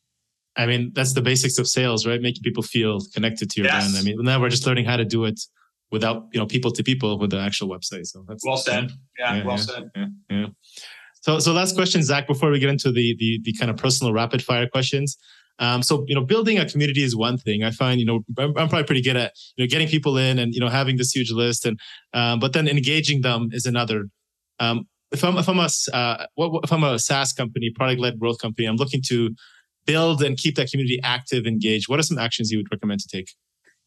I 0.57 0.65
mean, 0.65 0.93
that's 0.95 1.13
the 1.13 1.21
basics 1.21 1.59
of 1.59 1.69
sales, 1.69 2.07
right? 2.07 2.23
Making 2.23 2.43
people 2.43 2.63
feel 2.63 3.01
connected 3.13 3.51
to 3.51 3.61
your 3.61 3.71
yes. 3.71 3.91
brand. 3.91 3.99
I 3.99 4.09
mean, 4.09 4.25
now 4.25 4.41
we're 4.41 4.49
just 4.49 4.67
learning 4.67 4.87
how 4.87 4.97
to 4.97 5.05
do 5.05 5.25
it 5.25 5.41
without 5.95 6.27
you 6.33 6.41
know 6.41 6.47
people 6.47 6.71
to 6.73 6.83
people 6.83 7.19
with 7.19 7.31
the 7.31 7.41
actual 7.49 7.69
website. 7.69 8.07
So 8.13 8.25
that's 8.29 8.45
well 8.45 8.59
said. 8.59 8.91
Yeah, 9.19 9.37
yeah 9.37 9.45
well 9.47 9.57
yeah, 9.57 9.63
said. 9.71 9.91
Yeah, 9.97 10.07
yeah. 10.31 10.47
So 11.23 11.39
so 11.39 11.53
last 11.53 11.75
question, 11.75 12.03
Zach, 12.03 12.27
before 12.27 12.51
we 12.51 12.59
get 12.59 12.69
into 12.69 12.91
the 12.93 13.17
the 13.19 13.41
the 13.45 13.53
kind 13.59 13.71
of 13.71 13.77
personal 13.79 14.13
rapid 14.13 14.43
fire 14.43 14.69
questions. 14.69 15.17
Um, 15.61 15.85
so 15.85 16.05
you 16.09 16.17
know, 16.17 16.25
building 16.25 16.59
a 16.59 16.69
community 16.69 17.05
is 17.05 17.15
one 17.15 17.39
thing. 17.39 17.63
I 17.63 17.71
find 17.71 18.01
you 18.01 18.07
know 18.07 18.19
I'm, 18.37 18.53
I'm, 18.59 18.69
probably 18.69 18.85
pretty 18.85 19.03
good 19.03 19.17
at 19.17 19.33
you 19.57 19.65
know 19.65 19.69
getting 19.69 19.89
people 19.89 20.19
in 20.19 20.39
and 20.41 20.53
you 20.53 20.61
know 20.61 20.69
having 20.69 20.97
this 20.97 21.13
huge 21.13 21.31
list, 21.31 21.65
and 21.65 21.79
um, 22.13 22.41
but 22.41 22.53
then 22.53 22.67
engaging 22.69 23.23
them 23.23 23.49
is 23.53 23.65
another. 23.65 24.07
Um, 24.59 24.87
if 25.13 25.23
I'm 25.25 25.37
if 25.39 25.49
I'm 25.49 25.61
a 25.61 25.69
uh, 25.97 26.27
what, 26.35 26.65
if 26.65 26.73
I'm 26.73 26.83
a 26.83 26.99
SaaS 26.99 27.33
company, 27.33 27.71
product 27.75 28.01
led 28.01 28.19
growth 28.19 28.39
company, 28.39 28.67
I'm 28.67 28.77
looking 28.77 29.03
to 29.11 29.31
build 29.87 30.23
and 30.23 30.37
keep 30.37 30.57
that 30.57 30.71
community 30.71 30.99
active, 31.05 31.47
engaged. 31.47 31.89
What 31.89 32.01
are 32.01 32.03
some 32.03 32.19
actions 32.19 32.51
you 32.51 32.59
would 32.59 32.69
recommend 32.73 33.01
to 33.01 33.09
take? 33.09 33.29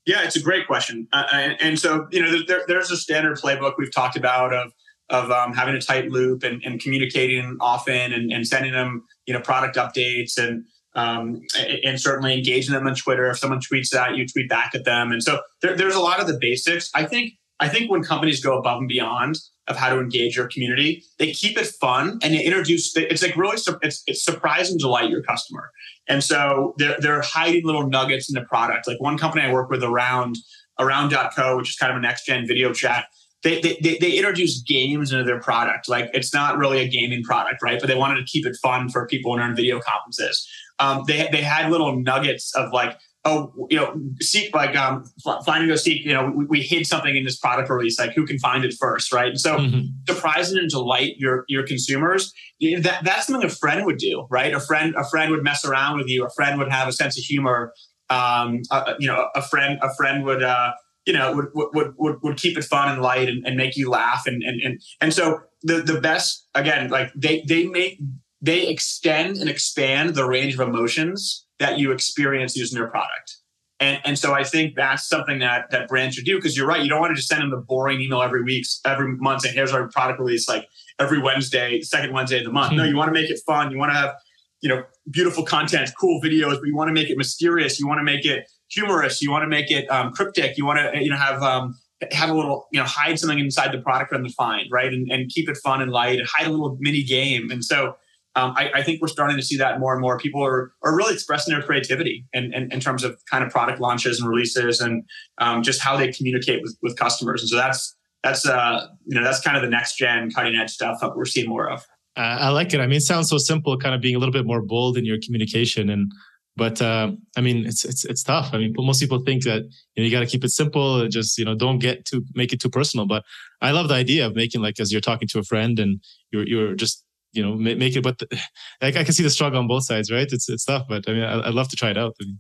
Yeah, 0.07 0.23
it's 0.23 0.37
a 0.37 0.41
great 0.41 0.67
question. 0.67 1.07
Uh, 1.11 1.25
and, 1.33 1.57
and, 1.59 1.79
so, 1.79 2.07
you 2.11 2.21
know, 2.21 2.39
there, 2.47 2.63
there's 2.65 2.89
a 2.91 2.97
standard 2.97 3.37
playbook 3.37 3.73
we've 3.77 3.93
talked 3.93 4.15
about 4.15 4.53
of 4.53 4.71
of 5.09 5.31
um, 5.31 5.53
having 5.53 5.75
a 5.75 5.79
tight 5.79 6.09
loop 6.11 6.43
and, 6.43 6.61
and 6.65 6.81
communicating 6.81 7.55
often 7.61 8.11
and, 8.11 8.31
and, 8.33 8.45
sending 8.45 8.73
them, 8.73 9.05
you 9.25 9.33
know, 9.33 9.39
product 9.39 9.77
updates 9.77 10.37
and 10.37 10.65
um, 10.95 11.41
and 11.83 11.99
certainly 11.99 12.33
engaging 12.33 12.73
them 12.73 12.87
on 12.87 12.95
Twitter. 12.95 13.29
If 13.29 13.37
someone 13.37 13.59
tweets 13.59 13.89
that, 13.89 14.15
you 14.15 14.25
tweet 14.25 14.49
back 14.49 14.71
at 14.73 14.85
them. 14.85 15.11
And 15.11 15.21
so 15.21 15.41
there, 15.61 15.75
there's 15.75 15.95
a 15.95 15.99
lot 15.99 16.19
of 16.19 16.27
the 16.27 16.37
basics. 16.39 16.89
I 16.95 17.03
think 17.03 17.33
I 17.59 17.67
think 17.67 17.91
when 17.91 18.01
companies 18.01 18.43
go 18.43 18.57
above 18.57 18.79
and 18.79 18.87
beyond 18.87 19.37
of 19.67 19.75
how 19.75 19.89
to 19.89 19.99
engage 19.99 20.35
your 20.35 20.47
community, 20.47 21.03
they 21.19 21.31
keep 21.31 21.57
it 21.57 21.65
fun 21.65 22.19
and 22.23 22.33
they 22.33 22.43
introduce. 22.43 22.95
It's 22.95 23.21
like 23.21 23.35
really 23.35 23.57
it's 23.81 24.03
it's 24.07 24.23
surprise 24.23 24.69
and 24.69 24.79
delight 24.79 25.09
your 25.09 25.23
customer. 25.23 25.71
And 26.07 26.23
so 26.23 26.73
their 26.77 26.95
they're 26.99 27.21
hiding 27.21 27.65
little 27.65 27.87
nuggets 27.87 28.29
in 28.29 28.35
the 28.35 28.45
product. 28.45 28.87
Like 28.87 28.99
one 28.99 29.17
company 29.17 29.43
I 29.43 29.51
work 29.51 29.69
with 29.69 29.83
around 29.83 30.37
around.co, 30.79 31.57
which 31.57 31.69
is 31.69 31.75
kind 31.75 31.91
of 31.91 31.97
a 31.97 32.01
next 32.01 32.25
gen 32.25 32.47
video 32.47 32.73
chat. 32.73 33.05
They, 33.43 33.61
they, 33.61 33.97
they 33.99 34.11
introduce 34.11 34.61
games 34.61 35.11
into 35.11 35.23
their 35.23 35.39
product. 35.39 35.87
Like 35.87 36.09
it's 36.13 36.33
not 36.33 36.57
really 36.57 36.79
a 36.79 36.87
gaming 36.87 37.23
product, 37.23 37.61
right? 37.61 37.79
But 37.79 37.87
they 37.87 37.95
wanted 37.95 38.15
to 38.19 38.25
keep 38.25 38.45
it 38.45 38.57
fun 38.61 38.89
for 38.89 39.05
people 39.07 39.33
in 39.35 39.39
they're 39.39 39.53
video 39.53 39.79
conferences. 39.79 40.47
Um, 40.79 41.03
they, 41.07 41.27
they 41.31 41.41
had 41.41 41.71
little 41.71 41.99
nuggets 41.99 42.53
of 42.55 42.71
like 42.73 42.97
oh, 43.27 43.67
you 43.69 43.77
know, 43.77 43.93
seek 44.21 44.55
like 44.55 44.75
um, 44.75 45.03
finding 45.45 45.69
a 45.69 45.77
seek, 45.77 46.05
you 46.05 46.13
know, 46.13 46.31
we, 46.33 46.45
we, 46.45 46.61
hid 46.61 46.87
something 46.87 47.15
in 47.15 47.23
this 47.23 47.37
product 47.37 47.69
release, 47.69 47.99
like 47.99 48.13
who 48.13 48.25
can 48.25 48.39
find 48.39 48.63
it 48.63 48.73
first, 48.79 49.11
right? 49.11 49.29
And 49.29 49.39
so 49.39 49.57
mm-hmm. 49.57 49.87
surprising 50.07 50.57
and 50.57 50.69
delight 50.69 51.15
your 51.17 51.43
your 51.47 51.65
consumers. 51.67 52.33
That 52.61 53.03
that's 53.03 53.27
something 53.27 53.45
a 53.45 53.53
friend 53.53 53.85
would 53.85 53.97
do, 53.97 54.25
right? 54.29 54.53
A 54.53 54.59
friend 54.59 54.95
a 54.97 55.03
friend 55.09 55.31
would 55.31 55.43
mess 55.43 55.65
around 55.65 55.97
with 55.97 56.07
you. 56.07 56.25
A 56.25 56.29
friend 56.29 56.57
would 56.57 56.71
have 56.71 56.87
a 56.87 56.93
sense 56.93 57.17
of 57.17 57.23
humor. 57.23 57.73
Um, 58.09 58.61
uh, 58.71 58.93
you 58.99 59.07
know, 59.07 59.27
a 59.35 59.41
friend 59.41 59.79
a 59.81 59.93
friend 59.95 60.23
would. 60.23 60.41
Uh, 60.41 60.71
you 61.05 61.13
know, 61.13 61.33
would, 61.33 61.45
would, 61.53 61.93
would, 61.97 62.15
would 62.21 62.37
keep 62.37 62.57
it 62.57 62.65
fun 62.65 62.91
and 62.91 63.01
light 63.01 63.29
and, 63.29 63.47
and 63.47 63.55
make 63.55 63.77
you 63.77 63.89
laugh. 63.89 64.23
And, 64.27 64.43
and, 64.43 64.61
and, 64.61 64.81
and 64.99 65.13
so 65.13 65.39
the, 65.63 65.75
the 65.75 66.01
best, 66.01 66.49
again, 66.53 66.89
like 66.89 67.13
they, 67.15 67.45
they 67.47 67.65
make, 67.65 68.01
they 68.41 68.67
extend 68.67 69.37
and 69.37 69.49
expand 69.49 70.15
the 70.15 70.27
range 70.27 70.55
of 70.55 70.59
emotions 70.59 71.46
that 71.59 71.79
you 71.79 71.91
experience 71.91 72.55
using 72.55 72.77
their 72.77 72.87
product. 72.87 73.37
And, 73.79 73.99
and 74.03 74.17
so 74.17 74.33
I 74.33 74.43
think 74.43 74.75
that's 74.75 75.07
something 75.07 75.39
that 75.39 75.69
that 75.69 75.87
brands 75.87 76.15
should 76.15 76.25
do 76.25 76.35
because 76.35 76.57
you're 76.57 76.67
right. 76.67 76.81
You 76.81 76.89
don't 76.89 76.99
want 76.99 77.11
to 77.11 77.15
just 77.15 77.27
send 77.27 77.41
them 77.41 77.51
the 77.51 77.57
boring 77.57 78.01
email 78.01 78.23
every 78.23 78.43
week, 78.43 78.65
every 78.85 79.15
month, 79.17 79.45
and 79.45 79.53
here's 79.53 79.71
our 79.71 79.87
product 79.89 80.19
release 80.19 80.49
like 80.49 80.67
every 80.99 81.21
Wednesday, 81.21 81.81
second 81.81 82.11
Wednesday 82.11 82.39
of 82.39 82.45
the 82.45 82.51
month. 82.51 82.69
Mm-hmm. 82.69 82.77
No, 82.77 82.83
you 82.85 82.95
want 82.95 83.09
to 83.09 83.13
make 83.13 83.29
it 83.29 83.39
fun. 83.45 83.71
You 83.71 83.77
want 83.77 83.91
to 83.91 83.97
have 83.97 84.15
you 84.61 84.69
know 84.69 84.83
beautiful 85.11 85.43
content, 85.43 85.91
cool 85.99 86.19
videos, 86.21 86.55
but 86.55 86.65
you 86.65 86.75
want 86.75 86.89
to 86.89 86.93
make 86.93 87.09
it 87.09 87.17
mysterious. 87.17 87.79
You 87.79 87.87
want 87.87 87.99
to 87.99 88.03
make 88.03 88.25
it 88.25 88.49
humorous. 88.69 89.21
You 89.21 89.29
want 89.29 89.43
to 89.43 89.47
make 89.47 89.69
it 89.69 89.89
um, 89.91 90.11
cryptic. 90.11 90.57
You 90.57 90.65
want 90.65 90.79
to 90.79 91.03
you 91.03 91.11
know 91.11 91.17
have 91.17 91.43
um, 91.43 91.77
have 92.11 92.29
a 92.29 92.33
little 92.33 92.67
you 92.71 92.79
know 92.79 92.85
hide 92.85 93.19
something 93.19 93.39
inside 93.39 93.71
the 93.71 93.79
product 93.79 94.13
find 94.35 94.67
right 94.71 94.91
and, 94.91 95.11
and 95.11 95.29
keep 95.29 95.49
it 95.49 95.57
fun 95.57 95.81
and 95.81 95.91
light 95.91 96.19
and 96.19 96.27
hide 96.27 96.47
a 96.47 96.49
little 96.49 96.77
mini 96.79 97.03
game. 97.03 97.51
And 97.51 97.63
so 97.63 97.95
um, 98.37 98.53
I, 98.55 98.69
I, 98.75 98.83
think 98.83 99.01
we're 99.01 99.07
starting 99.07 99.35
to 99.35 99.41
see 99.41 99.57
that 99.57 99.79
more 99.79 99.93
and 99.93 100.01
more. 100.01 100.19
People 100.19 100.43
are 100.45 100.71
are 100.83 100.95
really 100.95 101.13
expressing 101.13 101.53
their 101.53 101.63
creativity 101.63 102.25
in, 102.33 102.53
in, 102.53 102.71
in 102.71 102.79
terms 102.79 103.03
of 103.03 103.19
kind 103.29 103.43
of 103.43 103.49
product 103.49 103.79
launches 103.79 104.19
and 104.19 104.29
releases 104.29 104.79
and 104.79 105.03
um, 105.39 105.63
just 105.63 105.81
how 105.81 105.97
they 105.97 106.11
communicate 106.11 106.61
with, 106.61 106.77
with 106.83 106.95
customers. 106.97 107.41
And 107.41 107.49
so 107.49 107.55
that's 107.55 107.95
that's 108.23 108.47
uh 108.47 108.87
you 109.05 109.15
know 109.15 109.23
that's 109.23 109.41
kind 109.41 109.57
of 109.57 109.63
the 109.63 109.69
next 109.69 109.97
gen 109.97 110.29
cutting 110.31 110.55
edge 110.55 110.71
stuff 110.71 110.99
that 111.01 111.15
we're 111.15 111.25
seeing 111.25 111.49
more 111.49 111.69
of. 111.69 111.85
Uh, 112.15 112.37
I 112.39 112.49
like 112.49 112.73
it. 112.73 112.79
I 112.79 112.87
mean, 112.87 112.97
it 112.97 113.01
sounds 113.01 113.29
so 113.29 113.37
simple, 113.37 113.77
kind 113.77 113.93
of 113.93 114.01
being 114.01 114.15
a 114.15 114.19
little 114.19 114.33
bit 114.33 114.45
more 114.45 114.61
bold 114.61 114.97
in 114.97 115.05
your 115.05 115.17
communication, 115.23 115.89
and 115.89 116.11
but 116.55 116.81
uh, 116.81 117.11
I 117.37 117.41
mean, 117.41 117.65
it's 117.65 117.85
it's 117.85 118.05
it's 118.05 118.23
tough. 118.23 118.49
I 118.53 118.57
mean, 118.57 118.73
most 118.77 118.99
people 118.99 119.19
think 119.19 119.43
that 119.43 119.63
you 119.95 119.97
know 119.97 120.03
you 120.03 120.11
got 120.11 120.21
to 120.21 120.27
keep 120.27 120.43
it 120.43 120.49
simple 120.49 121.01
and 121.01 121.11
just 121.11 121.37
you 121.37 121.45
know 121.45 121.55
don't 121.55 121.79
get 121.79 122.05
to 122.05 122.23
make 122.33 122.53
it 122.53 122.59
too 122.59 122.69
personal. 122.69 123.05
But 123.05 123.23
I 123.61 123.71
love 123.71 123.87
the 123.87 123.95
idea 123.95 124.25
of 124.25 124.35
making 124.35 124.61
like 124.61 124.79
as 124.79 124.91
you're 124.91 125.01
talking 125.01 125.27
to 125.29 125.39
a 125.39 125.43
friend 125.43 125.79
and 125.79 126.01
you're 126.31 126.47
you're 126.47 126.75
just 126.75 127.03
you 127.37 127.43
know 127.43 127.55
make, 127.55 127.77
make 127.77 127.95
it. 127.95 128.01
But 128.01 128.17
the, 128.17 128.27
like 128.81 128.97
I 128.97 129.03
can 129.03 129.13
see 129.13 129.23
the 129.23 129.29
struggle 129.29 129.59
on 129.59 129.67
both 129.67 129.85
sides, 129.85 130.11
right? 130.11 130.27
It's 130.29 130.49
it's 130.49 130.65
tough, 130.65 130.87
but 130.89 131.07
I 131.07 131.13
mean, 131.13 131.23
I, 131.23 131.35
would 131.37 131.55
love 131.55 131.69
to 131.69 131.75
try 131.75 131.91
it 131.91 131.97
out. 131.97 132.15
I 132.19 132.25
mean, 132.25 132.39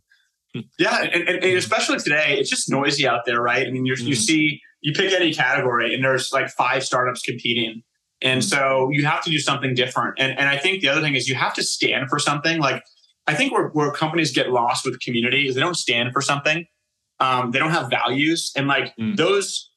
yeah, 0.79 1.03
and, 1.03 1.27
and, 1.27 1.43
especially 1.57 1.99
today, 1.99 2.37
it's 2.39 2.49
just 2.49 2.69
noisy 2.69 3.07
out 3.07 3.25
there, 3.25 3.41
right? 3.41 3.67
I 3.67 3.71
mean, 3.71 3.85
mm. 3.85 3.99
you 3.99 4.15
see, 4.15 4.61
you 4.81 4.93
pick 4.93 5.13
any 5.13 5.33
category, 5.33 5.93
and 5.93 6.03
there's 6.03 6.31
like 6.33 6.49
five 6.49 6.83
startups 6.83 7.21
competing, 7.21 7.83
and 8.21 8.41
mm. 8.41 8.43
so 8.43 8.89
you 8.91 9.05
have 9.05 9.23
to 9.23 9.29
do 9.29 9.39
something 9.39 9.73
different. 9.73 10.15
And 10.17 10.37
and 10.37 10.49
I 10.49 10.57
think 10.57 10.81
the 10.81 10.89
other 10.89 11.01
thing 11.01 11.15
is 11.15 11.27
you 11.27 11.35
have 11.35 11.53
to 11.55 11.63
stand 11.63 12.09
for 12.09 12.19
something. 12.19 12.59
Like 12.59 12.83
I 13.27 13.33
think 13.33 13.53
where 13.53 13.67
where 13.69 13.91
companies 13.91 14.31
get 14.31 14.49
lost 14.49 14.85
with 14.85 14.99
community 14.99 15.47
is 15.47 15.55
they 15.55 15.61
don't 15.61 15.77
stand 15.77 16.11
for 16.13 16.21
something, 16.21 16.65
um, 17.19 17.51
they 17.51 17.59
don't 17.59 17.71
have 17.71 17.89
values, 17.89 18.51
and 18.55 18.67
like 18.67 18.93
mm. 18.99 19.15
those. 19.15 19.71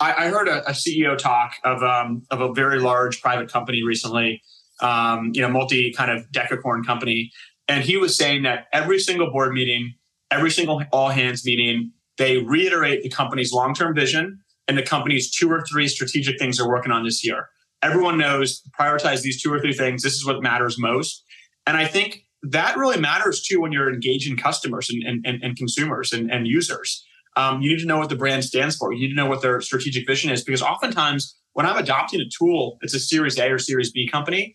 I, 0.00 0.26
I, 0.26 0.28
heard 0.28 0.48
a, 0.48 0.66
a, 0.68 0.72
CEO 0.72 1.16
talk 1.16 1.52
of 1.64 1.82
um, 1.82 2.22
of 2.30 2.40
a 2.40 2.52
very 2.52 2.80
large 2.80 3.20
private 3.20 3.52
company 3.52 3.82
recently, 3.82 4.42
um, 4.80 5.30
you 5.34 5.42
know, 5.42 5.48
multi 5.48 5.92
kind 5.92 6.10
of 6.10 6.24
decacorn 6.32 6.84
company, 6.84 7.30
and 7.68 7.84
he 7.84 7.96
was 7.96 8.16
saying 8.16 8.42
that 8.42 8.66
every 8.72 8.98
single 8.98 9.30
board 9.30 9.52
meeting, 9.52 9.94
every 10.30 10.50
single 10.50 10.82
all 10.92 11.10
hands 11.10 11.44
meeting, 11.44 11.92
they 12.18 12.38
reiterate 12.38 13.02
the 13.02 13.08
company's 13.08 13.52
long 13.52 13.74
term 13.74 13.94
vision 13.94 14.40
and 14.66 14.76
the 14.76 14.82
company's 14.82 15.30
two 15.30 15.50
or 15.50 15.64
three 15.70 15.88
strategic 15.88 16.38
things 16.38 16.58
they're 16.58 16.68
working 16.68 16.92
on 16.92 17.04
this 17.04 17.24
year. 17.24 17.48
Everyone 17.82 18.18
knows 18.18 18.62
prioritize 18.78 19.22
these 19.22 19.42
two 19.42 19.52
or 19.52 19.60
three 19.60 19.72
things. 19.72 20.02
This 20.02 20.14
is 20.14 20.26
what 20.26 20.42
matters 20.42 20.78
most. 20.78 21.24
And 21.66 21.76
I 21.76 21.86
think 21.86 22.24
that 22.42 22.76
really 22.76 23.00
matters 23.00 23.42
too 23.42 23.60
when 23.60 23.72
you're 23.72 23.92
engaging 23.92 24.36
customers 24.36 24.90
and, 24.90 25.24
and, 25.24 25.42
and 25.42 25.56
consumers 25.56 26.12
and, 26.12 26.30
and 26.30 26.46
users. 26.46 27.04
Um, 27.36 27.62
you 27.62 27.70
need 27.70 27.80
to 27.80 27.86
know 27.86 27.98
what 27.98 28.08
the 28.08 28.16
brand 28.16 28.44
stands 28.44 28.76
for. 28.76 28.92
You 28.92 29.00
need 29.00 29.14
to 29.14 29.14
know 29.14 29.26
what 29.26 29.42
their 29.42 29.60
strategic 29.60 30.06
vision 30.06 30.30
is 30.30 30.42
because 30.42 30.62
oftentimes 30.62 31.36
when 31.52 31.66
I'm 31.66 31.76
adopting 31.76 32.20
a 32.20 32.24
tool, 32.38 32.78
it's 32.82 32.94
a 32.94 33.00
Series 33.00 33.38
A 33.38 33.50
or 33.50 33.58
Series 33.58 33.92
B 33.92 34.08
company. 34.08 34.54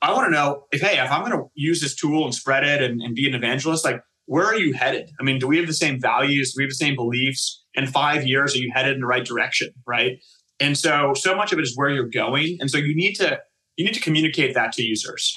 I 0.00 0.12
want 0.12 0.26
to 0.26 0.30
know 0.30 0.64
if, 0.70 0.80
hey, 0.80 0.98
if 1.02 1.10
I'm 1.10 1.20
going 1.20 1.32
to 1.32 1.46
use 1.54 1.80
this 1.80 1.96
tool 1.96 2.24
and 2.24 2.34
spread 2.34 2.64
it 2.64 2.82
and, 2.82 3.00
and 3.00 3.14
be 3.14 3.26
an 3.26 3.34
evangelist, 3.34 3.84
like 3.84 4.02
where 4.26 4.44
are 4.44 4.56
you 4.56 4.72
headed? 4.72 5.10
I 5.20 5.24
mean, 5.24 5.38
do 5.38 5.48
we 5.48 5.58
have 5.58 5.66
the 5.66 5.74
same 5.74 6.00
values? 6.00 6.52
Do 6.52 6.60
we 6.60 6.64
have 6.64 6.70
the 6.70 6.76
same 6.76 6.94
beliefs? 6.94 7.64
In 7.74 7.86
five 7.86 8.26
years, 8.26 8.54
are 8.54 8.58
you 8.58 8.70
headed 8.72 8.94
in 8.94 9.00
the 9.00 9.06
right 9.06 9.24
direction? 9.24 9.70
Right. 9.86 10.18
And 10.60 10.76
so, 10.76 11.14
so 11.14 11.34
much 11.34 11.52
of 11.52 11.58
it 11.58 11.62
is 11.62 11.76
where 11.76 11.88
you're 11.88 12.08
going. 12.08 12.58
And 12.60 12.70
so 12.70 12.78
you 12.78 12.94
need 12.94 13.14
to, 13.14 13.40
you 13.76 13.84
need 13.84 13.94
to 13.94 14.00
communicate 14.00 14.54
that 14.54 14.72
to 14.74 14.82
users. 14.82 15.34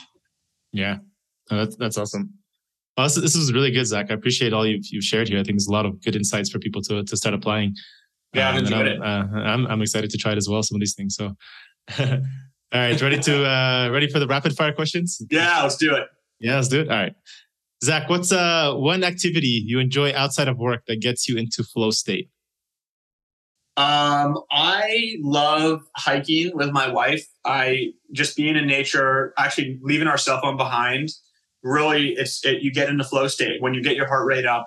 Yeah. 0.72 0.98
That's, 1.50 1.76
that's 1.78 1.98
awesome. 1.98 2.34
Well, 2.98 3.08
this, 3.08 3.16
this 3.16 3.36
is 3.36 3.52
really 3.52 3.72
good, 3.72 3.86
Zach. 3.86 4.08
I 4.10 4.14
appreciate 4.14 4.54
all 4.54 4.66
you've, 4.66 4.86
you've 4.90 5.04
shared 5.04 5.28
here. 5.28 5.38
I 5.38 5.44
think 5.44 5.58
there's 5.58 5.68
a 5.68 5.72
lot 5.72 5.86
of 5.86 6.02
good 6.02 6.16
insights 6.16 6.50
for 6.50 6.60
people 6.60 6.82
to, 6.84 7.04
to 7.04 7.18
start 7.18 7.36
applying. 7.36 7.76
Yeah, 8.34 8.50
um, 8.50 8.66
I'm, 8.66 8.74
I'm, 8.74 9.02
uh, 9.02 9.40
I'm, 9.40 9.68
I'm 9.68 9.82
excited 9.82 10.10
to 10.10 10.18
try 10.18 10.32
it 10.32 10.38
as 10.38 10.48
well. 10.50 10.64
Some 10.64 10.76
of 10.76 10.80
these 10.80 10.94
things. 10.94 11.16
So 11.16 11.36
All 12.74 12.82
right, 12.82 13.00
ready 13.02 13.20
to 13.20 13.46
uh 13.46 13.90
ready 13.92 14.10
for 14.10 14.20
the 14.20 14.28
rapid 14.28 14.56
fire 14.56 14.74
questions? 14.74 15.22
Yeah, 15.30 15.62
let's 15.62 15.78
do 15.78 15.94
it. 15.96 16.08
Yeah, 16.40 16.56
let's 16.56 16.68
do 16.68 16.82
it. 16.82 16.90
All 16.90 16.98
right. 16.98 17.14
Zach, 17.84 18.10
what's 18.10 18.32
uh 18.32 18.74
one 18.74 19.04
activity 19.04 19.64
you 19.66 19.80
enjoy 19.80 20.14
outside 20.14 20.48
of 20.48 20.58
work 20.58 20.86
that 20.88 21.00
gets 21.00 21.30
you 21.30 21.38
into 21.38 21.64
flow 21.64 21.92
state? 21.92 22.30
Um, 23.78 24.40
I 24.52 25.18
love 25.22 25.84
hiking 25.96 26.52
with 26.56 26.72
my 26.72 26.90
wife. 26.90 27.26
I 27.46 27.94
just 28.14 28.36
being 28.36 28.56
in 28.56 28.66
nature, 28.68 29.34
actually 29.38 29.80
leaving 29.82 30.08
our 30.08 30.18
cell 30.18 30.42
phone 30.42 30.58
behind. 30.58 31.10
Really, 31.66 32.12
it's 32.12 32.46
it, 32.46 32.62
you 32.62 32.72
get 32.72 32.90
into 32.90 33.04
flow 33.04 33.28
state 33.28 33.60
when 33.60 33.74
you 33.74 33.82
get 33.82 33.96
your 33.96 34.08
heart 34.08 34.28
rate 34.28 34.46
up. 34.46 34.66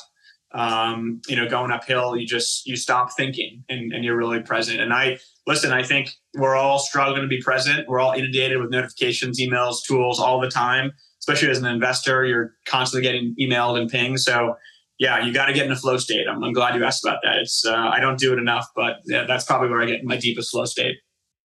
Um, 0.52 1.20
you 1.28 1.36
know, 1.36 1.48
going 1.48 1.70
uphill, 1.70 2.16
you 2.16 2.26
just 2.26 2.66
you 2.66 2.74
stop 2.74 3.10
thinking 3.16 3.64
and, 3.68 3.92
and 3.92 4.04
you're 4.04 4.16
really 4.16 4.40
present. 4.40 4.80
And 4.80 4.92
I 4.92 5.18
listen, 5.46 5.72
I 5.72 5.84
think 5.84 6.10
we're 6.34 6.56
all 6.56 6.80
struggling 6.80 7.22
to 7.22 7.28
be 7.28 7.40
present. 7.40 7.86
We're 7.86 8.00
all 8.00 8.12
inundated 8.12 8.58
with 8.60 8.70
notifications, 8.70 9.38
emails, 9.40 9.76
tools 9.86 10.18
all 10.18 10.40
the 10.40 10.50
time. 10.50 10.90
Especially 11.20 11.50
as 11.50 11.58
an 11.58 11.66
investor, 11.66 12.24
you're 12.24 12.54
constantly 12.66 13.02
getting 13.06 13.34
emailed 13.40 13.78
and 13.78 13.90
pinged. 13.90 14.20
So, 14.20 14.54
yeah, 14.98 15.22
you 15.24 15.32
got 15.32 15.46
to 15.46 15.52
get 15.52 15.66
in 15.66 15.72
a 15.72 15.76
flow 15.76 15.98
state. 15.98 16.26
I'm, 16.28 16.42
I'm, 16.42 16.52
glad 16.52 16.74
you 16.74 16.84
asked 16.84 17.04
about 17.04 17.18
that. 17.22 17.36
It's 17.36 17.64
uh, 17.64 17.74
I 17.76 18.00
don't 18.00 18.18
do 18.18 18.32
it 18.32 18.38
enough, 18.38 18.66
but 18.74 18.96
yeah, 19.04 19.24
that's 19.26 19.44
probably 19.44 19.68
where 19.68 19.80
I 19.80 19.86
get 19.86 20.00
my 20.02 20.16
deepest 20.16 20.50
flow 20.50 20.64
state. 20.64 20.96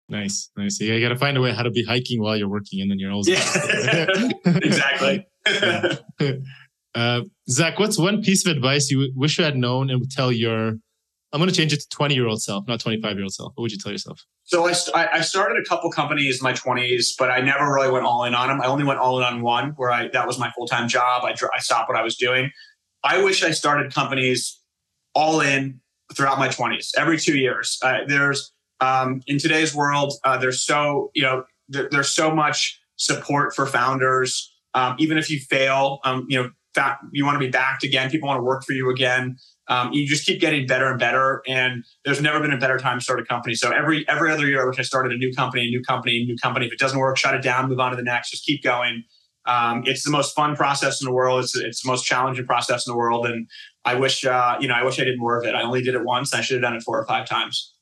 Nice, 0.09 0.49
nice. 0.57 0.79
You 0.79 0.99
got 1.01 1.09
to 1.09 1.17
find 1.17 1.37
a 1.37 1.41
way 1.41 1.53
how 1.53 1.63
to 1.63 1.71
be 1.71 1.83
hiking 1.83 2.21
while 2.21 2.37
you're 2.37 2.49
working, 2.49 2.81
and 2.81 2.89
then 2.89 2.99
you're 2.99 3.11
also 3.11 3.31
yeah, 3.31 4.07
exactly. 4.45 5.25
uh, 6.95 7.21
Zach, 7.49 7.79
what's 7.79 7.97
one 7.97 8.21
piece 8.21 8.45
of 8.45 8.55
advice 8.55 8.89
you 8.89 9.11
wish 9.15 9.37
you 9.37 9.43
had 9.43 9.57
known 9.57 9.89
and 9.89 9.99
would 9.99 10.11
tell 10.11 10.31
your 10.31 10.75
I'm 11.33 11.39
going 11.39 11.49
to 11.49 11.55
change 11.55 11.73
it 11.73 11.81
to 11.81 11.89
20 11.89 12.13
year 12.13 12.27
old 12.27 12.43
self, 12.43 12.67
not 12.67 12.79
25 12.79 13.15
year 13.15 13.23
old 13.23 13.33
self. 13.33 13.53
What 13.55 13.63
would 13.63 13.71
you 13.71 13.79
tell 13.79 13.91
yourself? 13.91 14.23
So 14.43 14.67
I, 14.67 15.17
I 15.17 15.21
started 15.21 15.57
a 15.57 15.67
couple 15.67 15.89
companies 15.89 16.39
in 16.39 16.43
my 16.43 16.53
20s, 16.53 17.13
but 17.17 17.31
I 17.31 17.41
never 17.41 17.73
really 17.73 17.89
went 17.89 18.05
all 18.05 18.23
in 18.23 18.35
on 18.35 18.49
them. 18.49 18.61
I 18.61 18.67
only 18.67 18.83
went 18.83 18.99
all 18.99 19.17
in 19.17 19.23
on 19.23 19.41
one 19.41 19.71
where 19.71 19.89
I 19.89 20.09
that 20.09 20.27
was 20.27 20.37
my 20.37 20.51
full 20.51 20.67
time 20.67 20.87
job. 20.87 21.23
I, 21.23 21.31
I 21.31 21.59
stopped 21.59 21.89
what 21.89 21.97
I 21.97 22.03
was 22.03 22.15
doing. 22.15 22.51
I 23.03 23.23
wish 23.23 23.43
I 23.43 23.49
started 23.49 23.91
companies 23.93 24.61
all 25.15 25.41
in 25.41 25.79
throughout 26.15 26.37
my 26.37 26.49
20s, 26.49 26.91
every 26.97 27.17
two 27.19 27.37
years. 27.37 27.79
Uh, 27.81 27.99
there's 28.07 28.53
um, 28.79 29.21
in 29.25 29.39
today's 29.39 29.73
world, 29.73 30.13
uh, 30.23 30.37
there's 30.37 30.63
so 30.63 31.09
you 31.15 31.23
know 31.23 31.45
there, 31.67 31.87
there's 31.89 32.09
so 32.09 32.33
much 32.33 32.79
support 32.97 33.55
for 33.55 33.65
founders. 33.65 34.52
Um, 34.73 34.95
even 34.99 35.17
if 35.17 35.29
you 35.29 35.39
fail, 35.39 35.99
um, 36.03 36.25
you 36.29 36.41
know, 36.41 36.49
fa- 36.73 36.97
you 37.11 37.25
want 37.25 37.35
to 37.35 37.39
be 37.39 37.49
backed 37.49 37.83
again. 37.83 38.09
People 38.09 38.27
want 38.27 38.39
to 38.39 38.43
work 38.43 38.63
for 38.63 38.73
you 38.73 38.89
again 38.89 39.37
um, 39.67 39.93
you 39.93 40.05
just 40.05 40.25
keep 40.25 40.41
getting 40.41 40.67
better 40.67 40.87
and 40.87 40.99
better. 40.99 41.41
And 41.47 41.83
there's 42.03 42.21
never 42.21 42.39
been 42.39 42.51
a 42.51 42.57
better 42.57 42.77
time 42.77 42.99
to 42.99 43.03
start 43.03 43.19
a 43.19 43.25
company. 43.25 43.55
So 43.55 43.71
every 43.71 44.07
every 44.09 44.31
other 44.31 44.45
year, 44.45 44.63
I 44.63 44.67
wish 44.67 44.79
I 44.79 44.83
started 44.83 45.13
a 45.13 45.17
new 45.17 45.33
company, 45.33 45.67
a 45.67 45.69
new 45.69 45.81
company, 45.81 46.21
a 46.21 46.25
new 46.25 46.35
company. 46.37 46.65
If 46.65 46.73
it 46.73 46.79
doesn't 46.79 46.99
work, 46.99 47.17
shut 47.17 47.33
it 47.33 47.41
down, 47.41 47.69
move 47.69 47.79
on 47.79 47.91
to 47.91 47.97
the 47.97 48.03
next. 48.03 48.31
Just 48.31 48.45
keep 48.45 48.63
going. 48.63 49.03
Um, 49.45 49.83
it's 49.85 50.03
the 50.03 50.11
most 50.11 50.35
fun 50.35 50.55
process 50.55 51.01
in 51.01 51.05
the 51.05 51.13
world. 51.13 51.43
It's 51.43 51.55
it's 51.55 51.81
the 51.81 51.89
most 51.89 52.03
challenging 52.03 52.45
process 52.45 52.85
in 52.85 52.91
the 52.91 52.97
world. 52.97 53.25
And 53.25 53.47
I 53.85 53.95
wish 53.95 54.25
uh, 54.25 54.57
you 54.59 54.67
know 54.67 54.73
I 54.73 54.83
wish 54.83 54.99
I 54.99 55.05
did 55.05 55.17
more 55.17 55.39
of 55.39 55.45
it. 55.45 55.55
I 55.55 55.61
only 55.63 55.81
did 55.81 55.95
it 55.95 56.03
once. 56.03 56.33
I 56.33 56.41
should 56.41 56.55
have 56.55 56.61
done 56.61 56.75
it 56.75 56.83
four 56.83 56.99
or 56.99 57.05
five 57.05 57.25
times. 57.25 57.72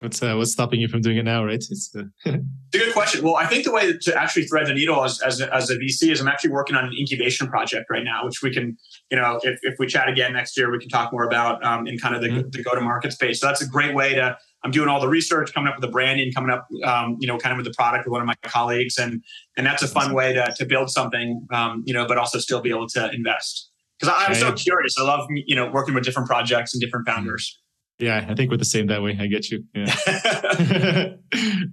What's 0.00 0.22
uh, 0.22 0.34
what's 0.34 0.52
stopping 0.52 0.78
you 0.78 0.88
from 0.88 1.00
doing 1.00 1.16
it 1.16 1.24
now, 1.24 1.42
right? 1.42 1.54
It's, 1.54 1.90
uh... 1.96 2.02
it's 2.26 2.36
a 2.74 2.78
good 2.78 2.92
question. 2.92 3.24
Well, 3.24 3.36
I 3.36 3.46
think 3.46 3.64
the 3.64 3.72
way 3.72 3.96
to 3.96 4.14
actually 4.14 4.44
thread 4.44 4.66
the 4.66 4.74
needle 4.74 5.02
as, 5.02 5.22
as, 5.22 5.40
a, 5.40 5.54
as 5.54 5.70
a 5.70 5.76
VC 5.76 6.12
is 6.12 6.20
I'm 6.20 6.28
actually 6.28 6.50
working 6.50 6.76
on 6.76 6.84
an 6.84 6.92
incubation 6.92 7.46
project 7.48 7.86
right 7.88 8.04
now, 8.04 8.26
which 8.26 8.42
we 8.42 8.52
can, 8.52 8.76
you 9.10 9.16
know, 9.16 9.40
if, 9.42 9.58
if 9.62 9.78
we 9.78 9.86
chat 9.86 10.06
again 10.08 10.34
next 10.34 10.54
year, 10.54 10.70
we 10.70 10.78
can 10.78 10.90
talk 10.90 11.12
more 11.12 11.24
about 11.24 11.64
um, 11.64 11.86
in 11.86 11.98
kind 11.98 12.14
of 12.14 12.20
the, 12.20 12.28
mm-hmm. 12.28 12.48
the 12.50 12.62
go 12.62 12.74
to 12.74 12.80
market 12.82 13.14
space. 13.14 13.40
So 13.40 13.46
that's 13.46 13.62
a 13.62 13.68
great 13.68 13.94
way 13.94 14.14
to. 14.14 14.36
I'm 14.64 14.70
doing 14.70 14.88
all 14.88 15.00
the 15.00 15.08
research, 15.08 15.54
coming 15.54 15.68
up 15.68 15.76
with 15.76 15.82
the 15.82 15.92
branding, 15.92 16.32
coming 16.32 16.50
up, 16.50 16.66
um, 16.84 17.16
you 17.20 17.28
know, 17.28 17.38
kind 17.38 17.52
of 17.52 17.56
with 17.56 17.66
the 17.66 17.74
product 17.74 18.04
with 18.04 18.12
one 18.12 18.20
of 18.20 18.26
my 18.26 18.34
colleagues, 18.42 18.98
and 18.98 19.22
and 19.56 19.64
that's 19.64 19.82
a 19.82 19.88
fun 19.88 20.12
way 20.12 20.34
to 20.34 20.52
to 20.56 20.66
build 20.66 20.90
something, 20.90 21.46
um, 21.52 21.84
you 21.86 21.94
know, 21.94 22.06
but 22.06 22.18
also 22.18 22.38
still 22.38 22.60
be 22.60 22.70
able 22.70 22.88
to 22.88 23.10
invest. 23.12 23.70
Because 23.98 24.14
I'm 24.18 24.34
so 24.34 24.52
curious. 24.52 24.96
I 24.98 25.04
love 25.04 25.26
you 25.30 25.56
know 25.56 25.70
working 25.70 25.94
with 25.94 26.04
different 26.04 26.28
projects 26.28 26.74
and 26.74 26.82
different 26.82 27.06
mm-hmm. 27.06 27.20
Founders. 27.98 28.24
Yeah, 28.24 28.30
I 28.30 28.34
think 28.34 28.50
we're 28.50 28.56
the 28.56 28.64
same 28.64 28.86
that 28.88 29.02
way. 29.02 29.16
I 29.18 29.26
get 29.26 29.50
you. 29.50 29.64
Yeah. 29.74 29.94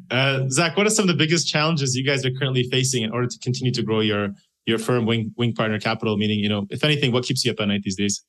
uh, 0.12 0.50
Zach, 0.50 0.78
what 0.78 0.88
are 0.88 0.90
some 0.90 1.04
of 1.04 1.08
the 1.08 1.18
biggest 1.18 1.48
challenges 1.48 1.96
you 1.96 2.06
guys 2.06 2.26
are 2.26 2.32
currently 2.32 2.64
facing 2.72 3.04
in 3.04 3.12
order 3.12 3.28
to 3.28 3.40
continue 3.40 3.72
to 3.74 3.84
grow 3.84 4.00
your 4.00 4.30
your 4.66 4.78
firm, 4.78 5.06
Wing 5.06 5.34
Wing 5.38 5.54
Partner 5.54 5.80
Capital? 5.80 6.18
Meaning, 6.18 6.40
you 6.40 6.50
know, 6.50 6.66
if 6.70 6.84
anything, 6.84 7.12
what 7.12 7.24
keeps 7.24 7.44
you 7.46 7.52
up 7.52 7.60
at 7.60 7.68
night 7.68 7.82
these 7.84 7.96
days? 7.96 8.24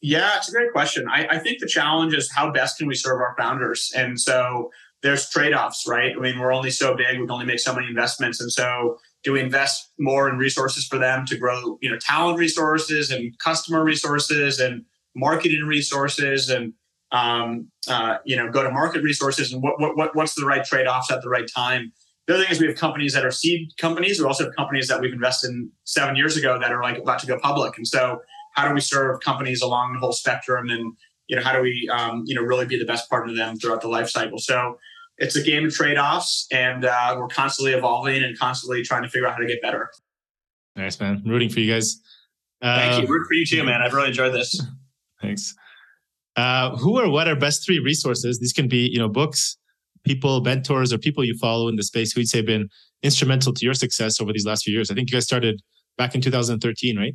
Yeah, 0.00 0.36
it's 0.36 0.48
a 0.48 0.52
great 0.52 0.72
question. 0.72 1.06
I, 1.08 1.28
I 1.30 1.38
think 1.38 1.60
the 1.60 1.68
challenge 1.68 2.12
is 2.12 2.30
how 2.32 2.50
best 2.50 2.78
can 2.78 2.88
we 2.88 2.94
serve 2.94 3.20
our 3.20 3.36
founders, 3.38 3.92
and 3.96 4.20
so 4.20 4.70
there's 5.02 5.28
trade 5.30 5.54
offs, 5.54 5.84
right? 5.88 6.12
I 6.16 6.20
mean, 6.20 6.38
we're 6.38 6.52
only 6.52 6.70
so 6.70 6.96
big; 6.96 7.18
we 7.18 7.24
can 7.24 7.30
only 7.30 7.46
make 7.46 7.60
so 7.60 7.74
many 7.74 7.86
investments, 7.86 8.40
and 8.40 8.50
so 8.50 8.98
do 9.22 9.32
we 9.32 9.40
invest 9.40 9.92
more 9.98 10.28
in 10.28 10.36
resources 10.36 10.86
for 10.86 10.98
them 10.98 11.24
to 11.26 11.38
grow, 11.38 11.78
you 11.80 11.90
know, 11.90 11.98
talent 11.98 12.38
resources 12.38 13.10
and 13.10 13.38
customer 13.38 13.84
resources 13.84 14.58
and 14.58 14.84
marketing 15.14 15.62
resources 15.64 16.48
and 16.48 16.72
um, 17.12 17.68
uh, 17.88 18.16
you 18.24 18.36
know, 18.36 18.50
go 18.50 18.62
to 18.62 18.70
market 18.70 19.02
resources 19.02 19.52
and 19.52 19.62
what, 19.62 19.78
what, 19.78 20.16
what's 20.16 20.34
the 20.34 20.46
right 20.46 20.64
trade 20.64 20.86
offs 20.86 21.12
at 21.12 21.22
the 21.22 21.28
right 21.28 21.48
time. 21.54 21.92
The 22.26 22.34
other 22.34 22.44
thing 22.44 22.52
is 22.52 22.60
we 22.60 22.66
have 22.66 22.76
companies 22.76 23.12
that 23.14 23.24
are 23.24 23.30
seed 23.30 23.68
companies. 23.78 24.18
We 24.18 24.26
also 24.26 24.44
have 24.44 24.56
companies 24.56 24.88
that 24.88 25.00
we've 25.00 25.12
invested 25.12 25.50
in 25.50 25.70
seven 25.84 26.16
years 26.16 26.36
ago 26.36 26.58
that 26.58 26.72
are 26.72 26.82
like 26.82 26.98
about 26.98 27.18
to 27.20 27.26
go 27.26 27.38
public. 27.38 27.76
And 27.76 27.86
so, 27.86 28.20
how 28.54 28.68
do 28.68 28.74
we 28.74 28.80
serve 28.80 29.20
companies 29.20 29.62
along 29.62 29.94
the 29.94 29.98
whole 29.98 30.12
spectrum? 30.12 30.68
And 30.68 30.94
you 31.26 31.36
know, 31.36 31.42
how 31.42 31.52
do 31.52 31.60
we 31.60 31.90
um, 31.92 32.22
you 32.26 32.34
know 32.34 32.42
really 32.42 32.64
be 32.64 32.78
the 32.78 32.84
best 32.84 33.10
partner 33.10 33.32
to 33.32 33.36
them 33.36 33.56
throughout 33.56 33.80
the 33.80 33.88
life 33.88 34.08
cycle? 34.08 34.38
So 34.38 34.78
it's 35.18 35.34
a 35.34 35.42
game 35.42 35.66
of 35.66 35.74
trade 35.74 35.98
offs, 35.98 36.46
and 36.52 36.84
uh, 36.84 37.16
we're 37.18 37.28
constantly 37.28 37.72
evolving 37.72 38.22
and 38.22 38.38
constantly 38.38 38.82
trying 38.82 39.02
to 39.02 39.08
figure 39.08 39.26
out 39.26 39.34
how 39.34 39.40
to 39.40 39.46
get 39.46 39.60
better. 39.60 39.90
Nice 40.76 41.00
man, 41.00 41.20
I'm 41.24 41.30
rooting 41.30 41.48
for 41.48 41.60
you 41.60 41.72
guys. 41.72 42.00
Uh, 42.62 42.76
Thank 42.78 43.02
you. 43.02 43.12
Root 43.12 43.26
for 43.26 43.34
you 43.34 43.44
too, 43.44 43.64
man. 43.64 43.82
I've 43.82 43.92
really 43.92 44.08
enjoyed 44.08 44.32
this. 44.32 44.62
Thanks. 45.20 45.54
Uh, 46.36 46.76
who 46.76 46.98
or 46.98 47.10
what 47.10 47.28
are 47.28 47.36
best 47.36 47.64
three 47.64 47.78
resources? 47.78 48.38
These 48.38 48.52
can 48.52 48.68
be, 48.68 48.88
you 48.88 48.98
know, 48.98 49.08
books, 49.08 49.56
people, 50.04 50.40
mentors, 50.40 50.92
or 50.92 50.98
people 50.98 51.24
you 51.24 51.36
follow 51.38 51.68
in 51.68 51.76
the 51.76 51.82
space 51.82 52.12
who 52.12 52.20
you'd 52.20 52.28
say 52.28 52.38
have 52.38 52.46
been 52.46 52.68
instrumental 53.02 53.52
to 53.52 53.64
your 53.64 53.74
success 53.74 54.20
over 54.20 54.32
these 54.32 54.46
last 54.46 54.64
few 54.64 54.74
years? 54.74 54.90
I 54.90 54.94
think 54.94 55.10
you 55.10 55.16
guys 55.16 55.24
started 55.24 55.60
back 55.98 56.14
in 56.14 56.20
2013, 56.20 56.96
right? 56.96 57.14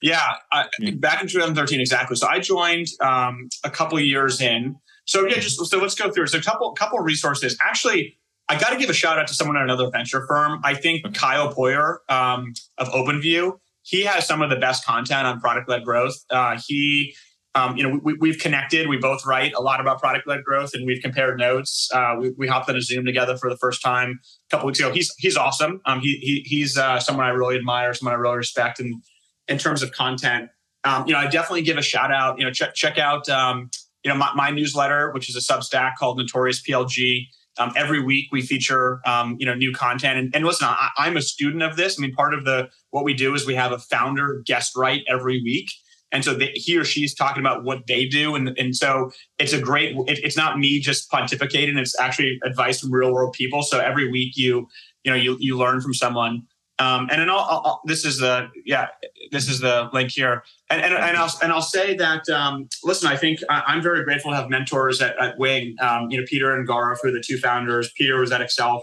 Yeah, 0.00 0.34
I, 0.52 0.66
yeah. 0.78 0.92
back 0.92 1.22
in 1.22 1.28
2013, 1.28 1.80
exactly. 1.80 2.16
So 2.16 2.28
I 2.28 2.38
joined 2.38 2.86
um, 3.00 3.48
a 3.64 3.70
couple 3.70 3.98
years 3.98 4.40
in. 4.40 4.76
So 5.06 5.26
yeah, 5.26 5.38
just 5.38 5.64
so 5.64 5.78
let's 5.78 5.94
go 5.94 6.10
through. 6.10 6.26
So 6.28 6.38
a 6.38 6.42
couple 6.42 6.70
couple 6.74 6.98
resources. 7.00 7.56
Actually, 7.60 8.18
I 8.48 8.58
got 8.58 8.70
to 8.70 8.78
give 8.78 8.90
a 8.90 8.94
shout 8.94 9.18
out 9.18 9.26
to 9.28 9.34
someone 9.34 9.56
at 9.56 9.62
another 9.62 9.90
venture 9.90 10.26
firm. 10.26 10.60
I 10.64 10.74
think 10.74 11.04
okay. 11.04 11.18
Kyle 11.18 11.52
Poyar 11.52 11.96
um, 12.08 12.52
of 12.76 12.88
OpenView. 12.88 13.58
He 13.82 14.02
has 14.04 14.26
some 14.26 14.42
of 14.42 14.50
the 14.50 14.56
best 14.56 14.84
content 14.84 15.26
on 15.26 15.40
product 15.40 15.68
led 15.68 15.84
growth. 15.84 16.16
Uh, 16.30 16.60
he 16.66 17.14
um, 17.54 17.76
you 17.76 17.82
know, 17.82 18.00
we, 18.02 18.28
have 18.28 18.38
connected. 18.38 18.88
We 18.88 18.98
both 18.98 19.24
write 19.24 19.54
a 19.54 19.60
lot 19.60 19.80
about 19.80 19.98
product-led 20.00 20.44
growth, 20.44 20.74
and 20.74 20.86
we've 20.86 21.02
compared 21.02 21.38
notes. 21.38 21.88
Uh, 21.92 22.14
we, 22.20 22.30
we, 22.36 22.46
hopped 22.46 22.68
on 22.68 22.76
a 22.76 22.82
Zoom 22.82 23.04
together 23.04 23.36
for 23.36 23.48
the 23.48 23.56
first 23.56 23.82
time 23.82 24.20
a 24.22 24.50
couple 24.50 24.66
weeks 24.66 24.78
ago. 24.78 24.92
He's 24.92 25.12
he's 25.18 25.36
awesome. 25.36 25.80
Um, 25.86 26.00
he, 26.00 26.18
he 26.20 26.42
he's 26.44 26.76
uh, 26.76 27.00
someone 27.00 27.26
I 27.26 27.30
really 27.30 27.56
admire, 27.56 27.94
someone 27.94 28.14
I 28.14 28.18
really 28.18 28.36
respect, 28.36 28.80
and 28.80 29.02
in 29.48 29.58
terms 29.58 29.82
of 29.82 29.92
content, 29.92 30.50
um, 30.84 31.06
you 31.06 31.12
know, 31.12 31.18
I 31.18 31.26
definitely 31.26 31.62
give 31.62 31.78
a 31.78 31.82
shout 31.82 32.12
out. 32.12 32.38
You 32.38 32.44
know, 32.44 32.52
check 32.52 32.74
check 32.74 32.98
out 32.98 33.28
um, 33.28 33.70
you 34.04 34.10
know 34.10 34.16
my, 34.16 34.30
my, 34.34 34.50
newsletter, 34.50 35.10
which 35.12 35.28
is 35.28 35.36
a 35.36 35.40
Substack 35.40 35.92
called 35.98 36.18
Notorious 36.18 36.62
PLG. 36.62 37.26
Um, 37.58 37.72
every 37.74 38.00
week 38.00 38.28
we 38.30 38.42
feature 38.42 39.00
um, 39.04 39.36
you 39.40 39.46
know 39.46 39.54
new 39.54 39.72
content, 39.72 40.18
and, 40.18 40.34
and 40.34 40.44
listen, 40.44 40.68
I, 40.68 40.90
I'm 40.98 41.16
a 41.16 41.22
student 41.22 41.62
of 41.62 41.76
this. 41.76 41.98
I 41.98 42.02
mean, 42.02 42.14
part 42.14 42.34
of 42.34 42.44
the 42.44 42.68
what 42.90 43.04
we 43.04 43.14
do 43.14 43.34
is 43.34 43.46
we 43.46 43.54
have 43.54 43.72
a 43.72 43.78
founder 43.78 44.42
guest 44.44 44.76
write 44.76 45.02
every 45.08 45.42
week. 45.42 45.70
And 46.12 46.24
so 46.24 46.38
he 46.54 46.76
or 46.76 46.84
she's 46.84 47.14
talking 47.14 47.40
about 47.40 47.64
what 47.64 47.86
they 47.86 48.06
do. 48.06 48.34
And, 48.34 48.56
and 48.58 48.74
so 48.74 49.10
it's 49.38 49.52
a 49.52 49.60
great, 49.60 49.94
it, 50.06 50.18
it's 50.24 50.36
not 50.36 50.58
me 50.58 50.80
just 50.80 51.10
pontificating. 51.10 51.78
It's 51.78 51.98
actually 51.98 52.38
advice 52.44 52.80
from 52.80 52.92
real 52.92 53.12
world 53.12 53.34
people. 53.34 53.62
So 53.62 53.78
every 53.78 54.10
week 54.10 54.36
you, 54.36 54.68
you 55.04 55.10
know, 55.10 55.16
you, 55.16 55.36
you 55.38 55.56
learn 55.56 55.80
from 55.80 55.94
someone. 55.94 56.44
Um, 56.80 57.08
and 57.10 57.20
then 57.20 57.28
I'll, 57.28 57.38
I'll, 57.38 57.80
this 57.86 58.04
is 58.04 58.18
the, 58.18 58.48
yeah, 58.64 58.86
this 59.32 59.48
is 59.48 59.58
the 59.58 59.90
link 59.92 60.12
here. 60.12 60.44
And, 60.70 60.80
and, 60.80 60.94
and 60.94 61.16
I'll, 61.16 61.32
and 61.42 61.52
I'll 61.52 61.60
say 61.60 61.96
that, 61.96 62.28
um, 62.28 62.68
listen, 62.84 63.08
I 63.08 63.16
think 63.16 63.40
I, 63.50 63.74
am 63.74 63.82
very 63.82 64.04
grateful 64.04 64.30
to 64.30 64.36
have 64.36 64.48
mentors 64.48 65.02
at, 65.02 65.18
at 65.20 65.38
Wing. 65.38 65.74
Um, 65.80 66.08
you 66.10 66.20
know, 66.20 66.24
Peter 66.28 66.54
and 66.56 66.66
Gaurav, 66.68 66.98
who 67.02 67.08
are 67.08 67.12
the 67.12 67.22
two 67.24 67.36
founders. 67.36 67.90
Peter 67.96 68.20
was 68.20 68.30
at 68.30 68.40
Accel 68.40 68.80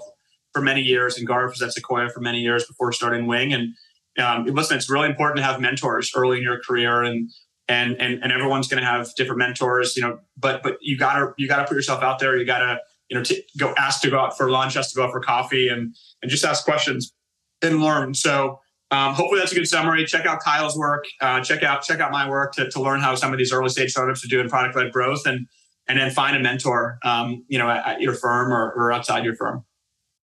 for 0.51 0.61
many 0.61 0.81
years 0.81 1.17
and 1.17 1.27
Gaurav 1.27 1.51
was 1.51 1.61
at 1.61 1.71
Sequoia 1.71 2.09
for 2.09 2.19
many 2.19 2.39
years 2.39 2.65
before 2.65 2.91
starting 2.91 3.27
Wing. 3.27 3.53
And, 3.53 3.73
um, 4.17 4.45
listen, 4.45 4.77
it's 4.77 4.89
really 4.89 5.09
important 5.09 5.37
to 5.37 5.43
have 5.43 5.59
mentors 5.59 6.11
early 6.15 6.37
in 6.37 6.43
your 6.43 6.59
career, 6.59 7.03
and 7.03 7.29
and 7.67 7.99
and, 7.99 8.23
and 8.23 8.31
everyone's 8.31 8.67
going 8.67 8.81
to 8.81 8.87
have 8.87 9.13
different 9.15 9.39
mentors, 9.39 9.95
you 9.95 10.03
know. 10.03 10.19
But 10.37 10.63
but 10.63 10.77
you 10.81 10.97
gotta 10.97 11.33
you 11.37 11.47
gotta 11.47 11.65
put 11.65 11.75
yourself 11.75 12.01
out 12.01 12.19
there. 12.19 12.37
You 12.37 12.45
gotta 12.45 12.79
you 13.09 13.17
know 13.17 13.23
t- 13.23 13.43
go 13.57 13.73
ask 13.77 14.01
to 14.01 14.09
go 14.09 14.19
out 14.19 14.37
for 14.37 14.49
lunch, 14.49 14.77
ask 14.77 14.91
to 14.91 14.95
go 14.95 15.03
out 15.03 15.11
for 15.11 15.19
coffee, 15.19 15.67
and 15.67 15.95
and 16.21 16.31
just 16.31 16.45
ask 16.45 16.63
questions 16.63 17.13
and 17.61 17.81
learn. 17.81 18.13
So. 18.13 18.59
Um, 18.91 19.15
hopefully 19.15 19.39
that's 19.39 19.51
a 19.51 19.55
good 19.55 19.67
summary. 19.67 20.05
Check 20.05 20.27
out 20.27 20.41
Kyle's 20.41 20.77
work. 20.77 21.05
Uh, 21.19 21.41
check 21.41 21.63
out 21.63 21.81
check 21.81 21.99
out 21.99 22.11
my 22.11 22.29
work 22.29 22.53
to, 22.53 22.69
to 22.69 22.79
learn 22.79 22.99
how 22.99 23.15
some 23.15 23.33
of 23.33 23.39
these 23.39 23.51
early 23.51 23.69
stage 23.69 23.89
startups 23.89 24.23
are 24.23 24.27
doing 24.27 24.47
product 24.47 24.75
led 24.75 24.91
growth, 24.91 25.25
and 25.25 25.47
and 25.87 25.99
then 25.99 26.11
find 26.11 26.35
a 26.35 26.39
mentor, 26.39 26.99
um, 27.03 27.43
you 27.47 27.57
know, 27.57 27.69
at, 27.69 27.85
at 27.85 28.01
your 28.01 28.13
firm 28.13 28.53
or, 28.53 28.71
or 28.73 28.91
outside 28.91 29.25
your 29.25 29.35
firm. 29.35 29.65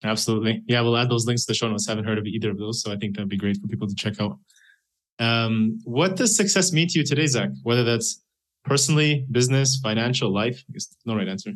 Absolutely. 0.04 0.62
Yeah, 0.66 0.80
we'll 0.80 0.96
add 0.96 1.08
those 1.08 1.26
links 1.26 1.44
to 1.44 1.52
the 1.52 1.54
show 1.54 1.68
notes. 1.68 1.86
Haven't 1.86 2.04
heard 2.04 2.18
of 2.18 2.26
either 2.26 2.50
of 2.50 2.58
those, 2.58 2.82
so 2.82 2.92
I 2.92 2.96
think 2.96 3.14
that'd 3.14 3.28
be 3.28 3.36
great 3.36 3.56
for 3.60 3.68
people 3.68 3.88
to 3.88 3.94
check 3.94 4.20
out. 4.20 4.38
Um, 5.18 5.78
what 5.84 6.16
does 6.16 6.36
success 6.36 6.72
mean 6.72 6.88
to 6.88 6.98
you 6.98 7.04
today, 7.04 7.26
Zach? 7.26 7.50
Whether 7.62 7.84
that's 7.84 8.22
personally, 8.64 9.26
business, 9.30 9.78
financial, 9.82 10.32
life? 10.32 10.64
I 10.68 10.72
guess 10.72 10.94
no 11.04 11.14
right 11.14 11.28
answer. 11.28 11.52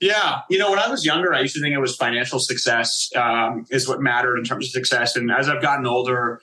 Yeah, 0.00 0.40
you 0.50 0.58
know, 0.58 0.70
when 0.70 0.80
I 0.80 0.88
was 0.88 1.04
younger, 1.04 1.32
I 1.32 1.40
used 1.40 1.54
to 1.54 1.60
think 1.60 1.74
it 1.74 1.78
was 1.78 1.94
financial 1.94 2.40
success 2.40 3.08
um, 3.14 3.64
is 3.70 3.86
what 3.86 4.00
mattered 4.00 4.36
in 4.36 4.44
terms 4.44 4.66
of 4.66 4.70
success, 4.72 5.14
and 5.14 5.30
as 5.30 5.48
I've 5.48 5.62
gotten 5.62 5.86
older, 5.86 6.40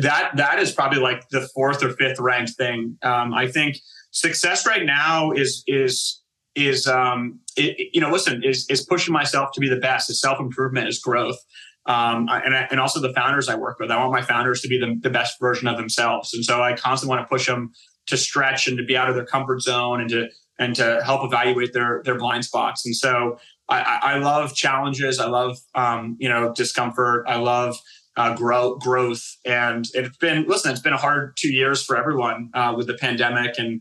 that 0.00 0.32
that 0.36 0.58
is 0.58 0.72
probably 0.72 0.98
like 0.98 1.28
the 1.30 1.48
fourth 1.54 1.82
or 1.82 1.90
fifth 1.90 2.18
ranked 2.18 2.52
thing. 2.58 2.98
Um, 3.02 3.32
I 3.32 3.48
think 3.48 3.78
success 4.10 4.66
right 4.66 4.84
now 4.84 5.32
is 5.32 5.62
is 5.66 6.20
is 6.66 6.86
um, 6.86 7.40
it, 7.56 7.90
you 7.92 8.00
know, 8.00 8.10
listen, 8.10 8.42
is 8.44 8.66
is 8.68 8.84
pushing 8.84 9.12
myself 9.12 9.50
to 9.54 9.60
be 9.60 9.68
the 9.68 9.76
best. 9.76 10.10
Is 10.10 10.20
self 10.20 10.40
improvement, 10.40 10.88
is 10.88 10.98
growth. 10.98 11.38
Um, 11.86 12.28
and, 12.28 12.54
and 12.54 12.80
also 12.80 13.00
the 13.00 13.14
founders 13.14 13.48
I 13.48 13.54
work 13.54 13.78
with. 13.78 13.90
I 13.90 13.96
want 13.96 14.12
my 14.12 14.20
founders 14.20 14.60
to 14.60 14.68
be 14.68 14.78
the, 14.78 14.98
the 15.00 15.08
best 15.08 15.40
version 15.40 15.66
of 15.68 15.78
themselves, 15.78 16.34
and 16.34 16.44
so 16.44 16.62
I 16.62 16.74
constantly 16.74 17.16
want 17.16 17.26
to 17.26 17.32
push 17.32 17.46
them 17.46 17.72
to 18.08 18.16
stretch 18.16 18.68
and 18.68 18.76
to 18.76 18.84
be 18.84 18.96
out 18.96 19.08
of 19.08 19.14
their 19.14 19.24
comfort 19.24 19.62
zone 19.62 20.00
and 20.00 20.10
to 20.10 20.28
and 20.58 20.74
to 20.76 21.00
help 21.04 21.24
evaluate 21.24 21.72
their 21.72 22.02
their 22.04 22.18
blind 22.18 22.44
spots. 22.44 22.84
And 22.84 22.94
so 22.94 23.38
I, 23.68 24.00
I 24.02 24.18
love 24.18 24.54
challenges. 24.54 25.18
I 25.18 25.28
love 25.28 25.56
um, 25.74 26.16
you 26.18 26.28
know 26.28 26.52
discomfort. 26.52 27.24
I 27.26 27.36
love 27.36 27.76
uh, 28.18 28.34
grow, 28.34 28.74
growth. 28.76 29.22
And 29.44 29.86
it's 29.94 30.16
been 30.18 30.44
listen, 30.46 30.72
it's 30.72 30.80
been 30.80 30.92
a 30.92 30.98
hard 30.98 31.36
two 31.38 31.52
years 31.52 31.84
for 31.84 31.96
everyone 31.96 32.50
uh, 32.52 32.74
with 32.76 32.88
the 32.88 32.94
pandemic 32.94 33.58
and 33.58 33.80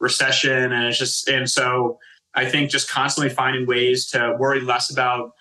recession, 0.00 0.72
and 0.72 0.84
it's 0.84 0.98
just 0.98 1.28
and 1.28 1.48
so 1.48 1.98
I 2.36 2.44
think 2.44 2.70
just 2.70 2.88
constantly 2.88 3.34
finding 3.34 3.66
ways 3.66 4.06
to 4.10 4.36
worry 4.38 4.60
less 4.60 4.90
about 4.90 5.32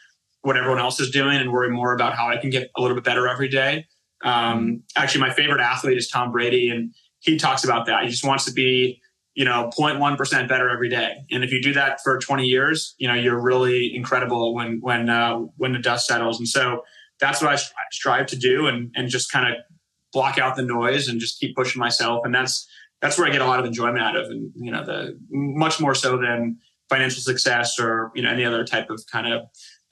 what 0.41 0.57
everyone 0.57 0.79
else 0.79 0.99
is 0.99 1.11
doing 1.11 1.37
and 1.37 1.51
worry 1.51 1.69
more 1.69 1.93
about 1.93 2.15
how 2.15 2.29
I 2.29 2.37
can 2.37 2.49
get 2.49 2.71
a 2.77 2.81
little 2.81 2.95
bit 2.95 3.03
better 3.03 3.27
every 3.27 3.49
day. 3.49 3.85
Um, 4.23 4.83
actually, 4.95 5.21
my 5.21 5.31
favorite 5.31 5.61
athlete 5.61 5.97
is 5.97 6.07
Tom 6.07 6.31
Brady, 6.31 6.69
and 6.69 6.93
he 7.19 7.37
talks 7.37 7.63
about 7.63 7.85
that. 7.87 8.03
He 8.03 8.09
just 8.09 8.23
wants 8.23 8.45
to 8.45 8.53
be, 8.53 9.01
you 9.33 9.43
know, 9.43 9.69
0.1% 9.77 10.47
better 10.47 10.69
every 10.69 10.89
day. 10.89 11.25
And 11.31 11.43
if 11.43 11.51
you 11.51 11.61
do 11.61 11.73
that 11.73 11.99
for 12.01 12.17
20 12.17 12.45
years, 12.45 12.95
you 12.97 13.07
know, 13.07 13.13
you're 13.13 13.41
really 13.41 13.93
incredible 13.93 14.53
when 14.53 14.79
when 14.81 15.09
uh, 15.09 15.39
when 15.57 15.73
the 15.73 15.79
dust 15.79 16.07
settles. 16.07 16.39
And 16.39 16.47
so 16.47 16.83
that's 17.19 17.41
what 17.41 17.53
I 17.53 17.61
strive 17.91 18.27
to 18.27 18.37
do, 18.37 18.67
and 18.67 18.91
and 18.95 19.09
just 19.09 19.31
kind 19.31 19.53
of 19.53 19.61
block 20.13 20.37
out 20.37 20.55
the 20.55 20.63
noise 20.63 21.07
and 21.07 21.19
just 21.19 21.39
keep 21.39 21.55
pushing 21.55 21.79
myself. 21.79 22.21
And 22.23 22.33
that's 22.33 22.67
that's 23.01 23.17
where 23.17 23.27
I 23.27 23.31
get 23.31 23.41
a 23.41 23.45
lot 23.45 23.59
of 23.59 23.65
enjoyment 23.65 23.99
out 23.99 24.15
of, 24.15 24.29
and 24.29 24.51
you 24.55 24.71
know, 24.71 24.85
the 24.85 25.19
much 25.29 25.81
more 25.81 25.93
so 25.93 26.17
than 26.17 26.59
financial 26.89 27.21
success 27.21 27.79
or 27.79 28.11
you 28.15 28.21
know 28.21 28.29
any 28.29 28.45
other 28.45 28.63
type 28.63 28.89
of 28.89 29.01
kind 29.11 29.33
of 29.33 29.41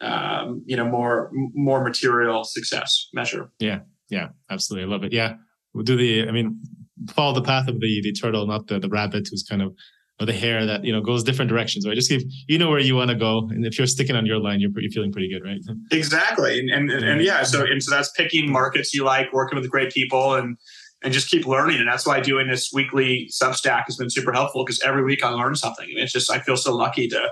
um, 0.02 0.64
you 0.66 0.76
know 0.76 0.86
more 0.86 1.32
more 1.34 1.84
material 1.84 2.44
success 2.44 3.10
measure. 3.14 3.50
Yeah, 3.60 3.80
yeah, 4.10 4.30
absolutely. 4.50 4.88
I 4.88 4.92
love 4.92 5.04
it. 5.04 5.14
Yeah, 5.14 5.36
we'll 5.74 5.84
do 5.84 5.96
the. 5.96 6.28
I 6.28 6.32
mean, 6.32 6.62
follow 7.10 7.34
the 7.34 7.42
path 7.42 7.68
of 7.68 7.80
the 7.80 8.02
the 8.02 8.12
turtle, 8.12 8.46
not 8.48 8.68
the 8.68 8.80
the 8.80 8.90
rabbit, 8.90 9.28
who's 9.30 9.44
kind 9.44 9.62
of 9.62 9.74
or 10.20 10.26
the 10.26 10.34
hare 10.34 10.66
that 10.66 10.84
you 10.86 10.92
know 10.92 11.02
goes 11.02 11.24
different 11.24 11.50
directions. 11.50 11.88
Right? 11.88 11.96
Just 11.96 12.10
give 12.10 12.22
you 12.48 12.58
know 12.58 12.70
where 12.70 12.80
you 12.80 12.96
want 12.96 13.10
to 13.10 13.16
go, 13.16 13.48
and 13.50 13.66
if 13.66 13.78
you're 13.78 13.88
sticking 13.88 14.16
on 14.16 14.26
your 14.26 14.40
line, 14.40 14.60
you're 14.60 14.72
pretty, 14.72 14.90
feeling 14.90 15.12
pretty 15.12 15.30
good, 15.30 15.44
right? 15.44 15.60
Exactly, 15.92 16.60
and 16.60 16.70
and, 16.70 16.92
and, 16.92 17.04
and 17.04 17.22
yeah. 17.22 17.44
So 17.44 17.66
and 17.66 17.82
so 17.82 17.96
that's 17.96 18.12
picking 18.12 18.52
markets 18.52 18.94
you 18.94 19.04
like, 19.04 19.32
working 19.34 19.60
with 19.60 19.70
great 19.70 19.92
people, 19.92 20.36
and 20.36 20.58
and 21.04 21.14
just 21.14 21.30
keep 21.30 21.46
learning. 21.46 21.78
And 21.78 21.88
that's 21.88 22.06
why 22.06 22.20
doing 22.20 22.48
this 22.48 22.72
weekly 22.74 23.30
Substack 23.32 23.84
has 23.86 23.98
been 23.98 24.10
super 24.10 24.32
helpful 24.32 24.64
because 24.66 24.82
every 24.82 25.04
week 25.04 25.24
I 25.24 25.30
learn 25.30 25.56
something. 25.56 25.88
And 25.90 26.00
it's 26.00 26.14
just 26.14 26.32
I 26.32 26.40
feel 26.40 26.58
so 26.58 26.76
lucky 26.76 27.08
to, 27.10 27.30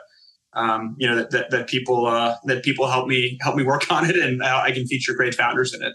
um, 0.54 0.96
you 1.00 1.08
know, 1.08 1.16
that, 1.16 1.32
that, 1.32 1.50
that 1.52 1.68
people 1.68 2.06
uh, 2.06 2.36
that 2.46 2.64
people 2.64 2.88
help 2.88 3.08
me 3.08 3.38
help 3.42 3.56
me 3.56 3.64
work 3.64 3.90
on 3.92 4.10
it, 4.10 4.18
and 4.18 4.44
I 4.44 4.72
can 4.72 4.86
feature 4.86 5.14
great 5.14 5.34
founders 5.34 5.74
in 5.74 5.82
it. 5.82 5.94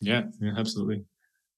Yeah, 0.00 0.22
yeah, 0.40 0.52
absolutely. 0.56 1.04